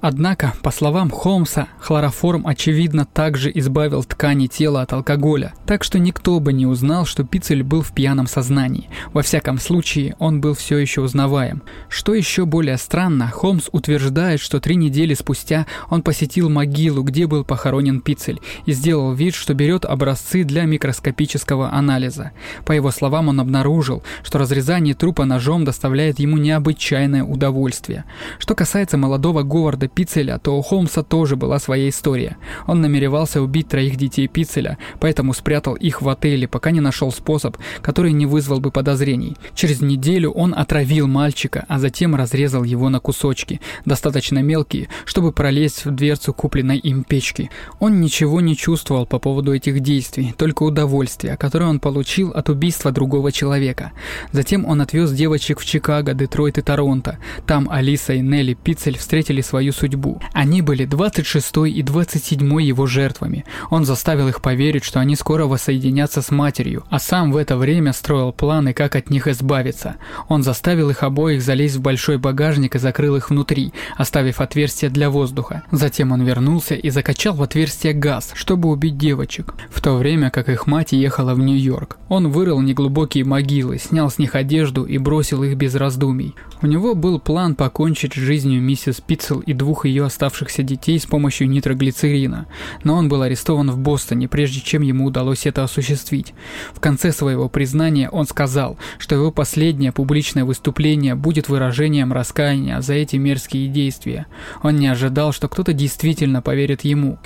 Однако, 0.00 0.54
по 0.62 0.70
словам 0.70 1.10
Холмса, 1.10 1.68
хлороформ 1.80 2.46
очевидно 2.46 3.04
также 3.04 3.50
избавил 3.54 4.04
ткани 4.04 4.46
тела 4.46 4.82
от 4.82 4.92
алкоголя, 4.92 5.54
так 5.66 5.84
что 5.84 5.98
никто 5.98 6.40
бы 6.40 6.52
не 6.52 6.66
узнал, 6.66 7.06
что 7.06 7.24
Пиццель 7.24 7.62
был 7.62 7.82
в 7.82 7.92
пьяном 7.92 8.26
сознании. 8.26 8.88
Во 9.12 9.22
всяком 9.22 9.58
случае, 9.58 10.16
он 10.18 10.40
был 10.40 10.54
все 10.54 10.78
еще 10.78 11.00
узнаваем. 11.00 11.62
Что 11.88 12.14
еще 12.14 12.44
более 12.44 12.76
странно, 12.76 13.28
Холмс 13.28 13.68
утверждает, 13.72 14.40
что 14.40 14.60
три 14.60 14.76
недели 14.76 15.14
спустя 15.14 15.66
он 15.90 16.02
посетил 16.02 16.48
могилу, 16.48 17.02
где 17.02 17.26
был 17.26 17.44
похоронен 17.44 18.00
Пиццель, 18.00 18.40
и 18.66 18.72
сделал 18.72 19.12
вид, 19.12 19.34
что 19.34 19.54
берет 19.54 19.84
образцы 19.84 20.44
для 20.44 20.64
микроскопического 20.64 21.72
анализа. 21.72 22.32
По 22.64 22.72
его 22.72 22.90
словам, 22.90 23.28
он 23.28 23.40
обнаружил, 23.40 24.02
что 24.22 24.38
разрезание 24.38 24.94
трупа 24.94 25.24
ножом 25.24 25.64
доставляет 25.64 26.18
ему 26.18 26.36
необычайное 26.36 27.24
удовольствие. 27.24 28.04
Что 28.38 28.54
касается 28.54 28.96
молодого 28.96 29.42
Говарда 29.42 29.77
Эдварда 29.78 29.88
Пиццеля, 29.88 30.38
то 30.38 30.58
у 30.58 30.62
Холмса 30.62 31.02
тоже 31.02 31.36
была 31.36 31.58
своя 31.58 31.88
история. 31.88 32.36
Он 32.66 32.80
намеревался 32.80 33.40
убить 33.40 33.68
троих 33.68 33.96
детей 33.96 34.26
Пиццеля, 34.26 34.78
поэтому 35.00 35.32
спрятал 35.32 35.74
их 35.74 36.02
в 36.02 36.08
отеле, 36.08 36.48
пока 36.48 36.70
не 36.70 36.80
нашел 36.80 37.12
способ, 37.12 37.56
который 37.80 38.12
не 38.12 38.26
вызвал 38.26 38.60
бы 38.60 38.70
подозрений. 38.70 39.36
Через 39.54 39.80
неделю 39.80 40.30
он 40.30 40.54
отравил 40.54 41.06
мальчика, 41.06 41.64
а 41.68 41.78
затем 41.78 42.14
разрезал 42.16 42.64
его 42.64 42.88
на 42.88 43.00
кусочки, 43.00 43.60
достаточно 43.84 44.40
мелкие, 44.40 44.88
чтобы 45.04 45.32
пролезть 45.32 45.84
в 45.84 45.90
дверцу 45.90 46.32
купленной 46.32 46.78
им 46.78 47.04
печки. 47.04 47.50
Он 47.78 48.00
ничего 48.00 48.40
не 48.40 48.56
чувствовал 48.56 49.06
по 49.06 49.18
поводу 49.18 49.54
этих 49.54 49.80
действий, 49.80 50.34
только 50.36 50.64
удовольствие, 50.64 51.36
которое 51.36 51.66
он 51.66 51.78
получил 51.78 52.30
от 52.30 52.48
убийства 52.48 52.90
другого 52.90 53.30
человека. 53.30 53.92
Затем 54.32 54.66
он 54.66 54.80
отвез 54.80 55.12
девочек 55.12 55.60
в 55.60 55.64
Чикаго, 55.64 56.14
Детройт 56.14 56.58
и 56.58 56.62
Торонто. 56.62 57.18
Там 57.46 57.68
Алиса 57.70 58.14
и 58.14 58.20
Нелли 58.20 58.54
Пиццель 58.54 58.98
встретили 58.98 59.40
свою 59.40 59.67
свою 59.68 59.72
судьбу. 59.72 60.20
Они 60.32 60.62
были 60.62 60.84
26 60.84 61.56
и 61.68 61.82
27 61.82 62.62
его 62.62 62.86
жертвами. 62.86 63.44
Он 63.70 63.84
заставил 63.84 64.28
их 64.28 64.40
поверить, 64.40 64.84
что 64.84 65.00
они 65.00 65.16
скоро 65.16 65.46
воссоединятся 65.46 66.22
с 66.22 66.30
матерью, 66.30 66.84
а 66.90 66.98
сам 66.98 67.32
в 67.32 67.36
это 67.36 67.56
время 67.56 67.92
строил 67.92 68.32
планы, 68.32 68.72
как 68.72 68.96
от 68.96 69.10
них 69.10 69.26
избавиться. 69.26 69.96
Он 70.28 70.42
заставил 70.42 70.90
их 70.90 71.02
обоих 71.02 71.42
залезть 71.42 71.76
в 71.76 71.80
большой 71.80 72.18
багажник 72.18 72.74
и 72.74 72.78
закрыл 72.78 73.16
их 73.16 73.30
внутри, 73.30 73.72
оставив 73.96 74.40
отверстие 74.40 74.90
для 74.90 75.10
воздуха. 75.10 75.62
Затем 75.70 76.12
он 76.12 76.22
вернулся 76.22 76.74
и 76.74 76.90
закачал 76.90 77.34
в 77.34 77.42
отверстие 77.42 77.92
газ, 77.92 78.32
чтобы 78.34 78.68
убить 78.68 78.98
девочек, 78.98 79.54
в 79.70 79.80
то 79.80 79.96
время 79.96 80.30
как 80.30 80.48
их 80.48 80.66
мать 80.66 80.92
ехала 80.92 81.34
в 81.34 81.38
Нью-Йорк. 81.38 81.98
Он 82.08 82.28
вырыл 82.28 82.60
неглубокие 82.60 83.24
могилы, 83.24 83.78
снял 83.78 84.10
с 84.10 84.18
них 84.18 84.34
одежду 84.34 84.84
и 84.84 84.98
бросил 84.98 85.42
их 85.42 85.56
без 85.56 85.74
раздумий. 85.74 86.34
У 86.62 86.66
него 86.66 86.94
был 86.94 87.20
план 87.20 87.54
покончить 87.54 88.14
с 88.14 88.16
жизнью 88.16 88.60
миссис 88.60 89.00
Питцел 89.00 89.40
и 89.48 89.54
двух 89.54 89.86
ее 89.86 90.04
оставшихся 90.04 90.62
детей 90.62 90.98
с 90.98 91.06
помощью 91.06 91.48
нитроглицерина, 91.48 92.46
но 92.84 92.94
он 92.94 93.08
был 93.08 93.22
арестован 93.22 93.70
в 93.70 93.78
Бостоне, 93.78 94.28
прежде 94.28 94.60
чем 94.60 94.82
ему 94.82 95.06
удалось 95.06 95.46
это 95.46 95.64
осуществить. 95.64 96.34
В 96.74 96.80
конце 96.80 97.12
своего 97.12 97.48
признания 97.48 98.10
он 98.10 98.26
сказал, 98.26 98.76
что 98.98 99.14
его 99.14 99.32
последнее 99.32 99.90
публичное 99.90 100.44
выступление 100.44 101.14
будет 101.14 101.48
выражением 101.48 102.12
раскаяния 102.12 102.82
за 102.82 102.92
эти 102.92 103.16
мерзкие 103.16 103.68
действия. 103.68 104.26
Он 104.62 104.76
не 104.76 104.88
ожидал, 104.88 105.32
что 105.32 105.48
кто-то 105.48 105.72
действительно 105.72 106.42
поверит 106.42 106.84
ему. 106.84 107.18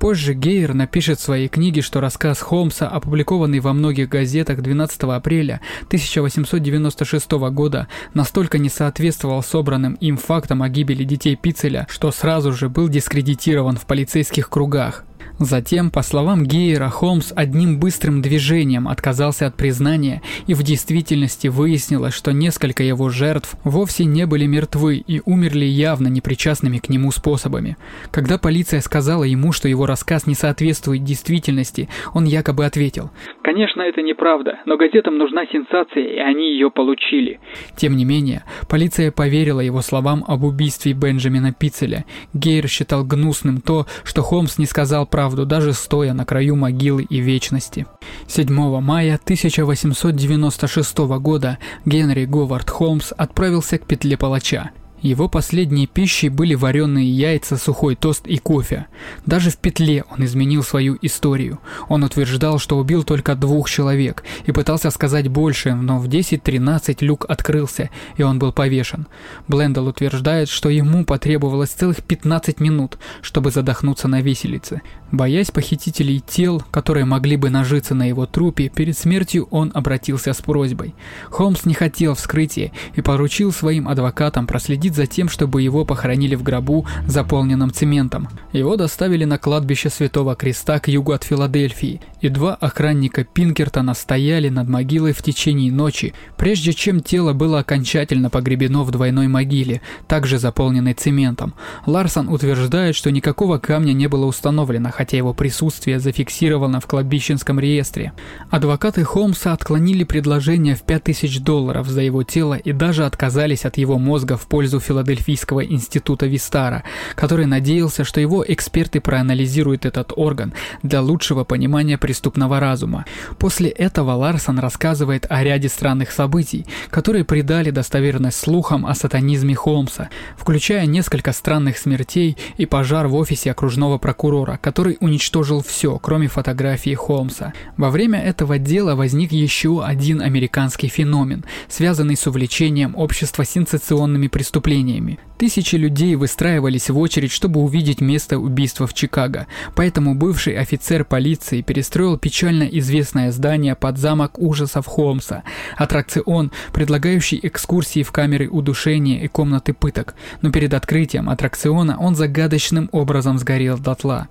Позже 0.00 0.32
Гейер 0.32 0.72
напишет 0.72 1.18
в 1.18 1.22
своей 1.22 1.48
книге, 1.48 1.82
что 1.82 2.00
рассказ 2.00 2.40
Холмса, 2.40 2.88
опубликованный 2.88 3.60
во 3.60 3.74
многих 3.74 4.08
газетах 4.08 4.62
12 4.62 5.02
апреля 5.02 5.60
1896 5.88 7.30
года, 7.52 7.86
настолько 8.14 8.56
не 8.56 8.70
соответствовал 8.70 9.42
собранным 9.42 9.92
им 9.96 10.16
фактам 10.16 10.62
о 10.62 10.70
гибели 10.70 11.04
детей 11.04 11.36
Пиццеля, 11.36 11.86
что 11.90 12.12
сразу 12.12 12.50
же 12.52 12.70
был 12.70 12.88
дискредитирован 12.88 13.76
в 13.76 13.84
полицейских 13.84 14.48
кругах. 14.48 15.04
Затем, 15.40 15.90
по 15.90 16.02
словам 16.02 16.44
Гейера, 16.44 16.90
Холмс 16.90 17.32
одним 17.34 17.80
быстрым 17.80 18.20
движением 18.20 18.86
отказался 18.86 19.46
от 19.46 19.56
признания, 19.56 20.20
и 20.46 20.52
в 20.52 20.62
действительности 20.62 21.48
выяснилось, 21.48 22.12
что 22.12 22.32
несколько 22.32 22.82
его 22.82 23.08
жертв 23.08 23.54
вовсе 23.64 24.04
не 24.04 24.26
были 24.26 24.44
мертвы 24.44 24.98
и 24.98 25.22
умерли 25.24 25.64
явно 25.64 26.08
непричастными 26.08 26.76
к 26.76 26.90
нему 26.90 27.10
способами. 27.10 27.78
Когда 28.10 28.36
полиция 28.36 28.82
сказала 28.82 29.24
ему, 29.24 29.52
что 29.52 29.66
его 29.66 29.86
рассказ 29.86 30.26
не 30.26 30.34
соответствует 30.34 31.04
действительности, 31.04 31.88
он 32.12 32.26
якобы 32.26 32.66
ответил 32.66 33.10
«Конечно, 33.42 33.80
это 33.80 34.02
неправда, 34.02 34.58
но 34.66 34.76
газетам 34.76 35.16
нужна 35.16 35.46
сенсация, 35.46 36.04
и 36.04 36.18
они 36.18 36.52
ее 36.52 36.70
получили». 36.70 37.40
Тем 37.76 37.96
не 37.96 38.04
менее, 38.04 38.44
полиция 38.68 39.10
поверила 39.10 39.60
его 39.60 39.80
словам 39.80 40.22
об 40.28 40.44
убийстве 40.44 40.92
Бенджамина 40.92 41.54
Пиццеля. 41.54 42.04
Гейер 42.34 42.68
считал 42.68 43.04
гнусным 43.04 43.62
то, 43.62 43.86
что 44.04 44.20
Холмс 44.20 44.58
не 44.58 44.66
сказал 44.66 45.06
правду 45.06 45.29
правду, 45.30 45.46
даже 45.46 45.72
стоя 45.74 46.12
на 46.12 46.24
краю 46.24 46.56
могилы 46.56 47.04
и 47.04 47.20
вечности. 47.20 47.86
7 48.26 48.80
мая 48.80 49.14
1896 49.22 50.98
года 51.20 51.58
Генри 51.86 52.24
Говард 52.24 52.68
Холмс 52.68 53.12
отправился 53.16 53.78
к 53.78 53.86
петле 53.86 54.16
палача. 54.16 54.72
Его 55.02 55.28
последней 55.28 55.86
пищей 55.86 56.28
были 56.28 56.54
вареные 56.54 57.10
яйца, 57.10 57.56
сухой 57.56 57.96
тост 57.96 58.26
и 58.26 58.36
кофе. 58.36 58.86
Даже 59.24 59.50
в 59.50 59.56
петле 59.56 60.04
он 60.10 60.24
изменил 60.24 60.62
свою 60.62 60.98
историю. 61.00 61.58
Он 61.88 62.04
утверждал, 62.04 62.58
что 62.58 62.76
убил 62.76 63.02
только 63.02 63.34
двух 63.34 63.70
человек 63.70 64.24
и 64.44 64.52
пытался 64.52 64.90
сказать 64.90 65.28
больше, 65.28 65.74
но 65.74 65.98
в 65.98 66.06
10.13 66.06 66.98
люк 67.00 67.24
открылся, 67.28 67.88
и 68.16 68.22
он 68.22 68.38
был 68.38 68.52
повешен. 68.52 69.06
Блендел 69.48 69.86
утверждает, 69.86 70.48
что 70.50 70.68
ему 70.68 71.04
потребовалось 71.04 71.70
целых 71.70 72.02
15 72.02 72.60
минут, 72.60 72.98
чтобы 73.22 73.50
задохнуться 73.50 74.06
на 74.06 74.20
виселице. 74.20 74.82
Боясь 75.12 75.50
похитителей 75.50 76.20
тел, 76.20 76.62
которые 76.70 77.04
могли 77.04 77.36
бы 77.36 77.48
нажиться 77.48 77.94
на 77.94 78.06
его 78.06 78.26
трупе, 78.26 78.68
перед 78.68 78.96
смертью 78.96 79.48
он 79.50 79.70
обратился 79.74 80.32
с 80.32 80.42
просьбой. 80.42 80.94
Холмс 81.30 81.64
не 81.64 81.74
хотел 81.74 82.14
вскрытия 82.14 82.70
и 82.94 83.00
поручил 83.00 83.50
своим 83.52 83.88
адвокатам 83.88 84.46
проследить 84.46 84.89
следить 84.90 84.94
за 84.94 85.06
тем, 85.06 85.28
чтобы 85.28 85.62
его 85.62 85.84
похоронили 85.84 86.34
в 86.34 86.42
гробу, 86.42 86.86
заполненном 87.06 87.70
цементом. 87.72 88.28
Его 88.52 88.76
доставили 88.76 89.24
на 89.24 89.38
кладбище 89.38 89.90
Святого 89.90 90.34
Креста 90.34 90.78
к 90.78 90.88
югу 90.88 91.12
от 91.12 91.24
Филадельфии, 91.24 92.00
и 92.20 92.28
два 92.28 92.54
охранника 92.54 93.24
Пинкертона 93.24 93.94
стояли 93.94 94.48
над 94.50 94.68
могилой 94.68 95.12
в 95.12 95.22
течение 95.22 95.72
ночи, 95.72 96.12
прежде 96.36 96.72
чем 96.72 97.00
тело 97.00 97.32
было 97.32 97.60
окончательно 97.60 98.30
погребено 98.30 98.84
в 98.84 98.90
двойной 98.90 99.28
могиле, 99.28 99.80
также 100.08 100.38
заполненной 100.38 100.94
цементом. 100.94 101.54
Ларсон 101.86 102.28
утверждает, 102.28 102.96
что 102.96 103.10
никакого 103.10 103.58
камня 103.58 103.92
не 103.92 104.08
было 104.08 104.26
установлено, 104.26 104.90
хотя 104.90 105.16
его 105.16 105.34
присутствие 105.34 106.00
зафиксировано 106.00 106.80
в 106.80 106.86
кладбищенском 106.86 107.60
реестре. 107.60 108.12
Адвокаты 108.50 109.04
Холмса 109.04 109.52
отклонили 109.52 110.04
предложение 110.04 110.74
в 110.74 110.82
5000 110.82 111.40
долларов 111.40 111.88
за 111.88 112.02
его 112.02 112.22
тело 112.22 112.54
и 112.54 112.72
даже 112.72 113.06
отказались 113.06 113.64
от 113.64 113.78
его 113.78 113.98
мозга 113.98 114.36
в 114.36 114.46
пользу 114.46 114.79
Филадельфийского 114.80 115.64
института 115.64 116.26
Вистара, 116.26 116.82
который 117.14 117.46
надеялся, 117.46 118.04
что 118.04 118.20
его 118.20 118.44
эксперты 118.46 119.00
проанализируют 119.00 119.84
этот 119.84 120.12
орган 120.16 120.54
для 120.82 121.02
лучшего 121.02 121.44
понимания 121.44 121.98
преступного 121.98 122.60
разума. 122.60 123.04
После 123.38 123.68
этого 123.68 124.12
Ларсон 124.12 124.58
рассказывает 124.58 125.26
о 125.28 125.44
ряде 125.44 125.68
странных 125.68 126.10
событий, 126.10 126.66
которые 126.90 127.24
придали 127.24 127.70
достоверность 127.70 128.38
слухам 128.38 128.86
о 128.86 128.94
сатанизме 128.94 129.54
Холмса, 129.54 130.08
включая 130.36 130.86
несколько 130.86 131.32
странных 131.32 131.78
смертей 131.78 132.36
и 132.56 132.66
пожар 132.66 133.06
в 133.06 133.14
офисе 133.14 133.50
окружного 133.50 133.98
прокурора, 133.98 134.58
который 134.62 134.96
уничтожил 135.00 135.62
все, 135.62 135.98
кроме 135.98 136.28
фотографии 136.28 136.94
Холмса. 136.94 137.52
Во 137.76 137.90
время 137.90 138.20
этого 138.20 138.58
дела 138.58 138.94
возник 138.94 139.32
еще 139.32 139.84
один 139.84 140.20
американский 140.22 140.88
феномен, 140.88 141.44
связанный 141.68 142.16
с 142.16 142.26
увлечением 142.26 142.96
общества 142.96 143.44
сенсационными 143.44 144.28
преступлениями 144.28 144.69
преступлениями. 144.70 145.18
Тысячи 145.40 145.76
людей 145.76 146.16
выстраивались 146.16 146.90
в 146.90 146.98
очередь, 146.98 147.32
чтобы 147.32 147.60
увидеть 147.60 148.02
место 148.02 148.38
убийства 148.38 148.86
в 148.86 148.92
Чикаго, 148.92 149.46
поэтому 149.74 150.14
бывший 150.14 150.58
офицер 150.58 151.02
полиции 151.02 151.62
перестроил 151.62 152.18
печально 152.18 152.64
известное 152.64 153.32
здание 153.32 153.74
под 153.74 153.96
замок 153.96 154.38
ужасов 154.38 154.84
Холмса, 154.84 155.42
аттракцион, 155.78 156.52
предлагающий 156.74 157.40
экскурсии 157.42 158.02
в 158.02 158.12
камеры 158.12 158.50
удушения 158.50 159.22
и 159.22 159.28
комнаты 159.28 159.72
пыток, 159.72 160.14
но 160.42 160.52
перед 160.52 160.74
открытием 160.74 161.30
аттракциона 161.30 161.96
он 161.98 162.16
загадочным 162.16 162.90
образом 162.92 163.38
сгорел 163.38 163.78
дотла. 163.78 164.28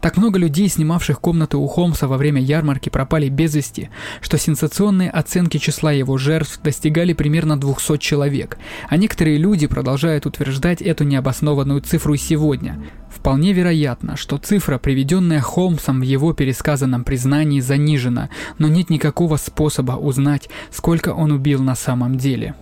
Так 0.00 0.16
много 0.16 0.38
людей, 0.38 0.68
снимавших 0.68 1.20
комнаты 1.20 1.56
у 1.56 1.66
Холмса 1.66 2.06
во 2.06 2.18
время 2.18 2.40
ярмарки, 2.40 2.88
пропали 2.88 3.28
без 3.28 3.56
вести, 3.56 3.90
что 4.20 4.38
сенсационные 4.38 5.10
оценки 5.10 5.58
числа 5.58 5.90
его 5.90 6.18
жертв 6.18 6.60
достигали 6.62 7.14
примерно 7.14 7.58
200 7.58 7.96
человек, 7.96 8.58
а 8.88 8.96
некоторые 8.96 9.38
люди 9.38 9.66
продолжают 9.66 10.24
утверждать 10.24 10.51
эту 10.82 11.04
необоснованную 11.04 11.80
цифру 11.80 12.16
сегодня. 12.16 12.82
Вполне 13.08 13.52
вероятно, 13.52 14.16
что 14.16 14.38
цифра, 14.38 14.78
приведенная 14.78 15.40
Холмсом 15.40 16.00
в 16.00 16.04
его 16.04 16.32
пересказанном 16.32 17.04
признании, 17.04 17.60
занижена, 17.60 18.30
но 18.58 18.68
нет 18.68 18.90
никакого 18.90 19.36
способа 19.36 19.92
узнать, 19.92 20.48
сколько 20.70 21.10
он 21.10 21.32
убил 21.32 21.62
на 21.62 21.74
самом 21.74 22.18
деле. 22.18 22.54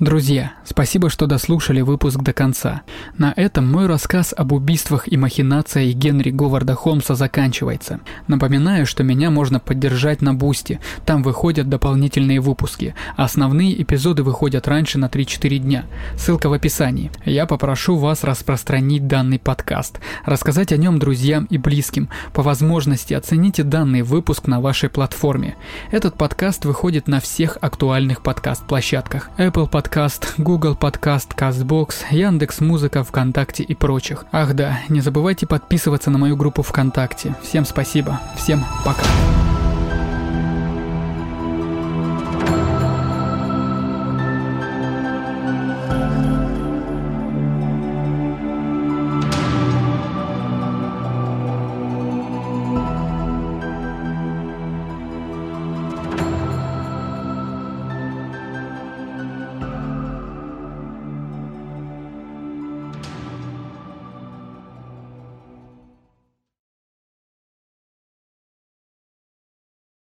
Друзья, 0.00 0.52
спасибо, 0.64 1.10
что 1.10 1.26
дослушали 1.26 1.80
выпуск 1.80 2.20
до 2.20 2.32
конца. 2.32 2.82
На 3.16 3.32
этом 3.34 3.68
мой 3.68 3.86
рассказ 3.86 4.32
об 4.36 4.52
убийствах 4.52 5.10
и 5.12 5.16
махинациях 5.16 5.92
Генри 5.96 6.30
Говарда 6.30 6.76
Холмса 6.76 7.16
заканчивается. 7.16 7.98
Напоминаю, 8.28 8.86
что 8.86 9.02
меня 9.02 9.30
можно 9.30 9.58
поддержать 9.58 10.22
на 10.22 10.34
Бусти, 10.34 10.78
там 11.04 11.24
выходят 11.24 11.68
дополнительные 11.68 12.38
выпуски, 12.38 12.94
основные 13.16 13.82
эпизоды 13.82 14.22
выходят 14.22 14.68
раньше 14.68 14.98
на 14.98 15.06
3-4 15.06 15.58
дня. 15.58 15.84
Ссылка 16.16 16.48
в 16.48 16.52
описании. 16.52 17.10
Я 17.24 17.46
попрошу 17.46 17.96
вас 17.96 18.22
распространить 18.22 19.08
данный 19.08 19.40
подкаст, 19.40 19.98
рассказать 20.24 20.72
о 20.72 20.76
нем 20.76 21.00
друзьям 21.00 21.46
и 21.50 21.58
близким, 21.58 22.08
по 22.32 22.42
возможности 22.42 23.14
оцените 23.14 23.64
данный 23.64 24.02
выпуск 24.02 24.46
на 24.46 24.60
вашей 24.60 24.90
платформе. 24.90 25.56
Этот 25.90 26.16
подкаст 26.16 26.66
выходит 26.66 27.08
на 27.08 27.18
всех 27.18 27.58
актуальных 27.60 28.22
подкаст-площадках 28.22 29.30
Apple 29.38 29.68
Podcast, 29.68 29.87
Подкаст, 29.88 30.34
Google 30.36 30.76
Подкаст, 30.76 31.32
Castbox, 31.32 32.10
Яндекс 32.10 32.60
Музыка, 32.60 33.02
ВКонтакте 33.02 33.62
и 33.62 33.74
прочих. 33.74 34.26
Ах 34.32 34.52
да, 34.52 34.80
не 34.90 35.00
забывайте 35.00 35.46
подписываться 35.46 36.10
на 36.10 36.18
мою 36.18 36.36
группу 36.36 36.62
ВКонтакте. 36.62 37.34
Всем 37.42 37.64
спасибо, 37.64 38.20
всем 38.36 38.62
пока. 38.84 39.02